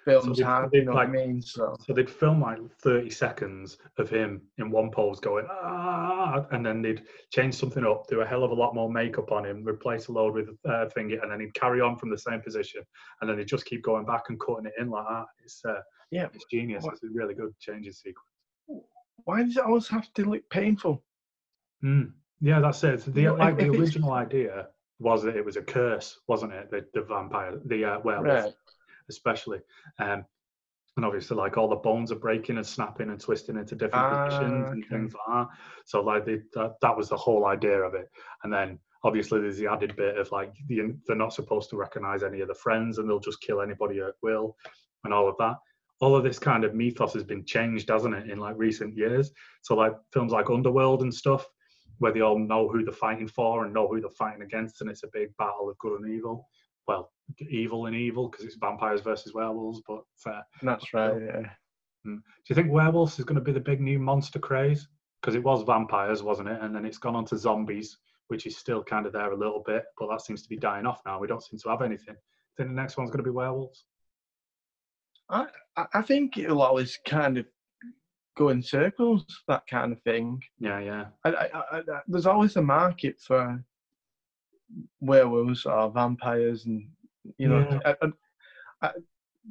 Films 0.05 0.41
have. 0.41 0.71
they 0.71 0.79
You 0.79 0.85
know 0.87 0.93
what 0.93 1.01
I 1.01 1.05
like- 1.05 1.13
mean? 1.27 1.43
So 1.43 1.75
So 1.81 1.93
they'd 1.93 2.11
film 2.11 2.41
like 2.41 2.59
30 2.83 3.11
seconds 3.11 3.79
of 3.99 4.09
him 4.09 4.43
in 4.59 4.71
one 4.71 4.91
pose 4.91 5.21
going, 5.21 5.47
ah, 5.51 6.47
and 6.51 6.65
then 6.65 6.83
they'd 6.83 7.03
change 7.33 7.55
something 7.55 7.85
up, 7.85 8.07
do 8.09 8.21
a 8.21 8.27
hell 8.27 8.45
of 8.45 8.51
a 8.51 8.55
lot 8.55 8.75
more 8.75 8.91
makeup 8.91 9.31
on 9.33 9.45
him, 9.45 9.65
replace 9.67 10.09
a 10.09 10.13
load 10.13 10.35
with 10.35 10.49
uh, 10.65 10.87
thingy, 10.97 11.23
and 11.23 11.31
then 11.31 11.41
he'd 11.41 11.55
carry 11.55 11.81
on 11.81 11.97
from 11.97 12.11
the 12.11 12.19
same 12.19 12.41
position. 12.41 12.83
And 13.21 13.29
then 13.31 13.37
they'd 13.37 13.47
just 13.47 13.65
keep 13.65 13.83
going 13.83 14.05
back 14.05 14.25
and 14.29 14.39
cutting 14.41 14.67
it 14.67 14.75
in 14.79 14.91
like 14.91 15.07
that. 15.09 15.27
It's, 15.45 15.65
uh, 15.65 15.81
yeah, 16.11 16.29
it's 16.35 16.45
genius. 16.51 16.85
What- 16.85 16.95
It's 16.95 17.05
a 17.05 17.09
really 17.13 17.35
good 17.35 17.53
changing 17.61 17.93
sequence. 17.93 18.19
why 19.25 19.43
does 19.45 19.57
it 19.57 19.65
always 19.65 19.87
have 19.89 20.13
to 20.15 20.25
look 20.25 20.49
painful? 20.51 21.05
Mm. 21.85 22.13
Yeah, 22.41 22.59
that's 22.61 22.83
it. 22.83 23.05
The, 23.15 23.29
like, 23.31 23.57
the 23.57 23.69
original 23.71 24.13
idea 24.13 24.69
was 24.99 25.23
that 25.23 25.37
it 25.37 25.45
was 25.45 25.57
a 25.57 25.63
curse, 25.63 26.19
wasn't 26.27 26.53
it? 26.53 26.71
The, 26.73 26.85
the 26.93 27.03
vampire, 27.03 27.59
the 27.67 27.85
uh, 27.85 28.01
werewolf. 28.01 28.45
Right. 28.45 28.53
Especially. 29.13 29.61
Um, 29.99 30.25
and 30.97 31.07
obviously, 31.07 31.37
like 31.37 31.57
all 31.57 31.69
the 31.69 31.77
bones 31.77 32.13
are 32.13 32.17
breaking 32.17 32.59
and 32.59 32.67
snapping 32.67 33.09
and 33.09 33.19
twisting 33.19 33.57
into 33.57 33.75
different 33.75 34.05
Ah, 34.05 34.25
positions 34.27 34.71
and 34.71 34.85
okay. 34.85 34.95
things 34.95 35.15
like 35.15 35.49
that. 35.49 35.57
So, 35.87 36.03
like, 36.03 36.27
they, 36.27 36.41
that, 36.55 36.75
that 36.83 36.97
was 36.97 37.09
the 37.09 37.17
whole 37.17 37.47
idea 37.47 37.81
of 37.81 37.95
it. 37.95 38.11
And 38.43 38.53
then, 38.53 38.79
obviously, 39.03 39.41
there's 39.41 39.57
the 39.57 39.69
added 39.69 39.97
bit 39.97 40.19
of 40.19 40.31
like 40.33 40.53
the, 40.69 40.95
they're 41.07 41.17
not 41.17 41.33
supposed 41.33 41.71
to 41.71 41.77
recognize 41.77 42.23
any 42.23 42.41
of 42.41 42.49
the 42.49 42.55
friends 42.55 42.99
and 42.99 43.09
they'll 43.09 43.21
just 43.21 43.41
kill 43.41 43.63
anybody 43.63 44.01
at 44.01 44.15
will 44.23 44.57
and 45.05 45.15
all 45.15 45.29
of 45.29 45.37
that. 45.39 45.57
All 46.01 46.15
of 46.15 46.25
this 46.25 46.39
kind 46.39 46.65
of 46.65 46.75
mythos 46.75 47.15
has 47.15 47.25
been 47.25 47.45
changed, 47.45 47.89
hasn't 47.89 48.15
it, 48.15 48.31
in 48.31 48.39
like 48.39 48.57
recent 48.59 48.95
years? 48.95 49.31
So, 49.63 49.75
like 49.75 49.95
films 50.13 50.33
like 50.33 50.51
Underworld 50.51 51.03
and 51.03 51.15
stuff, 51.15 51.47
where 52.01 52.13
they 52.13 52.21
all 52.21 52.39
know 52.39 52.69
who 52.69 52.85
they're 52.85 52.93
fighting 52.93 53.29
for 53.29 53.65
and 53.65 53.73
know 53.73 53.89
who 53.89 54.01
they're 54.01 54.11
fighting 54.11 54.43
against, 54.43 54.83
and 54.83 54.91
it's 54.91 55.05
a 55.05 55.11
big 55.13 55.35
battle 55.39 55.71
of 55.71 55.79
good 55.79 56.01
and 56.01 56.13
evil. 56.13 56.49
Well, 56.87 57.13
evil 57.41 57.87
and 57.87 57.97
evil 57.97 58.29
because 58.29 58.45
it's 58.45 58.57
vampires 58.57 59.01
versus 59.01 59.35
werewolves. 59.35 59.83
But 59.87 60.03
uh, 60.27 60.41
That's 60.63 60.93
right. 60.95 61.15
Yeah. 61.21 61.43
do 62.05 62.21
you 62.49 62.55
think 62.55 62.71
werewolves 62.71 63.19
is 63.19 63.25
going 63.25 63.39
to 63.39 63.45
be 63.45 63.53
the 63.53 63.61
big 63.61 63.81
new 63.81 63.99
monster 63.99 64.39
craze? 64.39 64.89
Because 65.21 65.35
it 65.35 65.43
was 65.43 65.63
vampires, 65.63 66.23
wasn't 66.23 66.49
it? 66.49 66.61
And 66.61 66.75
then 66.75 66.85
it's 66.85 66.99
gone 66.99 67.15
on 67.15 67.25
to 67.27 67.39
zombies, 67.39 67.99
which 68.29 68.47
is 68.47 68.57
still 68.57 68.83
kind 68.83 69.07
of 69.07 69.13
there 69.13 69.33
a 69.33 69.37
little 69.37 69.63
bit, 69.65 69.85
but 69.99 70.09
that 70.09 70.23
seems 70.23 70.43
to 70.43 70.49
be 70.49 70.57
dying 70.57 70.87
off 70.87 71.01
now. 71.07 71.21
We 71.21 71.29
don't 71.29 71.43
seem 71.43 71.61
to 71.61 71.69
have 71.69 71.83
anything. 71.83 72.17
think 72.57 72.69
the 72.71 72.75
next 72.75 72.97
one's 72.97 73.11
going 73.11 73.25
to 73.25 73.31
be 73.31 73.31
werewolves. 73.31 73.85
I, 75.31 75.47
I 75.95 76.03
think 76.03 76.37
it'll 76.37 76.63
always 76.63 76.99
kind 77.07 77.39
of 77.39 77.47
go 78.37 78.49
in 78.49 78.63
circles, 78.63 79.25
that 79.49 79.63
kind 79.69 79.93
of 79.93 80.01
thing. 80.03 80.43
Yeah, 80.59 80.81
yeah. 80.81 81.05
I, 81.25 81.31
I, 81.31 81.45
I, 81.45 81.79
I, 81.79 82.01
there's 82.07 82.27
always 82.27 82.57
a 82.57 82.63
market 82.63 83.21
for 83.21 83.63
werewolves 85.01 85.67
or 85.67 85.91
vampires, 85.91 86.67
and 86.67 86.89
you 87.39 87.49
know, 87.49 87.61
Yeah. 87.61 87.81
I, 87.85 88.07
I, 88.07 88.89
I, 88.89 88.93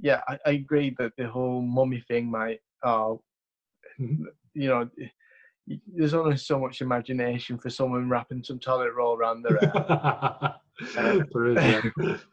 yeah, 0.02 0.22
I, 0.28 0.40
I 0.46 0.52
agree 0.52 0.96
that 1.00 1.14
the 1.18 1.28
whole 1.28 1.62
mummy 1.62 2.04
thing 2.08 2.30
might, 2.30 2.62
uh, 2.84 3.16
you 3.98 4.32
know, 4.56 4.90
there's 5.88 6.14
only 6.14 6.38
so 6.38 6.60
much 6.60 6.82
imagination 6.82 7.58
for 7.58 7.70
someone 7.70 8.10
wrapping 8.10 8.44
some 8.44 8.60
toilet 8.60 8.94
roll 8.94 9.16
around 9.16 9.44
their 9.44 9.58
head. 9.58 9.72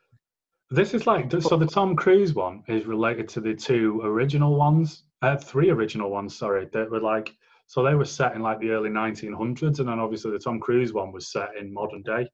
This 0.70 0.92
is 0.92 1.06
like 1.06 1.30
so. 1.30 1.56
The 1.56 1.66
Tom 1.66 1.96
Cruise 1.96 2.34
one 2.34 2.62
is 2.68 2.84
related 2.84 3.26
to 3.30 3.40
the 3.40 3.54
two 3.54 4.02
original 4.04 4.54
ones, 4.54 5.04
uh, 5.22 5.36
three 5.36 5.70
original 5.70 6.10
ones. 6.10 6.36
Sorry, 6.36 6.68
that 6.74 6.90
were 6.90 7.00
like 7.00 7.34
so 7.66 7.82
they 7.82 7.94
were 7.94 8.04
set 8.04 8.34
in 8.34 8.42
like 8.42 8.60
the 8.60 8.70
early 8.70 8.90
1900s, 8.90 9.78
and 9.78 9.88
then 9.88 9.98
obviously 9.98 10.30
the 10.30 10.38
Tom 10.38 10.60
Cruise 10.60 10.92
one 10.92 11.10
was 11.10 11.32
set 11.32 11.56
in 11.58 11.72
modern 11.72 12.02
day, 12.02 12.28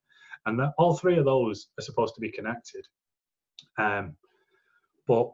and 0.45 0.59
the, 0.59 0.73
all 0.77 0.95
three 0.95 1.17
of 1.17 1.25
those 1.25 1.67
are 1.79 1.83
supposed 1.83 2.15
to 2.15 2.21
be 2.21 2.31
connected. 2.31 2.85
Um, 3.77 4.15
but 5.07 5.31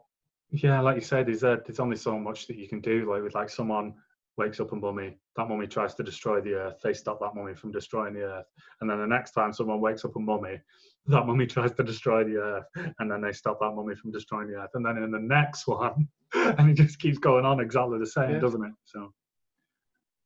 yeah, 0.50 0.80
like 0.80 0.96
you 0.96 1.02
said, 1.02 1.26
there's 1.26 1.44
uh, 1.44 1.56
there's 1.66 1.80
only 1.80 1.96
so 1.96 2.18
much 2.18 2.46
that 2.46 2.56
you 2.56 2.68
can 2.68 2.80
do. 2.80 3.10
Like 3.10 3.22
with 3.22 3.34
like 3.34 3.50
someone 3.50 3.94
wakes 4.36 4.60
up 4.60 4.72
a 4.72 4.76
mummy, 4.76 5.16
that 5.36 5.48
mummy 5.48 5.66
tries 5.66 5.94
to 5.94 6.02
destroy 6.02 6.40
the 6.40 6.54
earth, 6.54 6.80
they 6.82 6.94
stop 6.94 7.20
that 7.20 7.34
mummy 7.34 7.54
from 7.54 7.70
destroying 7.70 8.14
the 8.14 8.22
earth, 8.22 8.46
and 8.80 8.88
then 8.88 8.98
the 8.98 9.06
next 9.06 9.32
time 9.32 9.52
someone 9.52 9.80
wakes 9.80 10.04
up 10.04 10.16
a 10.16 10.18
mummy, 10.18 10.58
that 11.06 11.26
mummy 11.26 11.46
tries 11.54 11.72
to 11.72 11.82
destroy 11.82 12.24
the 12.24 12.36
earth, 12.36 12.64
and 12.98 13.10
then 13.10 13.20
they 13.20 13.32
stop 13.32 13.58
that 13.60 13.72
mummy 13.72 13.94
from 13.94 14.10
destroying 14.10 14.48
the 14.48 14.56
earth, 14.56 14.70
and 14.74 14.84
then 14.84 14.96
in 14.98 15.10
the 15.10 15.18
next 15.18 15.66
one, 15.66 16.08
and 16.34 16.70
it 16.70 16.74
just 16.74 16.98
keeps 16.98 17.18
going 17.18 17.44
on 17.44 17.60
exactly 17.60 17.98
the 17.98 18.06
same, 18.06 18.32
Yeah. 18.32 18.38
doesn't 18.40 18.64
it? 18.64 18.72
So 18.84 19.12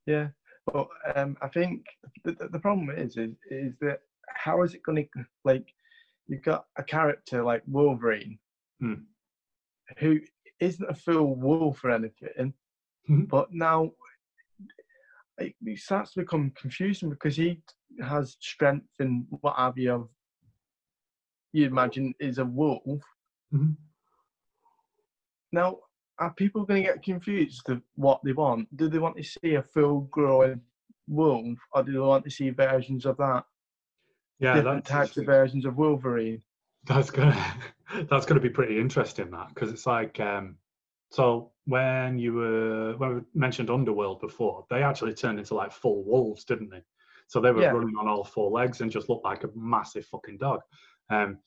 Yeah, 0.05 0.27
but 0.73 0.87
um, 1.15 1.37
I 1.41 1.47
think 1.49 1.85
the, 2.23 2.31
the, 2.33 2.47
the 2.49 2.59
problem 2.59 2.89
is, 2.89 3.17
is 3.17 3.35
is 3.51 3.73
that 3.81 3.99
how 4.29 4.61
is 4.63 4.73
it 4.73 4.83
going 4.83 5.07
to 5.15 5.25
like 5.43 5.73
you've 6.27 6.43
got 6.43 6.65
a 6.75 6.83
character 6.83 7.43
like 7.43 7.63
Wolverine, 7.67 8.37
Hmm. 8.79 9.03
who 9.97 10.19
isn't 10.59 10.89
a 10.89 10.93
full 10.93 11.35
wolf 11.35 11.83
or 11.83 11.91
anything, 11.91 12.53
Mhm. 13.09 13.29
but 13.29 13.53
now 13.53 13.91
it, 15.37 15.55
it 15.61 15.79
starts 15.79 16.13
to 16.13 16.21
become 16.21 16.51
confusing 16.51 17.09
because 17.09 17.35
he 17.35 17.61
has 18.01 18.37
strength 18.39 18.89
and 18.99 19.27
what 19.41 19.55
have 19.55 19.77
you 19.77 19.93
of 19.93 20.09
you 21.53 21.65
imagine 21.65 22.13
is 22.19 22.39
a 22.39 22.45
wolf. 22.45 23.03
Mhm. 23.53 23.77
Now, 25.51 25.79
are 26.19 26.33
people 26.33 26.65
going 26.65 26.83
to 26.83 26.89
get 26.89 27.03
confused 27.03 27.69
of 27.69 27.81
what 27.95 28.21
they 28.23 28.33
want? 28.33 28.75
Do 28.75 28.89
they 28.89 28.99
want 28.99 29.15
to 29.17 29.23
see 29.23 29.55
a 29.55 29.63
full 29.63 30.01
grown 30.01 30.61
wolf, 31.07 31.57
or 31.71 31.83
do 31.83 31.93
they 31.93 31.99
want 31.99 32.25
to 32.25 32.31
see 32.31 32.49
versions 32.49 33.05
of 33.05 33.17
that? 33.17 33.45
Yeah, 34.39 34.55
different 34.55 34.85
that's 34.85 34.89
types 34.89 35.17
of 35.17 35.25
versions 35.25 35.65
of 35.65 35.77
Wolverine. 35.77 36.41
That's 36.85 37.09
gonna 37.11 37.55
that's 38.09 38.25
gonna 38.25 38.39
be 38.41 38.49
pretty 38.49 38.79
interesting 38.79 39.31
that 39.31 39.49
because 39.49 39.71
it's 39.71 39.85
like 39.85 40.19
um 40.19 40.57
so 41.11 41.51
when 41.65 42.17
you 42.19 42.33
were 42.33 42.95
when 42.97 43.15
we 43.15 43.21
mentioned 43.33 43.69
Underworld 43.69 44.19
before, 44.21 44.65
they 44.69 44.83
actually 44.83 45.13
turned 45.13 45.39
into 45.39 45.55
like 45.55 45.71
full 45.71 46.03
wolves, 46.03 46.43
didn't 46.43 46.69
they? 46.69 46.81
So 47.27 47.41
they 47.41 47.51
were 47.51 47.61
Yeah. 47.61 47.71
running 47.71 47.95
on 47.99 48.07
all 48.07 48.23
four 48.23 48.51
legs 48.51 48.81
and 48.81 48.91
just 48.91 49.09
looked 49.09 49.25
like 49.25 49.43
a 49.43 49.49
massive 49.55 50.05
fucking 50.05 50.37
dog. 50.37 50.61
Um, 51.09 51.39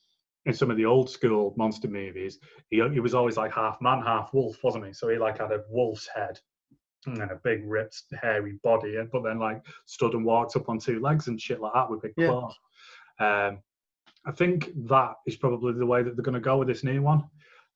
in 0.45 0.53
some 0.53 0.71
of 0.71 0.77
the 0.77 0.85
old 0.85 1.09
school 1.09 1.53
monster 1.57 1.87
movies, 1.87 2.39
he 2.69 2.81
he 2.91 2.99
was 2.99 3.13
always 3.13 3.37
like 3.37 3.53
half 3.53 3.79
man, 3.81 4.01
half 4.01 4.33
wolf, 4.33 4.57
wasn't 4.63 4.85
he? 4.87 4.93
So 4.93 5.09
he 5.09 5.17
like 5.17 5.39
had 5.39 5.51
a 5.51 5.63
wolf's 5.69 6.07
head 6.13 6.39
and 7.05 7.17
then 7.17 7.29
a 7.31 7.35
big 7.43 7.63
ripped 7.65 8.03
hairy 8.21 8.59
body, 8.63 8.97
and 8.97 9.09
but 9.11 9.23
then 9.23 9.39
like 9.39 9.63
stood 9.85 10.13
and 10.13 10.25
walked 10.25 10.55
up 10.55 10.69
on 10.69 10.77
two 10.79 10.99
legs 10.99 11.27
and 11.27 11.39
shit 11.39 11.59
like 11.61 11.73
that 11.73 11.89
with 11.89 12.01
big 12.01 12.13
Yeah. 12.17 12.27
claws. 12.27 12.55
Um, 13.21 13.59
I 14.25 14.31
think 14.31 14.71
that 14.87 15.13
is 15.25 15.35
probably 15.35 15.73
the 15.73 15.85
way 15.85 16.03
that 16.03 16.15
they're 16.15 16.23
going 16.23 16.33
to 16.33 16.41
go 16.41 16.57
with 16.57 16.67
this 16.67 16.83
new 16.83 17.01
one. 17.01 17.23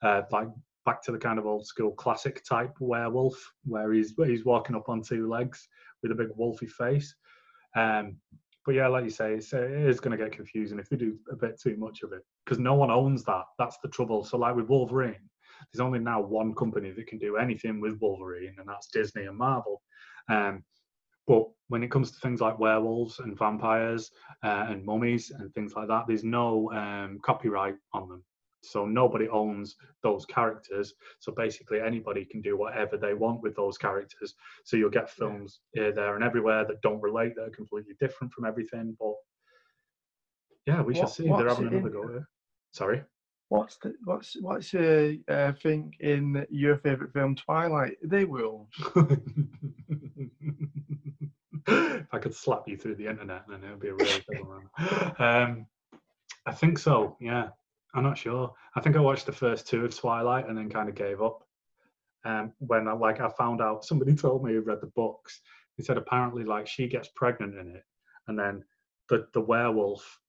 Uh, 0.01 0.23
like 0.31 0.47
back 0.85 1.01
to 1.03 1.11
the 1.11 1.17
kind 1.17 1.39
of 1.39 1.45
old 1.45 1.65
school 1.65 1.91
classic 1.91 2.43
type 2.43 2.75
werewolf, 2.79 3.35
where 3.63 3.91
he's 3.93 4.13
he's 4.17 4.45
walking 4.45 4.75
up 4.75 4.89
on 4.89 5.01
two 5.01 5.27
legs 5.27 5.67
with 6.01 6.11
a 6.11 6.15
big 6.15 6.29
wolfy 6.37 6.69
face. 6.69 7.15
Um, 7.75 8.17
but 8.65 8.73
yeah, 8.73 8.87
like 8.87 9.03
you 9.03 9.11
say, 9.11 9.33
it's, 9.33 9.53
uh, 9.53 9.61
it 9.61 9.89
is 9.89 9.99
going 9.99 10.17
to 10.17 10.23
get 10.23 10.35
confusing 10.35 10.79
if 10.79 10.89
they 10.89 10.97
do 10.97 11.17
a 11.31 11.35
bit 11.35 11.59
too 11.59 11.77
much 11.77 12.01
of 12.01 12.13
it 12.13 12.23
because 12.43 12.57
no 12.57 12.73
one 12.73 12.89
owns 12.89 13.23
that. 13.25 13.43
That's 13.59 13.77
the 13.83 13.89
trouble. 13.89 14.23
So 14.23 14.37
like 14.37 14.55
with 14.55 14.69
Wolverine, 14.69 15.29
there's 15.71 15.85
only 15.85 15.99
now 15.99 16.21
one 16.21 16.53
company 16.55 16.91
that 16.91 17.07
can 17.07 17.19
do 17.19 17.37
anything 17.37 17.79
with 17.79 17.99
Wolverine, 18.01 18.55
and 18.57 18.67
that's 18.67 18.87
Disney 18.87 19.25
and 19.25 19.37
Marvel. 19.37 19.81
Um, 20.29 20.63
but 21.27 21.47
when 21.67 21.83
it 21.83 21.89
comes 21.89 22.11
to 22.11 22.19
things 22.19 22.41
like 22.41 22.59
werewolves 22.59 23.19
and 23.19 23.37
vampires 23.37 24.11
uh, 24.43 24.67
and 24.69 24.85
mummies 24.85 25.31
and 25.31 25.53
things 25.53 25.73
like 25.75 25.87
that, 25.87 26.05
there's 26.07 26.23
no 26.23 26.71
um, 26.73 27.19
copyright 27.23 27.75
on 27.93 28.07
them. 28.09 28.23
So 28.63 28.85
nobody 28.85 29.27
owns 29.29 29.75
those 30.01 30.25
characters. 30.25 30.93
So 31.19 31.31
basically, 31.31 31.81
anybody 31.81 32.25
can 32.25 32.41
do 32.41 32.57
whatever 32.57 32.97
they 32.97 33.13
want 33.13 33.41
with 33.41 33.55
those 33.55 33.77
characters. 33.77 34.33
So 34.63 34.75
you'll 34.77 34.89
get 34.89 35.09
films 35.09 35.59
here, 35.73 35.91
there, 35.91 36.15
and 36.15 36.23
everywhere 36.23 36.65
that 36.65 36.81
don't 36.81 37.01
relate, 37.01 37.35
that 37.35 37.43
are 37.43 37.49
completely 37.51 37.93
different 37.99 38.33
from 38.33 38.45
everything. 38.45 38.95
But 38.99 39.13
yeah, 40.65 40.81
we 40.81 40.95
shall 40.95 41.07
see. 41.07 41.27
They're 41.27 41.47
having 41.47 41.67
another 41.67 41.87
in- 41.87 41.93
go 41.93 42.17
it. 42.17 42.23
Sorry. 42.71 43.03
What's 43.55 43.77
the 43.77 43.95
what's 44.05 44.35
what's 44.41 44.73
a 44.75 45.19
uh, 45.29 45.53
thing 45.53 45.95
in 46.01 46.45
your 46.49 46.77
favorite 46.77 47.13
film 47.13 47.35
Twilight? 47.35 47.97
They 48.03 48.25
will. 48.25 48.67
if 51.67 52.07
I 52.13 52.19
could 52.19 52.35
slap 52.35 52.63
you 52.67 52.77
through 52.77 52.95
the 52.95 53.07
internet, 53.07 53.43
then 53.49 53.63
it 53.63 53.69
would 53.71 53.79
be 53.79 53.89
a 53.89 53.93
good 53.93 54.47
one. 54.47 54.69
Um, 55.19 55.67
I 56.45 56.53
think 56.53 56.79
so. 56.79 57.17
Yeah, 57.21 57.49
I'm 57.95 58.03
not 58.03 58.17
sure. 58.17 58.53
I 58.75 58.81
think 58.81 58.95
I 58.97 58.99
watched 59.01 59.25
the 59.27 59.31
first 59.31 59.67
two 59.67 59.85
of 59.85 59.97
Twilight 59.97 60.47
and 60.49 60.57
then 60.57 60.69
kind 60.69 60.89
of 60.89 60.95
gave 60.95 61.21
up. 61.21 61.43
um, 62.25 62.53
when 62.59 62.87
I 62.87 62.93
like 62.93 63.21
I 63.21 63.29
found 63.29 63.61
out 63.61 63.85
somebody 63.85 64.15
told 64.17 64.43
me 64.43 64.53
who 64.53 64.61
read 64.61 64.81
the 64.81 64.87
books. 64.87 65.41
He 65.77 65.83
said 65.83 65.97
apparently 65.97 66.43
like 66.43 66.67
she 66.67 66.87
gets 66.87 67.09
pregnant 67.15 67.55
in 67.57 67.75
it, 67.75 67.83
and 68.27 68.37
then 68.37 68.63
the 69.09 69.27
the 69.33 69.41
werewolf 69.41 70.19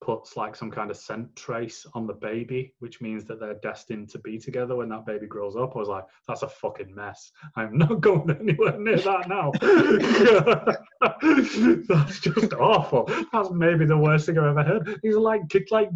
puts 0.00 0.36
like 0.36 0.54
some 0.54 0.70
kind 0.70 0.90
of 0.90 0.96
scent 0.96 1.34
trace 1.36 1.86
on 1.94 2.06
the 2.06 2.12
baby, 2.12 2.74
which 2.80 3.00
means 3.00 3.24
that 3.24 3.40
they're 3.40 3.58
destined 3.62 4.10
to 4.10 4.18
be 4.18 4.38
together 4.38 4.76
when 4.76 4.88
that 4.90 5.06
baby 5.06 5.26
grows 5.26 5.56
up. 5.56 5.74
I 5.74 5.78
was 5.78 5.88
like, 5.88 6.04
that's 6.28 6.42
a 6.42 6.48
fucking 6.48 6.94
mess. 6.94 7.32
I'm 7.56 7.76
not 7.78 8.00
going 8.00 8.30
anywhere 8.30 8.78
near 8.78 8.98
that 8.98 9.28
now. 9.28 9.52
that's 11.88 12.20
just 12.20 12.52
awful. 12.54 13.10
That's 13.32 13.50
maybe 13.50 13.86
the 13.86 13.96
worst 13.96 14.26
thing 14.26 14.38
I've 14.38 14.56
ever 14.56 14.62
heard. 14.62 15.00
These 15.02 15.16
are 15.16 15.20
like 15.20 15.48
kids, 15.48 15.70
like 15.70 15.90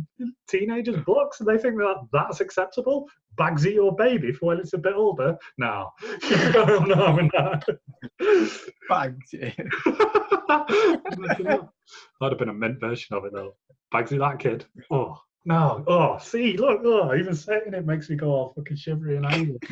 teenagers' 0.48 1.04
books, 1.04 1.40
and 1.40 1.48
they 1.48 1.58
think 1.58 1.76
that 1.76 1.96
that's 2.12 2.40
acceptable. 2.40 3.08
Bagsy 3.38 3.74
your 3.74 3.94
baby 3.94 4.32
for 4.32 4.46
when 4.46 4.58
it's 4.58 4.72
a 4.72 4.78
bit 4.78 4.94
older. 4.94 5.36
No, 5.56 5.90
I'm 6.02 6.88
not 6.88 6.98
having 6.98 7.30
that. 7.34 7.64
Bagsy. 8.90 9.54
That'd 10.68 11.68
have 12.22 12.38
been 12.38 12.48
a 12.48 12.54
mint 12.54 12.80
version 12.80 13.16
of 13.16 13.24
it 13.24 13.32
though. 13.32 13.54
Bagsy 13.92 14.18
that 14.18 14.38
kid. 14.38 14.64
Oh 14.90 15.20
no. 15.44 15.84
Oh, 15.86 16.18
see, 16.18 16.56
look, 16.56 16.82
oh, 16.84 17.14
even 17.14 17.34
saying 17.34 17.72
it 17.72 17.86
makes 17.86 18.10
me 18.10 18.16
go 18.16 18.30
all 18.30 18.52
fucking 18.54 18.76
shivery 18.76 19.16
and 19.16 19.26
angry. 19.26 19.58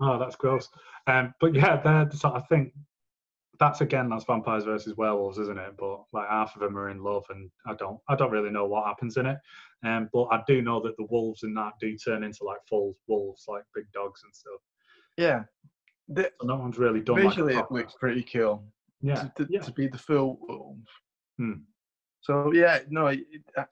oh, 0.00 0.18
that's 0.18 0.36
gross. 0.36 0.68
Um, 1.06 1.34
but 1.40 1.54
yeah, 1.54 1.80
they're 1.80 2.10
so 2.12 2.32
I 2.34 2.40
think 2.42 2.72
that's 3.58 3.80
again 3.80 4.08
that's 4.08 4.24
vampires 4.24 4.64
versus 4.64 4.96
werewolves, 4.96 5.38
isn't 5.38 5.58
it? 5.58 5.74
But 5.78 6.04
like 6.12 6.28
half 6.28 6.54
of 6.54 6.60
them 6.60 6.78
are 6.78 6.90
in 6.90 7.02
love, 7.02 7.24
and 7.30 7.50
I 7.66 7.74
don't 7.74 7.98
I 8.08 8.14
don't 8.14 8.30
really 8.30 8.50
know 8.50 8.66
what 8.66 8.86
happens 8.86 9.16
in 9.16 9.26
it. 9.26 9.38
Um, 9.84 10.08
but 10.12 10.24
I 10.26 10.42
do 10.46 10.62
know 10.62 10.80
that 10.82 10.96
the 10.96 11.06
wolves 11.10 11.42
in 11.42 11.54
that 11.54 11.72
do 11.80 11.96
turn 11.96 12.22
into 12.22 12.44
like 12.44 12.58
full 12.68 12.96
wolves, 13.06 13.44
like 13.48 13.64
big 13.74 13.84
dogs 13.92 14.22
and 14.24 14.34
stuff. 14.34 14.60
Yeah. 15.16 15.44
The, 16.08 16.30
So 16.40 16.46
no 16.46 16.56
one's 16.56 16.78
really 16.78 17.00
done 17.00 17.16
visually, 17.16 17.54
like 17.54 17.64
it 17.64 17.72
looks 17.72 17.94
pretty 17.94 18.22
cool. 18.22 18.64
Yeah, 19.00 19.28
to, 19.36 19.46
yeah. 19.48 19.60
to 19.60 19.72
be 19.72 19.88
the 19.88 19.98
full. 19.98 20.76
Hmm. 21.38 21.52
So 22.20 22.52
yeah, 22.52 22.80
no, 22.90 23.06
it, 23.06 23.20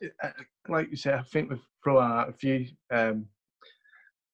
it, 0.01 0.12
it, 0.22 0.35
like 0.68 0.89
you 0.91 0.97
said, 0.97 1.14
I 1.14 1.22
think 1.22 1.51
we've 1.51 1.66
thrown 1.83 2.03
out 2.11 2.29
a 2.29 2.33
few 2.33 2.66
um, 2.93 3.27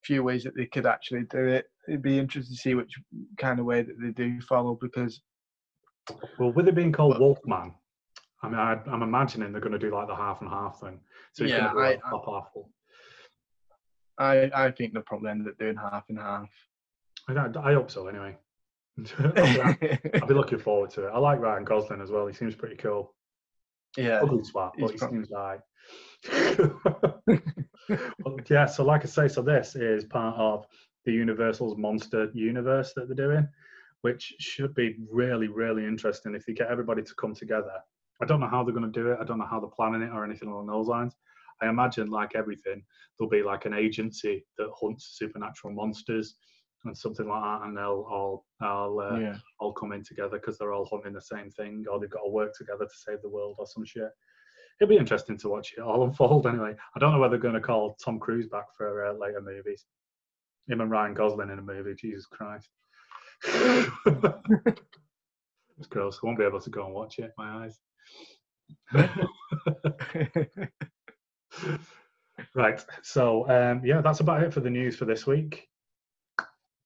few 0.05 0.22
ways 0.22 0.45
that 0.45 0.55
they 0.57 0.66
could 0.66 0.86
actually 0.86 1.24
do 1.30 1.47
it. 1.47 1.66
It'd 1.88 2.03
be 2.03 2.18
interesting 2.18 2.55
to 2.55 2.61
see 2.61 2.74
which 2.74 2.93
kind 3.38 3.59
of 3.59 3.66
way 3.66 3.82
that 3.82 3.97
they 4.01 4.11
do 4.11 4.40
follow 4.43 4.78
because 4.80 5.20
Well, 6.38 6.53
with 6.53 6.68
it 6.68 6.74
being 6.74 6.93
called 6.93 7.18
Well- 7.18 7.20
Wolfman, 7.36 7.74
I 8.43 8.49
mean, 8.49 8.59
I, 8.59 8.78
I'm 8.86 9.03
imagining 9.03 9.53
they're 9.53 9.61
going 9.61 9.72
to 9.72 9.78
do 9.78 9.95
like 9.95 10.09
the 10.09 10.16
half 10.16 10.40
and 10.40 10.51
half 10.51 10.80
thing. 10.80 11.01
So 11.32 11.45
Yeah, 11.45 11.72
be 11.72 11.78
like 11.78 12.01
I-. 12.05 12.11
I 14.18 14.66
I 14.66 14.70
think 14.70 14.93
they'll 14.93 15.03
probably 15.03 15.30
end 15.30 15.49
up 15.49 15.59
doing 15.59 15.76
half 15.76 16.05
and 16.09 16.18
half. 16.18 16.49
I, 17.28 17.34
I 17.34 17.72
hope 17.74 17.90
so, 17.90 18.09
anyway. 18.09 18.36
I'll, 19.18 19.74
be, 19.74 19.99
I'll 20.20 20.28
be 20.28 20.34
looking 20.34 20.59
forward 20.59 20.90
to 20.90 21.07
it. 21.07 21.11
I 21.11 21.18
like 21.18 21.40
Ryan 21.40 21.64
Gosling 21.64 22.01
as 22.01 22.11
well. 22.11 22.26
He 22.26 22.34
seems 22.34 22.55
pretty 22.55 22.76
cool. 22.76 23.14
yeah, 23.97 24.20
Ugly 24.22 24.45
swat, 24.45 24.74
but 24.78 24.90
he 24.90 24.97
prob- 24.99 25.11
seems 25.11 25.28
like. 25.30 25.61
well, 28.24 28.36
yeah, 28.51 28.66
so 28.66 28.84
like 28.84 29.03
I 29.03 29.07
say, 29.07 29.28
so 29.28 29.43
this 29.43 29.74
is 29.74 30.05
part 30.05 30.38
of 30.38 30.66
the 31.05 31.12
Universal's 31.12 31.76
monster 31.76 32.30
universe 32.34 32.93
that 32.95 33.09
they're 33.09 33.26
doing, 33.28 33.49
which 34.03 34.34
should 34.38 34.74
be 34.74 34.97
really, 35.11 35.49
really 35.49 35.84
interesting 35.84 36.34
if 36.34 36.47
you 36.47 36.55
get 36.55 36.68
everybody 36.68 37.03
to 37.03 37.14
come 37.14 37.34
together. 37.34 37.74
I 38.20 38.26
don't 38.26 38.40
know 38.40 38.49
how 38.49 38.62
they're 38.62 38.74
going 38.74 38.90
to 38.90 39.01
do 39.01 39.11
it. 39.11 39.18
I 39.20 39.24
don't 39.24 39.38
know 39.38 39.47
how 39.47 39.59
they're 39.59 39.70
planning 39.70 40.03
it 40.03 40.12
or 40.12 40.24
anything 40.24 40.49
along 40.49 40.66
those 40.66 40.86
lines. 40.86 41.16
I 41.61 41.68
imagine, 41.68 42.09
like 42.09 42.34
everything, 42.34 42.82
there'll 43.18 43.30
be 43.30 43.43
like 43.43 43.64
an 43.64 43.74
agency 43.74 44.45
that 44.59 44.70
hunts 44.80 45.16
supernatural 45.18 45.72
monsters 45.74 46.36
and 46.84 46.96
something 46.96 47.28
like 47.28 47.42
that, 47.42 47.66
and 47.66 47.76
they'll 47.76 48.06
all, 48.10 48.44
all, 48.60 49.00
uh, 49.00 49.18
yeah. 49.18 49.36
all 49.60 49.72
come 49.72 49.92
in 49.92 50.02
together 50.02 50.38
because 50.38 50.58
they're 50.58 50.72
all 50.72 50.88
hunting 50.90 51.12
the 51.12 51.20
same 51.20 51.50
thing, 51.50 51.84
or 51.90 52.00
they've 52.00 52.10
got 52.10 52.22
to 52.24 52.30
work 52.30 52.52
together 52.56 52.84
to 52.84 52.94
save 52.94 53.22
the 53.22 53.28
world 53.28 53.56
or 53.58 53.66
some 53.66 53.84
shit. 53.84 54.10
It'll 54.80 54.90
be 54.90 54.96
interesting 54.96 55.38
to 55.38 55.48
watch 55.48 55.74
it 55.76 55.80
all 55.80 56.04
unfold. 56.08 56.46
Anyway, 56.46 56.74
I 56.94 56.98
don't 56.98 57.12
know 57.12 57.20
whether 57.20 57.36
they're 57.36 57.40
going 57.40 57.54
to 57.54 57.60
call 57.60 57.96
Tom 58.04 58.18
Cruise 58.18 58.48
back 58.48 58.66
for 58.76 59.06
uh, 59.06 59.12
later 59.14 59.40
movies. 59.40 59.84
Him 60.68 60.80
and 60.80 60.90
Ryan 60.90 61.14
Gosling 61.14 61.50
in 61.50 61.58
a 61.58 61.62
movie. 61.62 61.94
Jesus 61.94 62.26
Christ, 62.26 62.68
it's 63.44 64.28
gross. 65.88 66.20
I 66.22 66.26
won't 66.26 66.38
be 66.38 66.44
able 66.44 66.60
to 66.60 66.70
go 66.70 66.86
and 66.86 66.94
watch 66.94 67.18
it. 67.18 67.32
My 67.36 67.64
eyes. 67.64 67.78
right. 72.54 72.84
So 73.02 73.48
um, 73.48 73.82
yeah, 73.84 74.00
that's 74.00 74.20
about 74.20 74.42
it 74.42 74.54
for 74.54 74.60
the 74.60 74.70
news 74.70 74.96
for 74.96 75.04
this 75.04 75.26
week. 75.26 75.68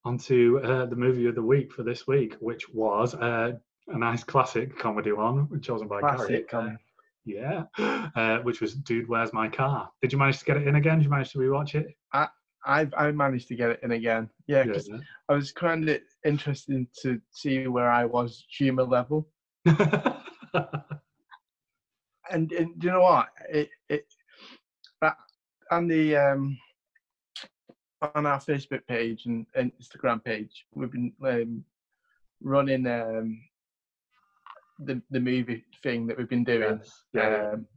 On 0.07 0.17
to 0.19 0.59
uh, 0.63 0.85
the 0.85 0.95
movie 0.95 1.25
of 1.27 1.35
the 1.35 1.43
week 1.43 1.73
for 1.73 1.83
this 1.83 2.07
week, 2.07 2.35
which 2.39 2.69
was 2.69 3.13
uh, 3.15 3.51
a 3.89 3.97
nice 3.97 4.23
classic 4.23 4.79
comedy 4.79 5.11
one 5.11 5.49
chosen 5.59 5.89
by 5.89 5.99
Gary. 5.99 6.15
Classic 6.15 6.49
comedy. 6.49 6.77
yeah, 7.25 7.63
uh, 8.15 8.37
which 8.37 8.61
was 8.61 8.73
Dude, 8.75 9.09
Where's 9.09 9.33
My 9.33 9.49
Car? 9.49 9.89
Did 10.01 10.13
you 10.13 10.17
manage 10.17 10.39
to 10.39 10.45
get 10.45 10.55
it 10.55 10.65
in 10.65 10.75
again? 10.75 10.99
Did 10.99 11.03
you 11.03 11.09
manage 11.09 11.33
to 11.33 11.39
rewatch 11.39 11.75
it? 11.75 11.87
I 12.13 12.29
I 12.97 13.11
managed 13.11 13.49
to 13.49 13.55
get 13.55 13.69
it 13.69 13.81
in 13.83 13.91
again. 13.91 14.29
Yeah, 14.47 14.63
Yeah, 14.63 14.71
'cause 14.75 14.89
I 15.27 15.33
was 15.33 15.51
kind 15.51 15.89
of 15.89 15.99
interested 16.25 16.87
to 17.01 17.19
see 17.31 17.67
where 17.67 17.89
I 17.91 18.05
was 18.05 18.45
humor 18.49 18.83
level. 18.83 19.27
and, 19.65 20.13
and 22.31 22.79
do 22.79 22.87
you 22.87 22.93
know 22.93 23.01
what? 23.01 23.27
It 23.49 23.69
it 23.89 24.05
that 25.01 25.17
on 25.69 25.87
the 25.89 26.15
um 26.15 26.57
on 28.01 28.25
our 28.25 28.39
Facebook 28.39 28.85
page 28.87 29.25
and, 29.25 29.45
and 29.55 29.71
Instagram 29.81 30.23
page, 30.23 30.65
we've 30.73 30.91
been 30.91 31.13
um, 31.25 31.63
running 32.41 32.85
um 32.85 33.41
the 34.79 35.01
the 35.09 35.19
movie 35.19 35.65
thing 35.81 36.07
that 36.07 36.17
we've 36.17 36.29
been 36.29 36.43
doing. 36.43 36.81
Yeah. 37.13 37.51
Um, 37.53 37.67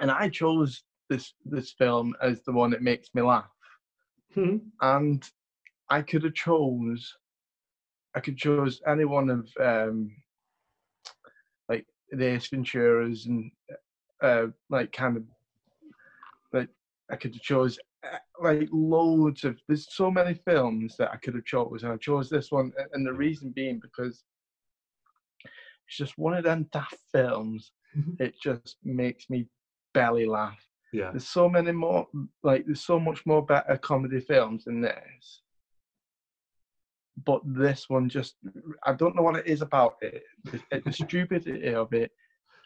and 0.00 0.10
I 0.10 0.28
chose 0.28 0.82
this 1.08 1.34
this 1.44 1.72
film 1.72 2.14
as 2.22 2.42
the 2.42 2.52
one 2.52 2.70
that 2.70 2.82
makes 2.82 3.14
me 3.14 3.22
laugh. 3.22 3.50
Hmm. 4.34 4.58
And 4.80 5.24
I 5.88 6.02
could 6.02 6.22
have 6.24 6.34
chose 6.34 7.16
I 8.14 8.20
could 8.20 8.36
chose 8.36 8.80
any 8.86 9.04
one 9.04 9.30
of 9.30 9.48
um 9.60 10.14
like 11.68 11.86
the 12.10 12.26
Ace 12.26 12.48
Venturas 12.48 13.26
and 13.26 13.50
uh 14.22 14.46
like 14.68 14.92
kind 14.92 15.16
of 15.16 15.22
like 16.52 16.68
I 17.10 17.16
could 17.16 17.34
have 17.34 17.42
chose 17.42 17.78
uh, 17.78 17.82
like 18.40 18.68
loads 18.72 19.44
of 19.44 19.58
there's 19.68 19.94
so 19.94 20.10
many 20.10 20.34
films 20.34 20.96
that 20.98 21.10
I 21.12 21.16
could 21.16 21.34
have 21.34 21.44
chose 21.44 21.82
and 21.82 21.92
I 21.92 21.96
chose 21.96 22.28
this 22.30 22.50
one 22.50 22.72
and 22.92 23.06
the 23.06 23.12
reason 23.12 23.52
being 23.54 23.80
because 23.80 24.24
it's 25.86 25.96
just 25.96 26.18
one 26.18 26.34
of 26.34 26.44
them 26.44 26.68
daft 26.72 26.98
films. 27.12 27.72
It 28.20 28.34
just 28.40 28.76
makes 28.84 29.28
me 29.28 29.46
belly 29.92 30.26
laugh. 30.26 30.64
Yeah. 30.92 31.10
there's 31.10 31.28
so 31.28 31.48
many 31.48 31.70
more 31.70 32.08
like 32.42 32.64
there's 32.66 32.84
so 32.84 32.98
much 32.98 33.24
more 33.24 33.44
better 33.44 33.76
comedy 33.76 34.20
films 34.20 34.64
than 34.64 34.80
this. 34.80 35.42
But 37.26 37.42
this 37.44 37.88
one 37.88 38.08
just 38.08 38.36
i 38.86 38.92
don't 38.94 39.14
know 39.14 39.22
what 39.22 39.36
it 39.36 39.46
is 39.46 39.62
about 39.62 39.96
it. 40.00 40.22
The, 40.44 40.80
the 40.84 40.92
stupidity 40.92 41.74
of 41.74 41.92
it 41.92 42.10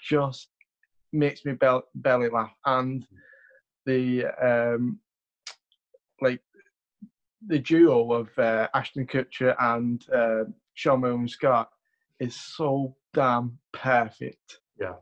just 0.02 0.48
makes 1.12 1.44
me 1.44 1.52
bel- 1.52 1.88
belly 1.94 2.28
laugh. 2.28 2.54
And 2.66 3.06
the 3.86 4.26
um 4.42 5.00
like 6.20 6.40
the 7.46 7.58
duo 7.58 8.12
of 8.12 8.28
uh, 8.38 8.68
ashton 8.74 9.06
kutcher 9.06 9.54
and 9.58 10.04
uh, 10.14 10.44
sean 10.74 11.00
Moon 11.00 11.28
scott 11.28 11.68
is 12.20 12.34
so 12.34 12.96
damn 13.12 13.58
perfect 13.72 14.60
Yeah. 14.80 14.94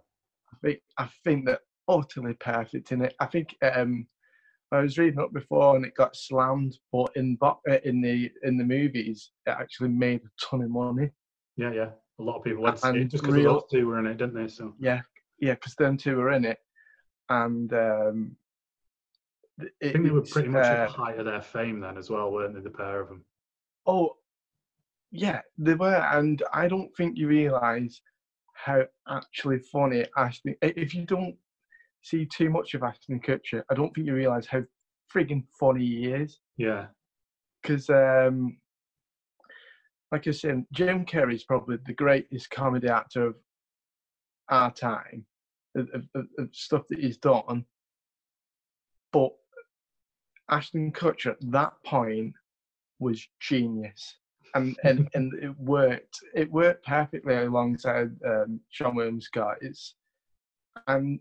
I 0.53 0.57
think 0.63 0.81
I 0.99 1.09
think 1.25 1.47
they're 1.47 1.59
utterly 1.89 2.35
perfect 2.35 2.93
in 2.93 3.03
it. 3.03 3.15
I 3.21 3.27
think 3.27 3.57
um, 3.63 4.07
I 4.71 4.81
was 4.81 4.99
reading 4.99 5.21
up 5.21 5.33
before 5.33 5.77
and 5.77 5.85
it 5.85 5.95
got 5.95 6.17
slammed, 6.17 6.79
but 6.93 7.11
in 7.17 7.37
uh, 7.43 7.55
in 7.85 8.01
the 8.01 8.31
in 8.43 8.57
the 8.57 8.65
movies, 8.65 9.31
it 9.47 9.51
actually 9.51 9.91
made 9.91 10.21
a 10.23 10.45
ton 10.45 10.63
of 10.63 10.71
money. 10.71 11.11
Yeah, 11.57 11.73
yeah. 11.73 11.91
A 12.19 12.23
lot 12.23 12.39
of 12.39 12.45
people 12.45 12.63
went 12.63 12.77
to 12.77 12.83
see 12.83 12.89
And 12.89 12.99
it 12.99 13.05
just 13.09 13.25
because 13.25 13.43
those 13.43 13.63
two 13.71 13.87
were 13.87 13.99
in 13.99 14.07
it, 14.07 14.17
didn't 14.17 14.35
they? 14.35 14.49
So 14.49 14.75
Yeah, 14.79 15.01
yeah, 15.39 15.55
because 15.55 15.75
them 15.75 15.97
two 15.97 16.17
were 16.17 16.33
in 16.33 16.45
it, 16.45 16.59
and 17.29 17.73
um, 17.73 18.37
I 19.83 19.93
think 19.93 20.05
they 20.05 20.11
were 20.11 20.23
pretty 20.23 20.49
much 20.49 20.65
uh, 20.65 20.69
at 20.69 20.87
the 20.89 20.93
height 20.93 21.19
of 21.19 21.27
their 21.27 21.43
fame 21.43 21.81
then 21.81 21.99
as 21.99 22.11
well, 22.11 22.31
weren't 22.33 22.55
they? 22.55 22.61
The 22.61 22.71
pair 22.71 23.01
of 23.01 23.09
them. 23.09 23.25
Oh, 23.87 24.17
yeah, 25.11 25.41
they 25.59 25.75
were, 25.75 25.95
and 26.13 26.43
I 26.53 26.69
don't 26.69 26.95
think 26.97 27.19
you 27.19 27.29
realise 27.29 28.01
how 28.55 28.85
actually 29.09 29.59
funny 29.59 30.07
Ashton. 30.17 30.55
If 30.63 30.95
you 30.95 31.05
don't 31.05 31.37
see 32.03 32.27
too 32.27 32.51
much 32.51 32.75
of 32.75 32.83
Ashton 32.83 33.21
Kutcher, 33.21 33.63
I 33.71 33.75
don't 33.75 33.95
think 33.95 34.07
you 34.07 34.15
realise 34.15 34.47
how 34.47 34.63
frigging 35.15 35.45
funny 35.59 35.85
he 35.85 36.07
is. 36.13 36.39
Yeah. 36.57 36.87
Because, 37.63 37.91
um, 37.91 38.57
like 40.11 40.27
I 40.27 40.31
said, 40.33 40.65
Jim 40.73 41.05
Carrey's 41.05 41.45
probably 41.45 41.79
the 41.85 41.93
greatest 41.95 42.51
comedy 42.51 42.89
actor 42.89 43.27
of 43.29 43.35
our 44.49 44.73
time, 44.73 45.27
of, 45.77 45.89
of- 46.15 46.27
of 46.39 46.49
stuff 46.53 46.83
that 46.89 47.01
he's 47.01 47.19
done. 47.19 47.65
But 49.13 49.33
Ashton 50.51 50.93
Kutcher 50.93 51.33
at 51.33 51.51
that 51.53 51.73
point 51.85 52.35
was 52.99 53.27
genius, 53.41 54.17
and 54.55 54.77
and 54.85 55.09
and 55.15 55.33
it 55.43 55.59
worked. 55.59 56.19
It 56.35 56.51
worked 56.51 56.87
perfectly 56.87 57.37
alongside 57.37 58.11
um, 58.27 58.61
Seann 58.73 58.95
William 58.95 59.21
Scott. 59.21 59.57
It's 59.61 59.95
and 60.87 61.21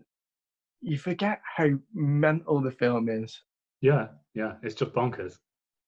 you 0.80 0.98
forget 0.98 1.40
how 1.56 1.68
mental 1.94 2.60
the 2.60 2.70
film 2.70 3.08
is. 3.08 3.40
Yeah, 3.80 4.08
yeah, 4.34 4.54
it's 4.62 4.74
just 4.74 4.92
bonkers. 4.92 5.38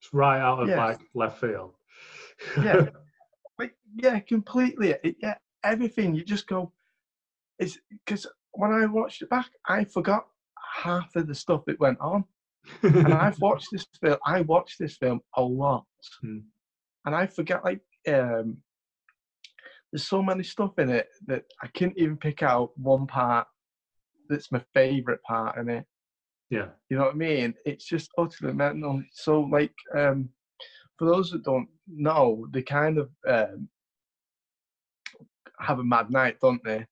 It's 0.00 0.12
right 0.12 0.40
out 0.40 0.62
of 0.62 0.68
Yes. 0.68 0.78
like 0.78 1.00
left 1.14 1.40
field. 1.40 1.72
Yeah, 2.62 2.86
like 3.58 3.74
yeah, 3.96 4.18
completely. 4.20 4.94
It, 5.02 5.16
yeah, 5.20 5.36
everything. 5.64 6.14
You 6.14 6.24
just 6.24 6.46
go. 6.46 6.72
It's 7.58 7.78
because 8.04 8.26
when 8.52 8.72
I 8.72 8.86
watched 8.86 9.22
it 9.22 9.30
back, 9.30 9.50
I 9.66 9.84
forgot 9.84 10.26
half 10.74 11.14
of 11.16 11.26
the 11.26 11.34
stuff 11.34 11.64
that 11.66 11.78
went 11.80 12.00
on. 12.00 12.24
and 12.82 13.12
I've 13.14 13.38
watched 13.40 13.68
this 13.72 13.86
film. 14.00 14.18
I 14.26 14.40
watched 14.42 14.78
this 14.78 14.96
film 14.96 15.20
a 15.36 15.42
lot, 15.42 15.84
Hmm. 16.22 16.38
and 17.06 17.14
I 17.14 17.26
forget 17.26 17.64
like 17.64 17.80
um, 18.08 18.58
there's 19.92 20.08
so 20.08 20.22
many 20.22 20.42
stuff 20.42 20.78
in 20.78 20.90
it 20.90 21.08
that 21.26 21.44
I 21.62 21.66
couldn't 21.68 21.98
even 21.98 22.16
pick 22.16 22.42
out 22.42 22.70
one 22.78 23.06
part 23.06 23.46
that's 24.28 24.50
my 24.50 24.62
favorite 24.72 25.22
part 25.22 25.58
in 25.58 25.68
it. 25.68 25.84
yeah, 26.50 26.68
You 26.88 26.96
know 26.96 27.04
what 27.04 27.14
I 27.14 27.18
mean? 27.18 27.54
It's 27.66 27.84
just 27.84 28.10
utterly 28.18 28.54
mental. 28.54 29.02
So 29.12 29.40
like 29.42 29.74
um, 29.96 30.30
for 30.98 31.04
those 31.06 31.30
that 31.30 31.44
don't 31.44 31.68
know, 31.86 32.46
they 32.50 32.62
kind 32.62 32.96
of 32.98 33.10
um, 33.28 33.68
have 35.60 35.78
a 35.78 35.84
mad 35.84 36.10
night, 36.10 36.38
don't 36.40 36.62
they? 36.64 36.86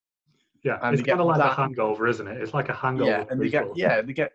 yeah. 0.63 0.79
And 0.83 0.95
it's 0.95 1.07
kind 1.07 1.21
of 1.21 1.27
like 1.27 1.39
that- 1.39 1.53
a 1.53 1.55
hangover, 1.55 2.07
isn't 2.07 2.27
it? 2.29 2.41
It's 2.41 2.55
like 2.55 2.69
a 2.69 2.75
hangover. 2.75 3.11
yeah, 3.11 3.25
and 3.31 3.41
they 3.41 3.49
get 3.49 3.67
yeah, 3.77 4.01
they 4.03 4.13
get 4.13 4.33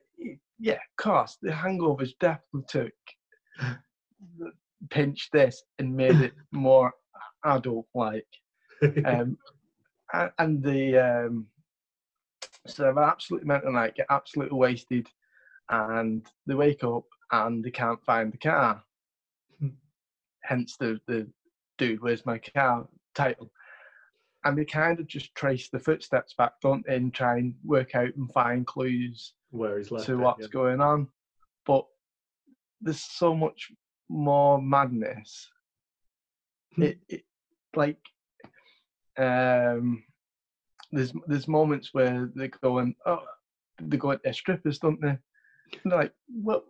yeah, 0.60 0.74
of 0.74 1.04
course. 1.04 1.38
The 1.42 1.52
hangovers 1.52 2.14
definitely 2.20 2.66
took 2.68 2.94
pinched 4.90 5.32
this 5.32 5.64
and 5.80 5.96
made 5.96 6.22
it 6.22 6.34
more 6.52 6.94
adult 7.46 7.88
like. 7.94 8.28
Um 9.06 9.38
and 10.38 10.64
the 10.64 10.98
um 10.98 11.48
so 12.68 12.84
they're 12.84 13.00
absolutely 13.00 13.48
mental 13.48 13.72
night, 13.72 13.96
get 13.96 14.06
absolutely 14.10 14.58
wasted 14.58 15.08
and 15.70 16.26
they 16.46 16.54
wake 16.54 16.84
up 16.84 17.04
and 17.32 17.64
they 17.64 17.72
can't 17.72 18.04
find 18.06 18.32
the 18.32 18.38
car. 18.38 18.84
Hence 20.44 20.78
the 20.78 21.00
the 21.08 21.28
dude, 21.78 22.02
where's 22.02 22.26
my 22.26 22.40
car 22.40 22.88
title. 23.16 23.52
And 24.46 24.58
they 24.58 24.66
kind 24.66 25.00
of 25.00 25.08
just 25.08 25.34
trace 25.36 25.70
the 25.70 25.80
footsteps 25.80 26.34
back, 26.38 26.54
don't 26.62 26.86
they, 26.86 26.96
and 26.96 27.14
try 27.14 27.38
and 27.38 27.56
work 27.66 27.96
out 27.96 28.16
and 28.16 28.32
find 28.32 28.66
clues 28.66 29.34
Where 29.52 29.78
he's 29.78 29.92
left 29.92 30.06
to 30.08 30.14
it, 30.14 30.18
what's 30.18 30.42
yeah. 30.42 30.48
going 30.52 30.82
on. 30.82 31.08
But 31.66 31.86
there's 32.82 33.02
so 33.02 33.36
much 33.36 33.72
more 34.10 34.62
madness. 34.62 35.50
Hmm. 36.76 36.84
it, 36.84 37.00
it 37.10 37.24
like 37.76 37.98
um 39.18 40.04
there's 40.92 41.12
there's 41.28 41.48
moments 41.48 41.90
where 41.94 42.30
they're 42.36 42.52
going 42.62 42.96
oh 43.06 43.24
they're 43.80 44.00
going 44.00 44.20
to 44.24 44.34
strippers, 44.34 44.80
don't 44.80 45.02
they? 45.02 45.18
And 45.84 45.94
like, 45.94 46.14
well 46.30 46.64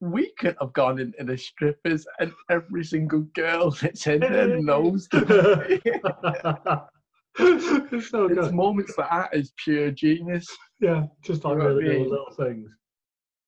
we 0.00 0.32
could 0.38 0.56
have 0.60 0.72
gone 0.72 0.98
into 0.98 1.22
the 1.24 1.36
strippers 1.36 2.06
and 2.18 2.32
every 2.48 2.82
single 2.84 3.20
girl 3.34 3.70
that's 3.70 4.06
in 4.06 4.20
there 4.20 4.60
knows. 4.62 5.08
it's 7.38 8.10
so 8.10 8.26
it's 8.26 8.34
good. 8.34 8.54
moments 8.54 8.94
like 8.98 9.10
that 9.10 9.34
is 9.34 9.52
pure 9.56 9.90
genius. 9.90 10.46
Yeah, 10.80 11.04
just 11.24 11.44
like 11.44 11.58
I 11.58 11.64
really 11.64 11.84
little, 11.84 12.00
mean? 12.02 12.10
little 12.10 12.34
things. 12.36 12.70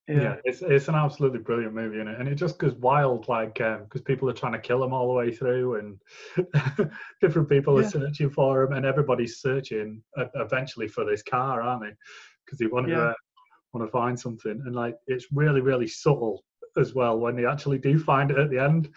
Yeah. 0.08 0.20
Yeah, 0.20 0.36
it's 0.44 0.62
it's 0.62 0.88
an 0.88 0.94
absolutely 0.96 1.38
brilliant 1.38 1.74
movie, 1.74 1.98
is 1.98 2.06
it? 2.08 2.18
And 2.18 2.28
it 2.28 2.34
just 2.34 2.58
goes 2.58 2.74
wild, 2.74 3.28
like 3.28 3.54
because 3.54 4.02
people 4.04 4.28
are 4.28 4.34
trying 4.34 4.52
to 4.52 4.58
kill 4.58 4.82
him 4.82 4.92
all 4.92 5.06
the 5.08 5.14
way 5.14 5.32
through, 5.32 5.76
and 5.76 6.90
different 7.20 7.48
people 7.48 7.78
are 7.78 7.88
searching 7.88 8.28
for 8.30 8.62
him, 8.62 8.72
and 8.72 8.84
everybody's 8.84 9.38
searching 9.40 10.02
uh, 10.18 10.24
eventually 10.34 10.88
for 10.88 11.04
this 11.04 11.22
car, 11.22 11.62
aren't 11.62 11.82
they? 11.82 11.92
Because 12.44 12.58
they 12.58 12.66
want 12.66 12.86
to 12.86 12.92
Yeah. 12.92 13.00
uh, 13.08 13.14
want 13.72 13.86
to 13.86 13.92
find 13.92 14.18
something, 14.18 14.60
and 14.66 14.74
like 14.74 14.96
it's 15.06 15.28
really 15.32 15.60
really 15.60 15.86
subtle 15.88 16.44
as 16.76 16.94
well 16.94 17.18
when 17.18 17.36
they 17.36 17.46
actually 17.46 17.78
do 17.78 17.98
find 17.98 18.30
it 18.30 18.38
at 18.38 18.50
the 18.50 18.58
end, 18.58 18.88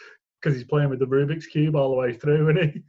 because 0.42 0.56
he's 0.58 0.68
playing 0.68 0.90
with 0.90 1.00
the 1.00 1.06
Rubik's 1.08 1.46
cube 1.48 1.76
all 1.76 1.92
the 1.92 1.98
way 1.98 2.14
through, 2.14 2.50
and 2.50 2.58
he. 2.58 2.84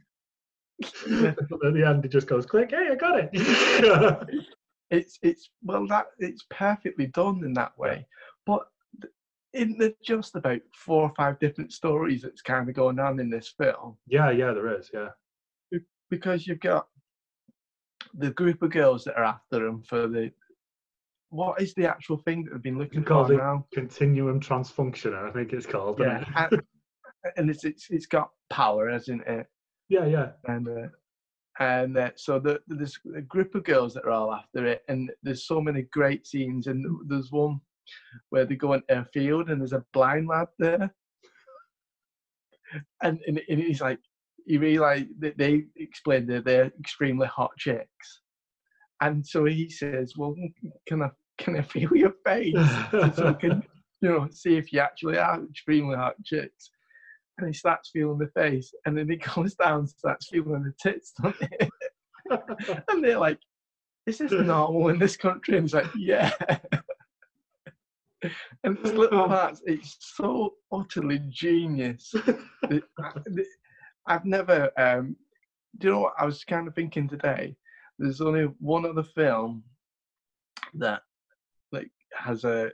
At 0.83 1.73
the 1.73 1.83
end, 1.87 2.03
he 2.03 2.09
just 2.09 2.27
goes, 2.27 2.45
"Click! 2.45 2.71
Hey, 2.71 2.89
I 2.91 2.95
got 2.95 3.19
it!" 3.19 4.45
it's 4.89 5.19
it's 5.21 5.49
well 5.63 5.85
that 5.87 6.07
it's 6.19 6.45
perfectly 6.49 7.07
done 7.07 7.43
in 7.43 7.53
that 7.53 7.77
way 7.77 8.05
but 8.45 8.67
th- 9.01 9.13
in 9.53 9.77
the 9.77 9.93
just 10.03 10.35
about 10.35 10.61
four 10.73 11.03
or 11.03 11.13
five 11.15 11.37
different 11.39 11.73
stories 11.73 12.21
that's 12.21 12.41
kind 12.41 12.69
of 12.69 12.75
going 12.75 12.99
on 12.99 13.19
in 13.19 13.29
this 13.29 13.53
film 13.59 13.97
yeah, 14.07 14.31
yeah, 14.31 14.53
there 14.53 14.77
is. 14.77 14.89
Yeah, 14.93 15.09
because 16.09 16.47
you've 16.47 16.59
got 16.59 16.87
the 18.13 18.31
group 18.31 18.61
of 18.61 18.71
girls 18.71 19.03
that 19.03 19.17
are 19.17 19.25
after 19.25 19.67
him 19.67 19.83
for 19.83 20.07
the 20.07 20.31
what 21.29 21.61
is 21.61 21.73
the 21.73 21.85
actual 21.85 22.17
thing 22.17 22.45
that 22.45 22.51
they've 22.51 22.63
been 22.63 22.77
looking 22.77 23.03
for 23.03 23.27
now 23.33 23.65
continuum 23.73 24.39
transfunctioner, 24.39 25.29
I 25.29 25.33
think 25.33 25.51
it's 25.51 25.65
called. 25.65 25.99
yeah 25.99 26.21
it? 26.21 26.27
and, 26.53 27.33
and 27.35 27.49
it's, 27.49 27.65
it's 27.65 27.87
it's 27.89 28.05
got 28.05 28.29
power 28.49 28.89
hasn't 28.89 29.27
it 29.27 29.47
yeah, 29.89 30.05
yeah. 30.05 30.29
and 30.45 30.67
uh, 30.67 30.87
and 31.59 31.97
uh, 31.97 32.11
so 32.15 32.39
the, 32.39 32.59
there's 32.67 32.99
a 33.15 33.21
group 33.21 33.55
of 33.55 33.63
girls 33.63 33.93
that 33.93 34.05
are 34.05 34.11
all 34.11 34.33
after 34.33 34.65
it, 34.65 34.83
and 34.89 35.11
there's 35.23 35.47
so 35.47 35.59
many 35.59 35.83
great 35.91 36.27
scenes. 36.27 36.67
And 36.67 36.85
there's 37.07 37.31
one 37.31 37.59
where 38.29 38.45
they 38.45 38.55
go 38.55 38.73
into 38.73 38.99
a 38.99 39.05
field, 39.05 39.49
and 39.49 39.61
there's 39.61 39.73
a 39.73 39.83
blind 39.93 40.27
lad 40.27 40.47
there, 40.59 40.93
and 43.01 43.19
and, 43.27 43.41
and 43.49 43.59
he's 43.59 43.81
like, 43.81 43.99
you 44.45 44.59
realise 44.59 45.05
that 45.19 45.37
they 45.37 45.65
explain 45.77 46.27
that 46.27 46.45
they're 46.45 46.71
extremely 46.79 47.27
hot 47.27 47.51
chicks, 47.57 48.21
and 49.01 49.25
so 49.25 49.45
he 49.45 49.69
says, 49.69 50.13
"Well, 50.15 50.35
can 50.87 51.01
I 51.01 51.09
can 51.39 51.57
I 51.57 51.61
feel 51.61 51.95
your 51.95 52.13
face 52.25 52.53
so 53.15 53.27
I 53.27 53.33
can 53.33 53.63
you 54.01 54.09
know 54.09 54.27
see 54.29 54.57
if 54.57 54.71
you 54.71 54.79
actually 54.79 55.17
are 55.17 55.43
extremely 55.43 55.95
hot 55.95 56.15
chicks?" 56.23 56.69
And 57.37 57.47
he 57.47 57.53
starts 57.53 57.91
feeling 57.91 58.17
the 58.17 58.27
face, 58.27 58.73
and 58.85 58.97
then 58.97 59.09
he 59.09 59.15
goes 59.35 59.55
down, 59.55 59.79
and 59.79 59.89
starts 59.89 60.27
feeling 60.27 60.63
the 60.63 60.73
tits, 60.81 61.13
don't 61.21 61.35
and 62.89 63.03
they're 63.03 63.19
like, 63.19 63.39
"Is 64.05 64.17
this 64.17 64.31
normal 64.31 64.89
in 64.89 64.99
this 64.99 65.15
country?" 65.15 65.57
And 65.57 65.65
he's 65.65 65.73
like, 65.73 65.87
"Yeah." 65.95 66.31
and 68.63 68.77
it's 68.77 68.91
little 68.91 69.27
parts. 69.27 69.61
It's 69.65 69.97
so 69.99 70.55
utterly 70.71 71.19
genius. 71.29 72.13
I've 74.07 74.25
never. 74.25 74.71
Um, 74.77 75.15
do 75.77 75.87
you 75.87 75.93
know 75.93 75.99
what 76.01 76.13
I 76.17 76.25
was 76.25 76.43
kind 76.43 76.67
of 76.67 76.75
thinking 76.75 77.07
today? 77.07 77.55
There's 77.99 78.21
only 78.21 78.45
one 78.59 78.85
other 78.85 79.03
film 79.03 79.63
that 80.73 81.01
like 81.71 81.91
has 82.13 82.43
a 82.43 82.71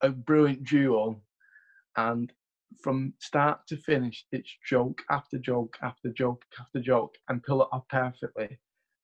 a 0.00 0.10
brilliant 0.10 0.64
duo, 0.64 1.20
and 1.96 2.32
from 2.82 3.14
start 3.20 3.60
to 3.68 3.76
finish, 3.76 4.24
it's 4.32 4.50
joke 4.68 5.02
after 5.10 5.38
joke 5.38 5.76
after 5.82 6.10
joke 6.10 6.44
after 6.60 6.80
joke, 6.80 7.14
and 7.28 7.42
pull 7.42 7.62
it 7.62 7.68
off 7.72 7.86
perfectly. 7.88 8.58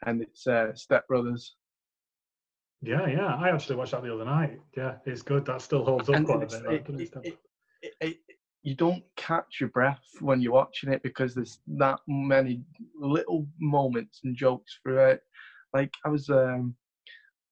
And 0.07 0.23
it's 0.23 0.47
uh, 0.47 0.75
Step 0.75 1.07
Brothers. 1.09 1.57
yeah, 2.83 3.07
yeah. 3.07 3.35
I 3.35 3.51
actually 3.51 3.77
watched 3.77 3.93
that 3.93 4.03
the 4.03 4.13
other 4.15 4.25
night. 4.25 4.59
Yeah, 4.77 4.97
it's 5.05 5.23
good. 5.23 5.45
That 5.47 5.61
still 5.61 5.85
holds 5.85 6.09
up 6.09 6.17
and 6.17 6.27
quite 6.27 6.43
a 6.55 6.61
bit. 6.69 6.87
it- 7.25 7.39
it- 7.83 7.97
it- 8.01 8.21
you 8.63 8.75
don't 8.75 9.03
catch 9.17 9.59
your 9.59 9.71
breath 9.71 10.05
when 10.21 10.43
you're 10.43 10.53
watching 10.53 10.93
it 10.93 11.03
because 11.03 11.35
there's 11.35 11.61
that 11.67 11.99
many 12.07 12.63
little 12.95 13.47
moments 13.59 14.21
and 14.25 14.37
jokes 14.37 14.79
throughout. 14.83 15.19
Like 15.73 15.95
I 16.05 16.11
was, 16.11 16.29
um, 16.29 16.77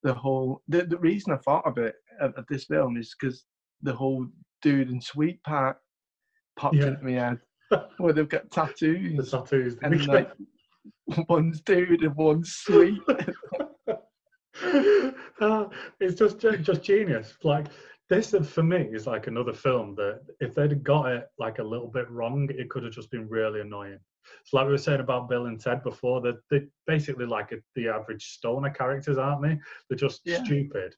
the 0.03 0.12
whole 0.12 0.62
the, 0.69 0.85
the 0.85 0.99
reason 0.99 1.33
I 1.33 1.39
thought 1.39 1.66
of 1.66 1.79
it 1.79 1.97
of, 2.21 2.35
of 2.35 2.47
this 2.49 2.64
film 2.66 2.97
is 2.99 3.14
because 3.19 3.45
the 3.83 3.95
whole 3.95 4.27
dude 4.62 4.91
and 4.91 5.03
sweet 5.03 5.43
part 5.45 5.79
popped 6.59 6.77
Yeah. 6.77 6.89
into 6.89 7.05
my 7.05 7.13
head 7.13 7.39
where 7.99 8.13
they've 8.13 8.29
got 8.29 8.51
tattoos. 8.51 9.17
the 9.17 9.39
tattoos 9.39 9.77
and 9.83 10.07
like 10.07 10.31
one's 11.29 11.61
dude 11.63 12.03
and 12.03 12.15
one's 12.17 12.53
sweet. 12.53 13.01
Ah, 15.41 15.69
it's 16.01 16.19
just 16.19 16.41
just 16.41 16.83
genius. 16.83 17.35
Like 17.45 17.67
this, 18.09 18.35
uh, 18.35 18.43
for 18.43 18.63
me, 18.63 18.89
is 18.93 19.07
like 19.07 19.27
another 19.27 19.53
film 19.53 19.95
that 19.97 20.21
if 20.41 20.55
they'd 20.55 20.83
got 20.83 21.13
it 21.13 21.27
like 21.39 21.59
a 21.59 21.63
little 21.65 21.89
bit 21.89 22.11
wrong, 22.11 22.49
it 22.51 22.69
could 22.71 22.83
have 22.85 22.93
just 22.93 23.11
been 23.11 23.29
really 23.29 23.61
annoying. 23.61 23.99
It's 24.43 24.53
like 24.53 24.67
we 24.67 24.73
were 24.73 24.79
saying 24.79 25.01
about 25.01 25.29
Bill 25.29 25.47
and 25.47 25.61
Ted 25.61 25.83
before. 25.83 26.21
That 26.21 26.37
they're 26.51 26.67
basically 26.87 27.27
like 27.27 27.53
a, 27.53 27.57
the 27.75 27.89
average 27.89 28.25
stoner 28.25 28.71
characters, 28.71 29.19
aren't 29.19 29.43
they? 29.43 29.59
They're 29.89 29.99
just 29.99 30.23
Yeah. 30.25 30.43
stupid 30.43 30.95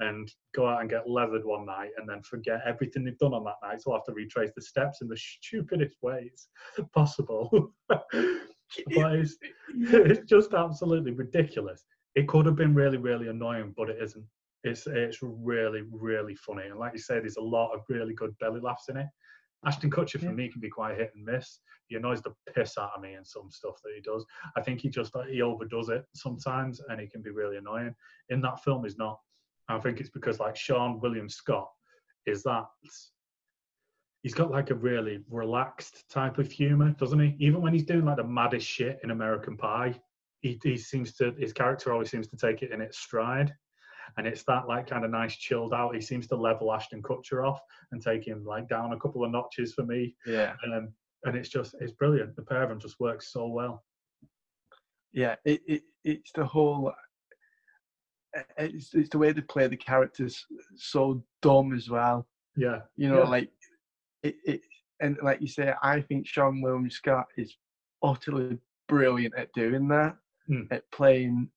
and 0.00 0.30
go 0.54 0.66
out 0.66 0.80
and 0.80 0.90
get 0.90 1.08
leathered 1.08 1.44
one 1.44 1.66
night 1.66 1.90
and 1.96 2.08
then 2.08 2.22
forget 2.22 2.60
everything 2.66 3.04
they've 3.04 3.18
done 3.18 3.34
on 3.34 3.44
that 3.44 3.56
night. 3.62 3.80
So 3.80 3.92
I'll 3.92 3.98
have 3.98 4.04
to 4.06 4.12
retrace 4.12 4.50
the 4.54 4.62
steps 4.62 5.00
in 5.02 5.08
the 5.08 5.16
stupidest 5.42 5.96
ways 6.02 6.48
possible. 6.92 7.72
but 7.88 8.04
it's, 8.14 9.36
it's 9.68 10.28
just 10.28 10.54
absolutely 10.54 11.12
ridiculous. 11.12 11.84
It 12.14 12.28
could 12.28 12.46
have 12.46 12.56
been 12.56 12.74
really, 12.74 12.98
really 12.98 13.28
annoying, 13.28 13.74
but 13.76 13.90
it 13.90 13.98
isn't. 14.02 14.24
It's 14.62 14.86
it's 14.86 15.18
really, 15.20 15.82
really 15.90 16.34
funny. 16.36 16.66
And 16.68 16.78
like 16.78 16.92
you 16.94 16.98
say, 16.98 17.18
there's 17.20 17.36
a 17.36 17.42
lot 17.42 17.74
of 17.74 17.82
really 17.90 18.14
good 18.14 18.36
belly 18.38 18.60
laughs 18.60 18.88
in 18.88 18.96
it. 18.96 19.06
Ashton 19.66 19.90
Kutcher 19.90 20.18
for 20.18 20.26
Yeah. 20.26 20.32
me 20.32 20.48
can 20.48 20.60
be 20.60 20.68
quite 20.68 20.96
hit 20.96 21.12
and 21.14 21.24
miss. 21.24 21.60
He 21.88 21.96
annoys 21.96 22.22
the 22.22 22.34
piss 22.54 22.78
out 22.78 22.92
of 22.94 23.02
me 23.02 23.14
in 23.14 23.24
some 23.24 23.50
stuff 23.50 23.76
that 23.82 23.92
he 23.94 24.00
does. 24.00 24.24
I 24.56 24.62
think 24.62 24.80
he 24.80 24.88
just 24.88 25.14
he 25.28 25.42
overdoes 25.42 25.88
it 25.88 26.04
sometimes, 26.14 26.80
and 26.88 27.00
he 27.00 27.06
can 27.06 27.22
be 27.22 27.30
really 27.30 27.56
annoying. 27.56 27.94
In 28.30 28.40
that 28.42 28.62
film, 28.62 28.84
he's 28.84 28.96
not. 28.96 29.20
I 29.68 29.78
think 29.78 30.00
it's 30.00 30.10
because 30.10 30.40
like 30.40 30.54
Seann 30.54 31.00
William 31.00 31.28
Scott 31.28 31.68
is 32.26 32.42
that 32.42 32.64
he's 34.22 34.34
got 34.34 34.50
like 34.50 34.70
a 34.70 34.74
really 34.74 35.20
relaxed 35.30 36.04
type 36.10 36.38
of 36.38 36.50
humor, 36.50 36.90
doesn't 36.98 37.20
he? 37.20 37.36
Even 37.38 37.62
when 37.62 37.72
he's 37.72 37.84
doing 37.84 38.04
like 38.04 38.16
the 38.16 38.24
maddest 38.24 38.66
shit 38.66 38.98
in 39.02 39.10
American 39.10 39.56
Pie, 39.56 39.98
he, 40.40 40.58
he 40.62 40.76
seems 40.76 41.14
to 41.14 41.32
his 41.38 41.52
character 41.52 41.92
always 41.92 42.10
seems 42.10 42.28
to 42.28 42.36
take 42.36 42.62
it 42.62 42.72
in 42.72 42.80
its 42.80 42.98
stride. 42.98 43.54
And 44.16 44.26
it's 44.26 44.42
that 44.44 44.68
like 44.68 44.86
kind 44.86 45.04
of 45.04 45.10
nice 45.10 45.34
chilled 45.36 45.72
out. 45.72 45.94
He 45.94 46.00
seems 46.00 46.26
to 46.28 46.36
level 46.36 46.72
Ashton 46.72 47.02
Kutcher 47.02 47.46
off 47.46 47.60
and 47.90 48.02
take 48.02 48.26
him 48.26 48.44
like 48.44 48.68
down 48.68 48.92
a 48.92 48.98
couple 48.98 49.24
of 49.24 49.30
notches 49.30 49.72
for 49.72 49.84
me. 49.84 50.14
Yeah, 50.26 50.54
Um, 50.64 50.92
and 51.24 51.36
it's 51.36 51.48
just 51.48 51.74
it's 51.80 51.92
brilliant. 51.92 52.36
The 52.36 52.42
pair 52.42 52.62
of 52.62 52.68
them 52.68 52.78
just 52.78 53.00
works 53.00 53.32
so 53.32 53.46
well. 53.46 53.82
yeah. 55.12 55.36
It, 55.44 55.62
it 55.66 55.82
it's 56.04 56.32
the 56.34 56.44
whole. 56.44 56.92
Uh, 58.36 58.42
It's, 58.58 58.94
it's 58.94 59.08
the 59.10 59.18
way 59.18 59.32
they 59.32 59.40
play 59.42 59.66
the 59.68 59.76
characters 59.76 60.46
so 60.76 61.24
dumb 61.42 61.72
as 61.74 61.88
well. 61.90 62.26
Yeah, 62.56 62.80
You 62.96 63.08
know, 63.08 63.22
Yeah. 63.24 63.28
like 63.28 63.50
it, 64.22 64.36
it. 64.44 64.60
And 65.00 65.18
like 65.22 65.40
you 65.40 65.48
say, 65.48 65.74
I 65.82 66.00
think 66.00 66.26
Seann 66.26 66.62
William 66.62 66.88
Scott 66.88 67.26
is 67.36 67.56
utterly 68.02 68.58
brilliant 68.88 69.34
at 69.36 69.52
doing 69.52 69.88
that, 69.88 70.16
Mm. 70.48 70.70
at 70.70 70.90
playing 70.92 71.50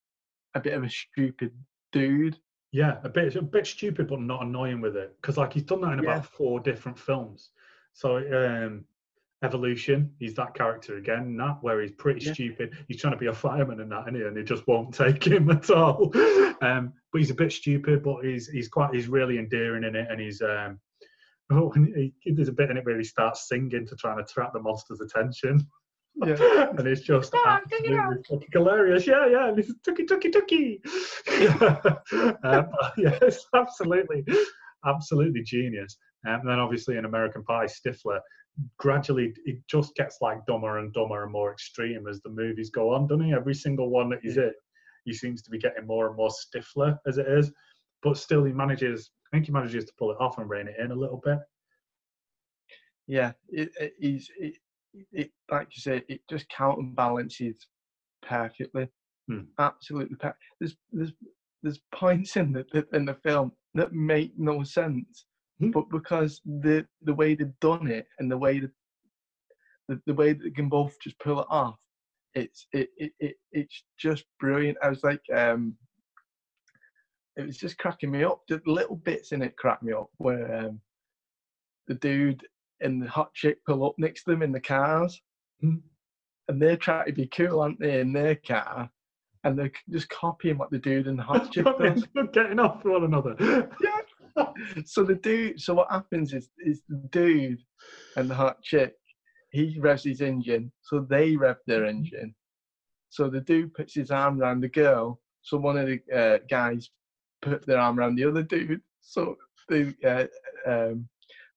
a 0.55 0.59
bit 0.59 0.73
of 0.73 0.83
a 0.83 0.89
stupid 0.89 1.51
dude. 1.91 2.39
yeah, 2.71 2.99
a 3.03 3.09
bit 3.09 3.35
a 3.35 3.41
bit 3.41 3.65
stupid, 3.67 4.07
but 4.07 4.19
not 4.19 4.43
annoying 4.43 4.81
with 4.81 4.95
it. 4.97 5.15
Because 5.21 5.37
like 5.37 5.53
he's 5.53 5.63
done 5.63 5.81
that 5.81 5.93
in 5.93 6.03
Yeah. 6.03 6.15
about 6.15 6.25
four 6.25 6.59
different 6.59 6.97
films. 6.99 7.51
So 7.93 8.17
um, 8.17 8.85
Evolution, 9.43 10.11
he's 10.17 10.33
that 10.33 10.55
character 10.55 10.97
again. 10.97 11.37
That 11.37 11.57
where 11.61 11.79
he's 11.81 11.91
pretty 11.91 12.25
Yeah. 12.25 12.33
stupid. 12.33 12.75
He's 12.87 12.99
trying 12.99 13.13
to 13.13 13.19
be 13.19 13.27
a 13.27 13.33
fireman 13.33 13.79
and 13.81 13.91
that, 13.91 14.07
and 14.07 14.15
he, 14.15 14.23
and 14.23 14.35
he 14.35 14.43
just 14.43 14.65
won't 14.67 14.93
take 14.93 15.23
him 15.27 15.49
at 15.51 15.69
all. 15.69 16.11
Um, 16.61 16.93
but 17.11 17.19
he's 17.19 17.29
a 17.29 17.35
bit 17.35 17.51
stupid, 17.51 18.01
but 18.01 18.25
he's 18.25 18.47
he's 18.47 18.67
quite 18.67 18.95
he's 18.95 19.07
really 19.07 19.37
endearing 19.37 19.83
in 19.83 19.95
it, 19.95 20.07
and 20.09 20.19
he's 20.19 20.41
um, 20.41 20.79
oh, 21.51 21.71
and 21.73 21.95
he, 21.95 22.13
there's 22.31 22.47
a 22.47 22.53
bit 22.53 22.71
in 22.71 22.77
it 22.77 22.85
where 22.85 22.97
he 22.97 23.03
starts 23.03 23.47
singing 23.47 23.85
to 23.85 23.95
try 23.95 24.11
and 24.11 24.21
attract 24.21 24.53
the 24.53 24.59
monster's 24.59 25.01
attention. 25.01 25.67
Yeah. 26.15 26.69
and 26.77 26.87
it's 26.87 27.01
just 27.01 27.31
Come 27.31 27.41
it 27.69 27.93
absolutely 27.93 28.47
hilarious. 28.51 29.05
Yeah, 29.05 29.27
yeah. 29.27 29.49
And 29.49 29.59
it's 29.59 29.71
tucky, 29.85 30.05
tucky, 30.05 30.29
tucky. 30.31 30.81
um, 32.43 32.69
yes, 32.97 33.45
absolutely, 33.53 34.25
absolutely 34.85 35.43
genius. 35.43 35.97
Um, 36.25 36.41
and 36.41 36.49
then 36.49 36.59
obviously 36.59 36.97
in 36.97 37.05
American 37.05 37.43
Pie, 37.43 37.65
Stifler 37.67 38.19
gradually 38.77 39.33
it 39.45 39.57
just 39.69 39.95
gets 39.95 40.17
like 40.21 40.45
dumber 40.45 40.79
and 40.79 40.93
dumber 40.93 41.23
and 41.23 41.31
more 41.31 41.51
extreme 41.51 42.07
as 42.07 42.21
the 42.21 42.29
movies 42.29 42.69
go 42.69 42.93
on, 42.93 43.07
doesn't 43.07 43.25
he? 43.25 43.33
Every 43.33 43.53
single 43.53 43.89
one 43.89 44.09
that 44.09 44.19
he's 44.21 44.37
in, 44.37 44.51
he 45.05 45.13
seems 45.13 45.41
to 45.43 45.51
be 45.51 45.59
getting 45.59 45.85
more 45.85 46.07
and 46.07 46.15
more 46.15 46.29
Stifler 46.29 46.97
as 47.07 47.17
it 47.17 47.27
is. 47.27 47.51
But 48.03 48.17
still, 48.17 48.43
he 48.43 48.53
manages. 48.53 49.11
I 49.27 49.37
think 49.37 49.45
he 49.45 49.51
manages 49.51 49.85
to 49.85 49.93
pull 49.97 50.11
it 50.11 50.17
off 50.19 50.37
and 50.37 50.49
rein 50.49 50.67
it 50.67 50.75
in 50.79 50.91
a 50.91 50.95
little 50.95 51.21
bit. 51.23 51.39
yeah, 53.07 53.31
it, 53.49 53.69
it, 53.79 53.93
he's, 53.99 54.29
it, 54.37 54.55
it, 55.11 55.31
like 55.51 55.69
you 55.75 55.81
say, 55.81 56.03
it 56.07 56.21
just 56.29 56.47
counterbalances 56.49 57.67
perfectly. 58.21 58.87
Hmm. 59.29 59.41
Absolutely 59.59 60.15
perfect. 60.15 60.39
There's, 60.59 60.75
there's, 60.91 61.13
there's 61.63 61.79
points 61.93 62.37
in 62.37 62.53
the 62.53 62.85
in 62.93 63.05
the 63.05 63.15
film 63.15 63.51
that 63.73 63.93
make 63.93 64.33
no 64.37 64.63
sense, 64.63 65.25
Hmm. 65.59 65.71
but 65.71 65.89
because 65.89 66.41
the 66.45 66.85
the 67.01 67.13
way 67.13 67.33
they've 67.33 67.59
done 67.61 67.87
it 67.87 68.05
and 68.19 68.29
the 68.29 68.37
way 68.37 68.59
that 68.59 68.69
the, 69.87 69.99
the 70.05 70.13
way 70.13 70.33
that 70.33 70.43
they 70.43 70.51
can 70.51 70.69
both 70.69 70.95
just 71.01 71.17
pull 71.19 71.39
it 71.39 71.47
off, 71.49 71.77
it's 72.35 72.67
it, 72.73 72.89
it, 72.97 73.11
it 73.19 73.35
it's 73.51 73.83
just 73.97 74.25
brilliant. 74.39 74.77
I 74.83 74.89
was 74.89 75.03
like, 75.03 75.21
um, 75.35 75.75
it 77.37 77.45
was 77.45 77.57
just 77.57 77.77
cracking 77.77 78.11
me 78.11 78.23
up. 78.23 78.41
The 78.47 78.61
little 78.65 78.97
bits 78.97 79.31
in 79.31 79.41
it 79.41 79.55
cracked 79.57 79.83
me 79.83 79.93
up 79.93 80.09
where 80.17 80.55
um, 80.57 80.81
the 81.87 81.95
dude 81.95 82.45
and 82.81 83.01
the 83.01 83.07
hot 83.09 83.33
chick 83.33 83.57
pull 83.65 83.85
up 83.85 83.95
next 83.97 84.23
to 84.25 84.31
them 84.31 84.41
in 84.43 84.51
the 84.51 84.59
cars, 84.59 85.19
Hmm. 85.61 85.77
and 86.49 86.61
they're 86.61 86.77
trying 86.77 87.07
to 87.07 87.13
be 87.13 87.25
cool, 87.27 87.61
aren't 87.61 87.79
they, 87.79 87.99
in 87.99 88.13
their 88.13 88.35
car, 88.35 88.91
and 89.43 89.57
they're 89.57 89.71
just 89.89 90.09
copying 90.09 90.57
what 90.59 90.69
the 90.69 90.77
dude 90.77 91.07
and 91.07 91.17
the 91.17 91.23
hot 91.23 91.51
chick 91.51 91.65
does. 91.79 92.03
getting 92.33 92.59
off 92.59 92.83
one 92.85 93.05
another. 93.05 93.35
Yeah. 93.39 94.01
so 94.85 95.03
the 95.03 95.15
dude, 95.15 95.59
so 95.59 95.73
what 95.73 95.91
happens 95.91 96.33
is, 96.33 96.49
is 96.59 96.81
the 96.87 97.01
dude 97.11 97.59
and 98.15 98.29
the 98.29 98.35
hot 98.35 98.61
chick, 98.61 98.93
he 99.51 99.77
revs 99.79 100.03
his 100.03 100.21
engine, 100.21 100.71
so 100.81 100.99
they 100.99 101.35
rev 101.35 101.57
their 101.65 101.85
engine. 101.85 102.35
So 103.09 103.29
the 103.29 103.41
dude 103.41 103.73
puts 103.73 103.95
his 103.95 104.11
arm 104.11 104.41
around 104.41 104.61
the 104.61 104.69
girl, 104.69 105.19
so 105.41 105.57
one 105.57 105.77
of 105.77 105.87
the 105.87 105.99
uh, 106.13 106.39
guys 106.49 106.89
put 107.41 107.65
their 107.65 107.79
arm 107.79 107.99
around 107.99 108.15
the 108.15 108.25
other 108.25 108.43
dude. 108.43 108.81
So 109.01 109.37
the 109.69 109.93
uh, 110.05 110.69
um, 110.69 111.07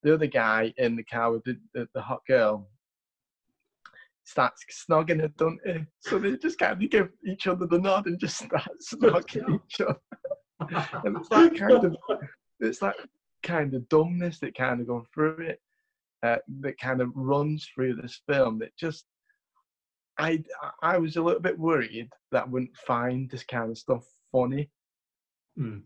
the 0.02 0.14
other 0.14 0.26
guy 0.26 0.72
in 0.78 0.96
the 0.96 1.04
car 1.04 1.32
with 1.32 1.44
the, 1.44 1.58
the, 1.74 1.88
the 1.94 2.00
hot 2.00 2.20
girl 2.26 2.68
starts 4.24 4.64
snogging 4.88 5.20
her, 5.20 5.28
don't 5.36 5.58
he? 5.66 5.84
So 6.00 6.18
they 6.18 6.36
just 6.36 6.58
kind 6.58 6.82
of 6.82 6.90
give 6.90 7.08
each 7.26 7.46
other 7.46 7.66
the 7.66 7.78
nod 7.78 8.06
and 8.06 8.18
just 8.18 8.38
start 8.38 8.68
snogging 8.92 9.60
each 9.64 9.80
other. 9.80 9.98
And 11.04 11.16
it's 11.16 11.28
that 11.30 11.56
kind 11.56 11.84
of 11.86 11.96
it's 12.60 12.78
that 12.80 12.96
kind 13.42 13.74
of 13.74 13.88
dumbness 13.88 14.38
that 14.40 14.54
kind 14.56 14.80
of 14.80 14.86
goes 14.86 15.06
through 15.14 15.38
it, 15.38 15.60
uh, 16.22 16.36
that 16.60 16.78
kind 16.78 17.00
of 17.00 17.10
runs 17.14 17.68
through 17.74 17.94
this 17.96 18.20
film. 18.28 18.58
That 18.58 18.76
just, 18.76 19.04
I 20.18 20.42
I 20.82 20.98
was 20.98 21.16
a 21.16 21.22
little 21.22 21.40
bit 21.40 21.58
worried 21.58 22.10
that 22.32 22.44
I 22.44 22.46
wouldn't 22.46 22.76
find 22.76 23.30
this 23.30 23.44
kind 23.44 23.70
of 23.70 23.78
stuff 23.78 24.04
funny. 24.32 24.70
Mm. 25.58 25.82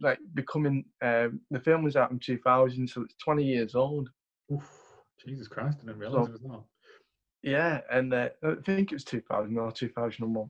Like 0.00 0.18
becoming, 0.34 0.84
um, 1.02 1.40
the 1.50 1.60
film 1.60 1.84
was 1.84 1.96
out 1.96 2.10
in 2.10 2.18
2000, 2.18 2.88
so 2.88 3.02
it's 3.02 3.14
20 3.22 3.44
years 3.44 3.74
old. 3.74 4.08
Oof, 4.52 4.68
Jesus 5.24 5.46
Christ, 5.46 5.78
I 5.82 5.86
didn't 5.86 5.98
realise 6.00 6.26
So- 6.26 6.30
it 6.30 6.32
was 6.32 6.42
that. 6.42 6.64
Yeah, 7.42 7.82
and 7.90 8.12
uh, 8.14 8.30
I 8.42 8.54
think 8.64 8.90
it 8.90 8.94
was 8.94 9.04
2000 9.04 9.58
or 9.58 9.70
2001. 9.70 10.48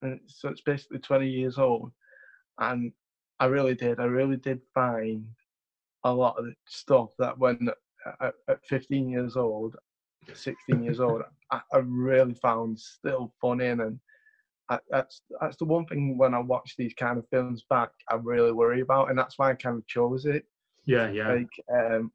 And 0.00 0.20
so 0.26 0.48
it's 0.48 0.62
basically 0.62 1.00
20 1.00 1.28
years 1.28 1.58
old. 1.58 1.92
And 2.58 2.92
I 3.40 3.46
really 3.46 3.74
did, 3.74 4.00
I 4.00 4.04
really 4.04 4.36
did 4.36 4.60
find 4.74 5.26
a 6.04 6.12
lot 6.12 6.38
of 6.38 6.44
the 6.44 6.54
stuff 6.66 7.10
that 7.18 7.38
when 7.38 7.68
at, 8.20 8.34
at 8.48 8.66
15 8.66 9.08
years 9.08 9.36
old, 9.36 9.76
16 10.32 10.82
years 10.82 11.00
old, 11.00 11.22
I, 11.50 11.60
I 11.72 11.78
really 11.78 12.34
found 12.34 12.78
still 12.78 13.32
funny. 13.40 13.66
And 13.66 14.00
I, 14.68 14.78
that's 14.90 15.22
that's 15.40 15.56
the 15.56 15.64
one 15.64 15.86
thing 15.86 16.16
when 16.16 16.34
I 16.34 16.38
watch 16.38 16.74
these 16.76 16.94
kind 16.94 17.18
of 17.18 17.28
films 17.28 17.64
back, 17.68 17.90
I 18.10 18.16
really 18.16 18.52
worry 18.52 18.80
about, 18.80 19.10
and 19.10 19.18
that's 19.18 19.38
why 19.38 19.50
I 19.50 19.54
kind 19.54 19.76
of 19.76 19.86
chose 19.86 20.26
it 20.26 20.46
Yeah, 20.86 21.10
yeah. 21.10 21.28
like 21.32 21.50
um 21.72 22.12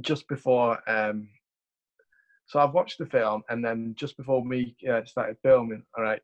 just 0.00 0.28
before 0.28 0.78
um 0.88 1.28
so 2.46 2.58
I've 2.58 2.74
watched 2.74 2.98
the 2.98 3.06
film 3.06 3.42
and 3.48 3.64
then 3.64 3.94
just 3.96 4.16
before 4.16 4.42
we 4.42 4.74
uh, 4.90 5.04
started 5.04 5.36
filming 5.42 5.82
all 5.96 6.04
right 6.04 6.22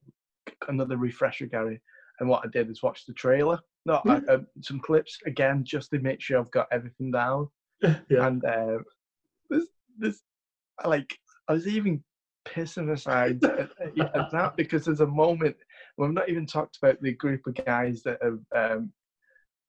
another 0.68 0.96
refresher 0.96 1.46
Gary 1.46 1.80
and 2.20 2.28
what 2.28 2.42
I 2.44 2.48
did 2.50 2.70
is 2.70 2.82
watch 2.82 3.04
the 3.06 3.12
trailer. 3.14 3.58
No 3.84 4.00
I, 4.06 4.16
uh, 4.28 4.38
some 4.62 4.80
clips 4.80 5.18
again 5.26 5.62
just 5.64 5.90
to 5.90 5.98
make 6.00 6.20
sure 6.20 6.38
I've 6.38 6.50
got 6.50 6.66
everything 6.72 7.10
down. 7.10 7.48
Yeah. 7.82 8.26
and 8.26 8.44
uh, 8.44 8.78
this 9.50 9.66
this 9.98 10.22
like 10.84 11.16
I 11.48 11.52
was 11.52 11.66
even 11.68 12.02
pissing 12.48 12.92
aside 12.92 13.42
at, 13.44 13.70
at- 13.80 14.16
at 14.16 14.30
that 14.32 14.56
because 14.56 14.84
there's 14.84 15.00
a 15.00 15.06
moment 15.06 15.56
we've 15.98 16.10
not 16.10 16.28
even 16.28 16.46
talked 16.46 16.78
about 16.82 17.00
the 17.02 17.12
group 17.12 17.46
of 17.46 17.54
guys 17.64 18.02
that 18.04 18.18
have 18.22 18.38
um, 18.54 18.92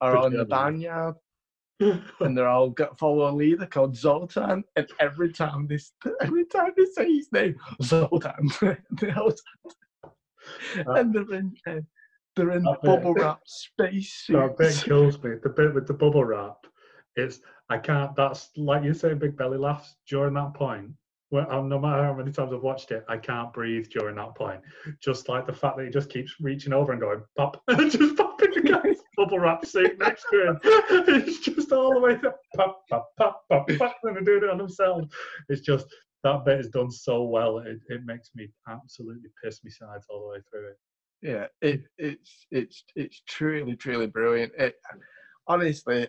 are 0.02 0.14
Good 0.14 0.26
on 0.26 0.34
the 0.34 0.46
barnyard 0.46 1.16
and 1.80 2.36
they're 2.38 2.48
all 2.48 2.70
got 2.72 2.98
follow 2.98 3.30
a 3.30 3.32
leader 3.36 3.66
called 3.68 3.96
Zoltan, 3.96 4.64
and 4.76 4.88
every 5.00 5.32
time 5.32 5.68
they 5.68 5.78
every 6.22 6.46
time 6.46 6.72
they 6.76 6.86
say 6.86 7.14
his 7.14 7.32
name, 7.32 7.56
Zoltan, 7.84 8.50
they 8.94 9.12
always- 9.12 9.42
and 10.78 11.14
they're 11.14 11.34
in 11.40 11.54
uh, 11.68 11.80
they're 12.38 12.52
in 12.52 12.64
That 12.64 12.82
bit- 12.82 13.04
bubble 13.04 13.14
wrap 13.14 13.42
space 13.46 14.26
that 14.30 14.56
bit 14.58 14.76
kills 14.84 15.22
me. 15.22 15.32
The 15.44 15.50
bit 15.50 15.74
with 15.74 15.88
the 15.88 15.94
bubble 15.94 16.24
wrap. 16.24 16.66
It's 17.18 17.40
I 17.70 17.78
can't. 17.78 18.16
That's 18.16 18.50
like 18.56 18.84
you 18.84 18.94
say, 18.94 19.14
big 19.14 19.36
belly 19.36 19.58
laughs 19.58 19.96
during 20.08 20.34
that 20.36 20.54
point. 20.54 20.92
Well, 21.30 21.52
um, 21.52 21.68
no 21.68 21.78
matter 21.78 22.04
how 22.06 22.14
many 22.14 22.32
times 22.32 22.54
I've 22.54 22.62
watched 22.62 22.92
it, 22.92 23.04
I 23.10 23.18
can't 23.18 23.52
breathe 23.52 23.88
during 23.90 24.16
that 24.16 24.34
point. 24.36 24.62
Just 25.02 25.28
like 25.28 25.46
the 25.46 25.52
fact 25.52 25.76
that 25.76 25.84
he 25.84 25.92
just 25.92 26.10
keeps 26.10 26.34
reaching 26.40 26.72
over 26.72 26.94
and 26.94 27.02
going 27.02 27.22
pop, 27.36 27.62
and 27.68 27.92
just 27.92 28.16
popping 28.16 28.52
the 28.54 28.62
guy's 28.62 29.00
bubble 29.18 29.40
wrap 29.40 29.66
suit 29.66 30.00
next 30.00 30.26
to 30.32 30.48
him. 30.48 30.60
It's 30.64 31.40
just 31.40 31.74
all 31.74 31.94
the 31.94 32.00
way 32.00 32.16
to 32.18 32.34
pop, 32.56 32.82
pop, 32.90 33.10
pop, 33.18 33.42
pop, 33.50 33.68
pop, 33.78 33.96
and 34.04 34.16
they're 34.16 34.24
doing 34.24 34.44
it 34.44 34.50
on 34.50 34.58
themselves. 34.58 35.14
It's 35.50 35.62
just 35.62 35.88
that 36.24 36.46
bit 36.46 36.62
is 36.62 36.70
done 36.70 36.90
so 36.92 37.24
well. 37.24 37.58
It, 37.58 37.80
it 37.90 38.06
makes 38.06 38.30
me 38.34 38.48
absolutely 38.70 39.30
piss 39.44 39.62
me 39.66 39.72
sides 39.72 40.06
all 40.10 40.22
the 40.22 40.28
way 40.30 40.38
through 40.50 40.70
it. 40.70 40.78
Yeah, 41.22 41.48
it, 41.62 41.82
it's 41.98 42.46
it's 42.52 42.84
it's 42.96 43.22
truly 43.28 43.76
truly 43.76 44.08
brilliant. 44.08 44.54
It, 44.58 44.76
honestly, 45.48 46.08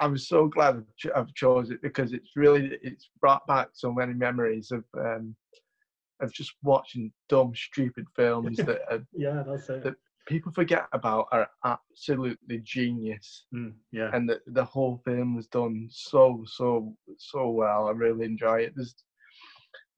I'm 0.00 0.16
so 0.18 0.48
glad 0.48 0.76
I've, 0.76 0.96
ch- 0.96 1.14
I've 1.14 1.34
chose 1.34 1.70
it 1.70 1.80
because 1.82 2.12
it's 2.12 2.30
really 2.36 2.78
it's 2.82 3.10
brought 3.20 3.46
back 3.46 3.68
so 3.72 3.92
many 3.92 4.14
memories 4.14 4.72
of 4.72 4.84
um, 4.98 5.36
of 6.20 6.32
just 6.32 6.52
watching 6.62 7.12
dumb, 7.28 7.52
stupid 7.54 8.06
films 8.16 8.56
that 8.66 8.80
are, 8.90 9.06
Yeah, 9.12 9.42
that's 9.46 9.68
it. 9.70 9.84
that 9.84 9.94
people 10.26 10.52
forget 10.52 10.86
about 10.92 11.26
are 11.32 11.48
absolutely 11.64 12.58
genius, 12.64 13.46
Mm, 13.54 13.74
yeah. 13.92 14.10
and 14.12 14.28
the 14.28 14.40
the 14.48 14.64
whole 14.64 15.00
film 15.04 15.36
was 15.36 15.46
done 15.46 15.88
so 15.90 16.42
so 16.46 16.96
so 17.18 17.50
well. 17.50 17.86
I 17.88 17.92
really 17.92 18.26
enjoy 18.26 18.62
it. 18.62 18.72
There's 18.74 18.94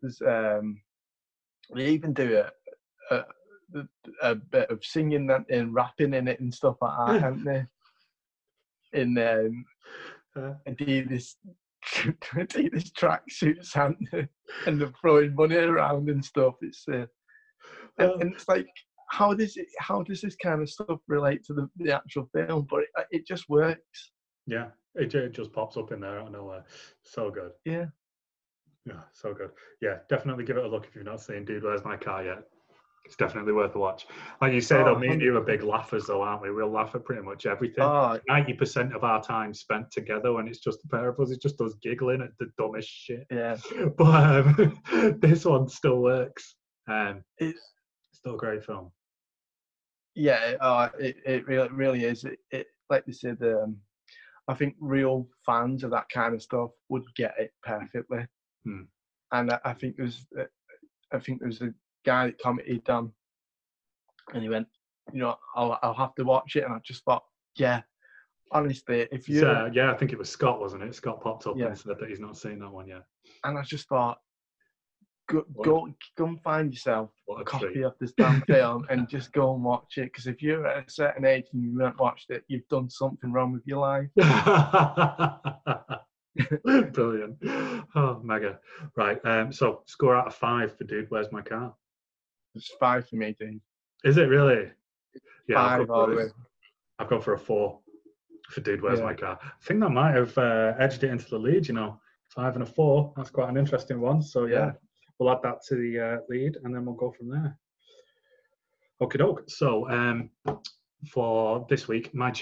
there's 0.03 0.21
um 0.21 0.83
they 1.75 1.89
even 1.89 2.13
do 2.13 2.37
a 2.39 3.15
a, 3.15 3.25
a 4.23 4.35
bit 4.35 4.71
of 4.71 4.85
singing 4.85 5.31
and- 5.31 5.49
and 5.51 5.75
rapping 5.75 6.15
in 6.15 6.29
it 6.29 6.41
and 6.41 6.53
stuff 6.53 6.77
like 6.81 7.07
that, 7.07 7.21
haven't 7.23 7.45
they? 7.45 7.65
In 9.01 9.17
um, 9.19 9.65
Uh, 10.37 10.55
Adidas 10.69 11.35
Adidas 11.85 12.91
tracksuits 12.99 13.77
and 13.77 14.29
and 14.67 14.81
they're 14.81 14.93
throwing 15.01 15.35
money 15.35 15.57
around 15.57 16.09
and 16.09 16.25
stuff. 16.25 16.55
It's 16.63 16.85
uh, 16.89 17.07
and, 17.99 18.23
and 18.23 18.33
it's 18.35 18.49
like 18.49 18.69
how 19.11 19.35
does 19.35 19.57
it 19.57 19.67
how 19.79 20.03
does 20.03 20.21
this 20.23 20.37
kind 20.37 20.63
of 20.63 20.71
stuff 20.71 21.01
relate 21.09 21.45
to 21.45 21.53
the, 21.55 21.69
the 21.77 21.93
actual 21.95 22.29
film? 22.35 22.67
But 22.71 22.81
it, 22.85 22.89
uh, 22.99 23.03
it 23.11 23.27
just 23.27 23.49
works. 23.49 24.13
yeah. 24.47 24.69
It, 24.95 25.15
it 25.15 25.33
just 25.33 25.55
pops 25.55 25.79
up 25.79 25.91
in 25.91 26.01
there 26.01 26.19
out 26.21 26.27
of 26.27 26.33
nowhere. 26.35 26.65
So 27.03 27.31
good. 27.31 27.53
Yeah. 27.65 27.87
Yeah, 28.85 29.01
so 29.13 29.33
good. 29.33 29.51
Yeah, 29.81 29.99
definitely 30.11 30.45
give 30.45 30.59
it 30.59 30.65
a 30.65 30.69
look 30.69 30.85
if 30.87 30.95
you've 30.95 31.05
not 31.07 31.23
seen 31.23 31.47
Dude, 31.47 31.63
Where's 31.63 31.83
My 31.85 31.97
Car 31.97 32.25
yet. 32.25 32.43
It's 33.05 33.17
definitely 33.17 33.53
worth 33.53 33.75
a 33.75 33.79
watch. 33.79 34.07
Like 34.41 34.53
you 34.53 34.61
say, 34.61 34.77
though, 34.77 34.95
Oh, 34.95 34.99
me 34.99 35.09
and 35.09 35.21
you 35.21 35.37
are 35.37 35.41
big 35.41 35.63
laughers, 35.63 36.07
though, 36.07 36.23
aren't 36.23 36.41
we? 36.43 36.53
We'll 36.53 36.71
laugh 36.71 36.95
at 36.95 37.05
pretty 37.05 37.23
much 37.23 37.47
everything. 37.47 37.83
Oh, 37.85 38.19
Ninety 38.29 38.53
percent 38.55 38.95
of 38.95 39.03
our 39.05 39.21
time 39.23 39.53
spent 39.53 39.91
together 39.91 40.33
when 40.33 40.47
it's 40.47 40.61
just 40.61 40.81
the 40.83 40.89
pair 40.89 41.09
of 41.09 41.19
us. 41.21 41.31
It's 41.31 41.43
just 41.43 41.61
us 41.61 41.75
giggling 41.83 42.23
at 42.23 42.31
the 42.39 42.47
dumbest 42.57 42.89
shit. 42.89 43.27
yeah. 43.31 43.57
But 43.99 44.47
um, 44.47 44.81
this 45.21 45.45
one 45.45 45.69
still 45.69 45.99
works. 46.01 46.55
Um, 46.89 47.23
It's 47.39 47.61
still 48.13 48.35
a 48.35 48.39
great 48.39 48.65
film. 48.65 48.93
yeah. 50.15 50.55
Uh, 50.61 50.89
it 50.99 51.17
it 51.27 51.47
really 51.47 51.69
really 51.71 52.05
is. 52.05 52.25
It, 52.25 52.39
it 52.51 52.67
like 52.91 53.05
they 53.07 53.13
said. 53.13 53.39
Um, 53.43 53.77
I 54.49 54.55
think 54.55 54.75
real 54.81 55.29
fans 55.47 55.85
of 55.85 55.91
that 55.93 56.09
kind 56.13 56.35
of 56.35 56.43
stuff 56.43 56.71
would 56.89 57.05
get 57.17 57.35
it 57.39 57.53
perfectly. 57.63 58.27
Hmm. 58.65 58.83
And 59.31 59.53
I, 59.53 59.59
I 59.65 59.73
think 59.73 59.97
there's 59.97 60.27
uh, 60.39 60.45
I 61.13 61.19
think 61.21 61.41
there's 61.41 61.63
a 61.63 61.73
guy 62.05 62.27
that 62.27 62.39
commented 62.39 62.89
on, 62.91 63.13
and 64.35 64.43
he 64.43 64.49
went, 64.49 64.69
you 65.13 65.21
know, 65.21 65.37
I'll 65.55 65.79
I'll 65.83 65.95
have 65.95 66.15
to 66.17 66.25
watch 66.25 66.57
it, 66.57 66.65
and 66.65 66.73
I 66.73 66.79
just 66.85 67.05
thought, 67.05 67.25
yeah, 67.57 67.83
honestly, 68.51 69.09
if 69.13 69.29
you 69.29 69.41
yeah, 69.73 69.91
I 69.93 69.97
think 69.97 70.13
it 70.13 70.19
was 70.19 70.31
Scott, 70.31 70.61
wasn't 70.61 70.83
it? 70.83 70.95
Scott 70.95 71.21
popped 71.23 71.47
up 71.47 71.57
Yeah. 71.57 71.67
and 71.67 71.79
said 71.79 71.97
that 71.99 72.09
he's 72.09 72.21
not 72.21 72.37
seen 72.37 72.59
that 72.61 72.71
one 72.71 72.87
yet. 72.89 73.05
and 73.45 73.59
I 73.59 73.63
just 73.63 73.89
thought, 73.89 74.19
go 75.29 75.45
What? 75.53 75.65
go 75.65 75.89
go 76.17 76.25
and 76.27 76.41
find 76.43 76.73
yourself 76.73 77.11
a 77.29 77.33
a 77.33 77.45
copy 77.45 77.67
treat. 77.73 77.83
of 77.85 77.95
this 78.01 78.13
damn 78.13 78.41
film 78.47 78.87
and 78.91 79.09
just 79.09 79.33
go 79.33 79.55
and 79.55 79.63
watch 79.65 79.97
it. 79.99 80.05
Because 80.05 80.27
if 80.27 80.43
you're 80.43 80.67
at 80.67 80.87
a 80.87 80.91
certain 80.91 81.25
age 81.25 81.47
and 81.53 81.63
you 81.63 81.79
haven't 81.79 82.01
watched 82.01 82.31
it, 82.31 82.45
you've 82.49 82.69
done 82.69 82.89
something 82.91 83.33
wrong 83.33 83.53
with 83.53 83.63
your 83.67 83.79
life. 83.79 84.09
Brilliant. 86.93 87.37
Oh, 87.95 88.21
mega. 88.23 88.59
Right. 88.97 89.19
Um, 89.25 89.53
so 89.53 89.83
score 89.87 90.17
out 90.17 90.27
of 90.27 90.35
five 90.35 90.77
for 90.77 90.85
Dude, 90.85 91.11
Where's 91.11 91.31
My 91.33 91.43
Car? 91.43 91.75
It's 92.55 92.69
five 92.79 93.09
for 93.09 93.17
me, 93.17 93.35
Dean. 93.39 93.61
Is 94.05 94.17
it 94.17 94.29
really? 94.29 94.71
Yeah, 95.49 95.63
I've 95.63 95.87
gone 95.87 95.91
all 95.97 96.05
for 96.07 96.11
the 96.15 96.21
a- 96.21 96.25
way. 96.25 96.31
I've 96.99 97.09
gone 97.09 97.21
for 97.21 97.35
a 97.35 97.39
four 97.39 97.81
for 98.51 98.61
Dude, 98.61 98.83
Where's 98.83 98.99
Yeah. 98.99 99.07
My 99.07 99.15
Car? 99.15 99.39
I 99.43 99.51
think 99.65 99.81
that 99.81 99.91
might 99.91 100.15
have 100.15 100.37
uh, 100.37 100.75
edged 100.79 101.05
it 101.05 101.11
into 101.11 101.29
the 101.29 101.39
lead, 101.39 101.67
you 101.69 101.75
know. 101.75 102.01
Five 102.29 102.55
and 102.55 102.63
a 102.63 102.67
four. 102.67 103.13
That's 103.17 103.31
quite 103.31 103.49
an 103.49 103.57
interesting 103.57 104.01
one. 104.01 104.23
So, 104.23 104.45
yeah, 104.47 104.67
Yeah. 104.67 104.73
we'll 105.19 105.31
add 105.31 105.43
that 105.43 105.63
to 105.69 105.75
the 105.77 105.99
uh, 106.01 106.19
lead 106.29 106.59
and 106.63 106.75
then 106.75 106.85
we'll 106.85 106.95
go 106.95 107.11
from 107.13 107.29
there. 107.31 107.59
Okay, 109.01 109.19
doke. 109.19 109.45
So, 109.49 109.89
um, 109.91 110.31
for 111.11 111.67
this 111.69 111.89
week, 111.89 112.15
my 112.15 112.33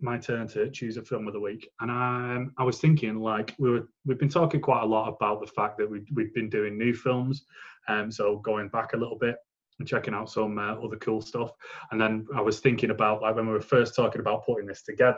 my 0.00 0.18
turn 0.18 0.48
to 0.48 0.70
choose 0.70 0.96
a 0.96 1.02
film 1.02 1.28
of 1.28 1.34
the 1.34 1.40
week, 1.40 1.70
and 1.80 1.90
um, 1.90 2.52
I 2.58 2.64
was 2.64 2.80
thinking 2.80 3.20
like 3.20 3.54
we 3.60 3.70
were 3.70 3.88
we've 4.04 4.18
been 4.18 4.28
talking 4.28 4.60
quite 4.60 4.82
a 4.82 4.86
lot 4.86 5.08
about 5.08 5.40
the 5.40 5.46
fact 5.46 5.78
that 5.78 5.88
we 5.88 6.02
we've 6.12 6.34
been 6.34 6.48
doing 6.48 6.76
new 6.76 6.92
films, 6.92 7.44
um, 7.86 8.10
so 8.10 8.38
going 8.38 8.68
back 8.70 8.92
a 8.94 8.96
little 8.96 9.16
bit 9.18 9.36
and 9.78 9.88
checking 9.88 10.14
out 10.14 10.30
some 10.30 10.58
uh, 10.58 10.74
other 10.74 10.96
cool 10.96 11.20
stuff, 11.20 11.52
and 11.90 12.00
then 12.00 12.26
I 12.34 12.40
was 12.40 12.60
thinking 12.60 12.90
about 12.90 13.22
like 13.22 13.36
when 13.36 13.46
we 13.46 13.52
were 13.52 13.60
first 13.60 13.94
talking 13.94 14.20
about 14.20 14.44
putting 14.46 14.66
this 14.66 14.82
together, 14.82 15.16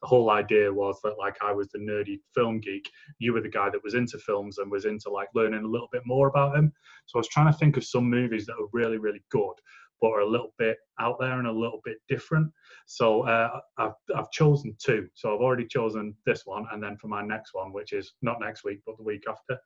the 0.00 0.08
whole 0.08 0.30
idea 0.30 0.72
was 0.72 1.00
that 1.02 1.18
like 1.18 1.36
I 1.42 1.52
was 1.52 1.68
the 1.68 1.78
nerdy 1.78 2.20
film 2.34 2.60
geek, 2.60 2.90
you 3.18 3.32
were 3.32 3.40
the 3.40 3.48
guy 3.48 3.70
that 3.70 3.84
was 3.84 3.94
into 3.94 4.18
films 4.18 4.58
and 4.58 4.70
was 4.70 4.84
into 4.84 5.10
like 5.10 5.28
learning 5.34 5.64
a 5.64 5.68
little 5.68 5.88
bit 5.92 6.02
more 6.04 6.28
about 6.28 6.54
them. 6.54 6.72
So 7.06 7.18
I 7.18 7.20
was 7.20 7.28
trying 7.28 7.52
to 7.52 7.58
think 7.58 7.76
of 7.76 7.84
some 7.84 8.08
movies 8.08 8.46
that 8.46 8.54
are 8.54 8.68
really 8.72 8.98
really 8.98 9.22
good 9.30 9.54
but 10.02 10.08
are 10.08 10.20
a 10.20 10.28
little 10.28 10.52
bit 10.58 10.76
out 11.00 11.16
there 11.20 11.38
and 11.38 11.46
a 11.46 11.52
little 11.52 11.80
bit 11.84 11.96
different. 12.08 12.52
So 12.86 13.22
uh, 13.22 13.60
I've, 13.78 13.92
I've 14.14 14.30
chosen 14.32 14.76
two. 14.84 15.08
So 15.14 15.32
I've 15.32 15.40
already 15.40 15.66
chosen 15.66 16.14
this 16.26 16.42
one, 16.44 16.66
and 16.72 16.82
then 16.82 16.98
for 16.98 17.06
my 17.06 17.22
next 17.22 17.54
one, 17.54 17.72
which 17.72 17.92
is 17.92 18.12
not 18.20 18.40
next 18.40 18.64
week, 18.64 18.80
but 18.84 18.96
the 18.98 19.04
week 19.04 19.24
after. 19.30 19.56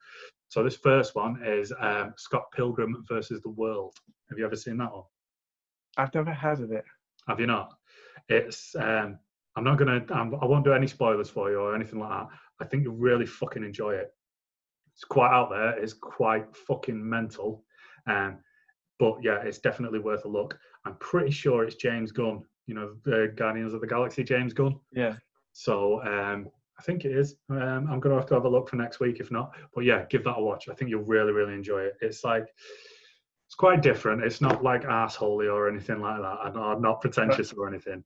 So 0.48 0.62
this 0.62 0.76
first 0.76 1.16
one 1.16 1.42
is 1.42 1.72
um, 1.80 2.12
Scott 2.18 2.44
Pilgrim 2.54 3.04
versus 3.08 3.40
the 3.42 3.50
World. 3.50 3.94
Have 4.28 4.38
you 4.38 4.44
ever 4.44 4.56
seen 4.56 4.76
that 4.76 4.92
one? 4.92 5.04
I've 5.96 6.14
never 6.14 6.32
heard 6.32 6.60
of 6.60 6.70
it. 6.70 6.84
Have 7.26 7.40
you 7.40 7.46
not? 7.46 7.72
It's 8.28 8.76
um, 8.76 9.18
I'm 9.56 9.64
not 9.64 9.78
gonna 9.78 10.04
I'm, 10.10 10.34
I 10.34 10.44
won't 10.44 10.64
do 10.64 10.74
any 10.74 10.86
spoilers 10.86 11.30
for 11.30 11.50
you 11.50 11.58
or 11.58 11.74
anything 11.74 11.98
like 11.98 12.10
that. 12.10 12.28
I 12.60 12.64
think 12.66 12.82
you'll 12.84 12.96
really 12.96 13.26
fucking 13.26 13.64
enjoy 13.64 13.94
it. 13.94 14.08
It's 14.94 15.04
quite 15.04 15.30
out 15.30 15.50
there. 15.50 15.78
It's 15.78 15.94
quite 15.94 16.54
fucking 16.54 17.08
mental. 17.08 17.64
Um, 18.06 18.38
but 18.98 19.16
yeah, 19.22 19.42
it's 19.42 19.58
definitely 19.58 19.98
worth 19.98 20.24
a 20.24 20.28
look. 20.28 20.58
I'm 20.84 20.96
pretty 20.96 21.30
sure 21.30 21.64
it's 21.64 21.76
James 21.76 22.12
Gunn. 22.12 22.42
You 22.66 22.74
know, 22.74 22.94
the 23.04 23.32
Guardians 23.36 23.74
of 23.74 23.80
the 23.80 23.86
Galaxy, 23.86 24.24
James 24.24 24.52
Gunn. 24.52 24.78
Yeah. 24.92 25.16
So 25.52 26.02
um, 26.02 26.48
I 26.78 26.82
think 26.82 27.04
it 27.04 27.12
is. 27.12 27.36
Um, 27.50 27.88
I'm 27.90 28.00
gonna 28.00 28.16
have 28.16 28.26
to 28.26 28.34
have 28.34 28.44
a 28.44 28.48
look 28.48 28.68
for 28.68 28.76
next 28.76 29.00
week 29.00 29.20
if 29.20 29.30
not. 29.30 29.52
But 29.74 29.84
yeah, 29.84 30.04
give 30.10 30.24
that 30.24 30.38
a 30.38 30.42
watch. 30.42 30.68
I 30.68 30.74
think 30.74 30.90
you'll 30.90 31.04
really, 31.04 31.32
really 31.32 31.54
enjoy 31.54 31.82
it. 31.82 31.94
It's 32.00 32.24
like 32.24 32.46
it's 33.46 33.54
quite 33.54 33.82
different. 33.82 34.24
It's 34.24 34.40
not 34.40 34.64
like 34.64 34.82
assholey 34.82 35.52
or 35.52 35.68
anything 35.68 36.00
like 36.00 36.20
that. 36.20 36.38
and 36.44 36.58
I'm 36.58 36.82
not 36.82 37.00
pretentious 37.00 37.52
or 37.52 37.68
anything. 37.68 38.02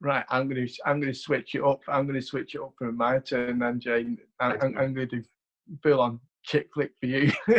Right, 0.00 0.24
I'm 0.30 0.48
gonna 0.48 0.66
I'm 0.84 1.00
gonna 1.00 1.14
switch 1.14 1.54
it 1.54 1.62
up. 1.62 1.80
I'm 1.88 2.06
gonna 2.06 2.22
switch 2.22 2.54
it 2.54 2.60
up 2.60 2.72
for 2.76 2.90
my 2.90 3.18
turn 3.18 3.58
then, 3.58 3.78
Jane. 3.78 4.18
I'm, 4.40 4.58
I'm 4.60 4.94
gonna 4.94 5.06
do 5.06 5.22
full 5.82 6.00
on 6.00 6.20
chick 6.42 6.68
flick 6.74 6.90
for 7.00 7.06
you. 7.06 7.32
love 7.48 7.56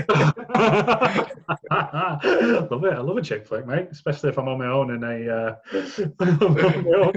it. 2.84 2.94
I 2.94 3.00
love 3.00 3.18
a 3.18 3.22
chick 3.22 3.48
flick, 3.48 3.66
mate. 3.66 3.88
Especially 3.92 4.30
if 4.30 4.38
I'm 4.38 4.48
on 4.48 4.60
my 4.60 4.68
own 4.68 4.92
in 4.92 5.04
a. 5.04 5.30
Uh, 5.30 5.56
I'm 6.20 6.40
on 6.42 6.84
my 6.84 6.92
own. 6.98 7.14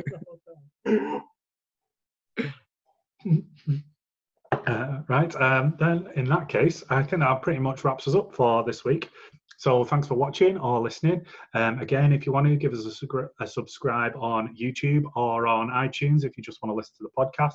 Uh, 4.66 5.02
right. 5.08 5.34
Um, 5.36 5.74
then, 5.78 6.08
in 6.16 6.24
that 6.26 6.48
case, 6.48 6.82
I 6.90 7.02
think 7.02 7.22
that 7.22 7.42
pretty 7.42 7.60
much 7.60 7.84
wraps 7.84 8.08
us 8.08 8.14
up 8.14 8.34
for 8.34 8.64
this 8.64 8.84
week. 8.84 9.10
So, 9.58 9.84
thanks 9.84 10.06
for 10.06 10.14
watching 10.14 10.58
or 10.58 10.80
listening. 10.80 11.24
Um, 11.54 11.80
again, 11.80 12.12
if 12.12 12.26
you 12.26 12.32
want 12.32 12.46
to 12.46 12.56
give 12.56 12.72
us 12.72 13.02
a, 13.02 13.06
a 13.40 13.46
subscribe 13.46 14.14
on 14.16 14.56
YouTube 14.56 15.04
or 15.14 15.46
on 15.46 15.70
iTunes, 15.70 16.24
if 16.24 16.36
you 16.36 16.42
just 16.42 16.62
want 16.62 16.70
to 16.70 16.74
listen 16.74 16.94
to 16.98 17.04
the 17.04 17.10
podcast, 17.16 17.54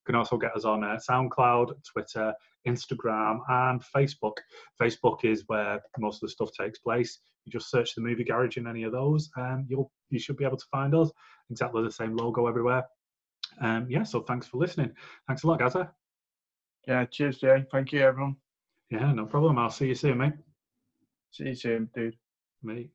you 0.00 0.06
can 0.06 0.14
also 0.14 0.36
get 0.36 0.54
us 0.54 0.64
on 0.64 0.84
uh, 0.84 0.98
SoundCloud, 1.08 1.72
Twitter, 1.84 2.34
Instagram, 2.66 3.40
and 3.48 3.82
Facebook. 3.94 4.34
Facebook 4.80 5.24
is 5.24 5.44
where 5.46 5.80
most 5.98 6.16
of 6.16 6.28
the 6.28 6.32
stuff 6.32 6.50
takes 6.58 6.78
place. 6.78 7.20
You 7.44 7.52
just 7.52 7.70
search 7.70 7.94
the 7.94 8.02
Movie 8.02 8.24
Garage 8.24 8.56
in 8.58 8.66
any 8.66 8.82
of 8.82 8.92
those, 8.92 9.30
and 9.36 9.66
you'll 9.68 9.90
you 10.10 10.18
should 10.18 10.36
be 10.36 10.44
able 10.44 10.56
to 10.58 10.66
find 10.70 10.94
us. 10.94 11.10
Exactly 11.50 11.82
the 11.82 11.90
same 11.90 12.16
logo 12.16 12.46
everywhere. 12.46 12.84
Um, 13.60 13.86
yeah. 13.88 14.02
So, 14.04 14.20
thanks 14.20 14.46
for 14.46 14.58
listening. 14.58 14.92
Thanks 15.26 15.42
a 15.42 15.46
lot, 15.46 15.58
Gaza. 15.58 15.90
yeah, 16.86 17.04
cheers, 17.06 17.38
Jay. 17.38 17.64
Thank 17.72 17.92
you, 17.92 18.00
everyone. 18.00 18.36
Yeah, 18.90 19.12
no 19.12 19.26
problem. 19.26 19.58
I'll 19.58 19.70
see 19.70 19.86
you 19.88 19.94
soon, 19.94 20.18
mate. 20.18 20.34
See 21.30 21.44
you 21.44 21.54
soon, 21.54 21.88
dude. 21.94 22.16
Mate. 22.62 22.90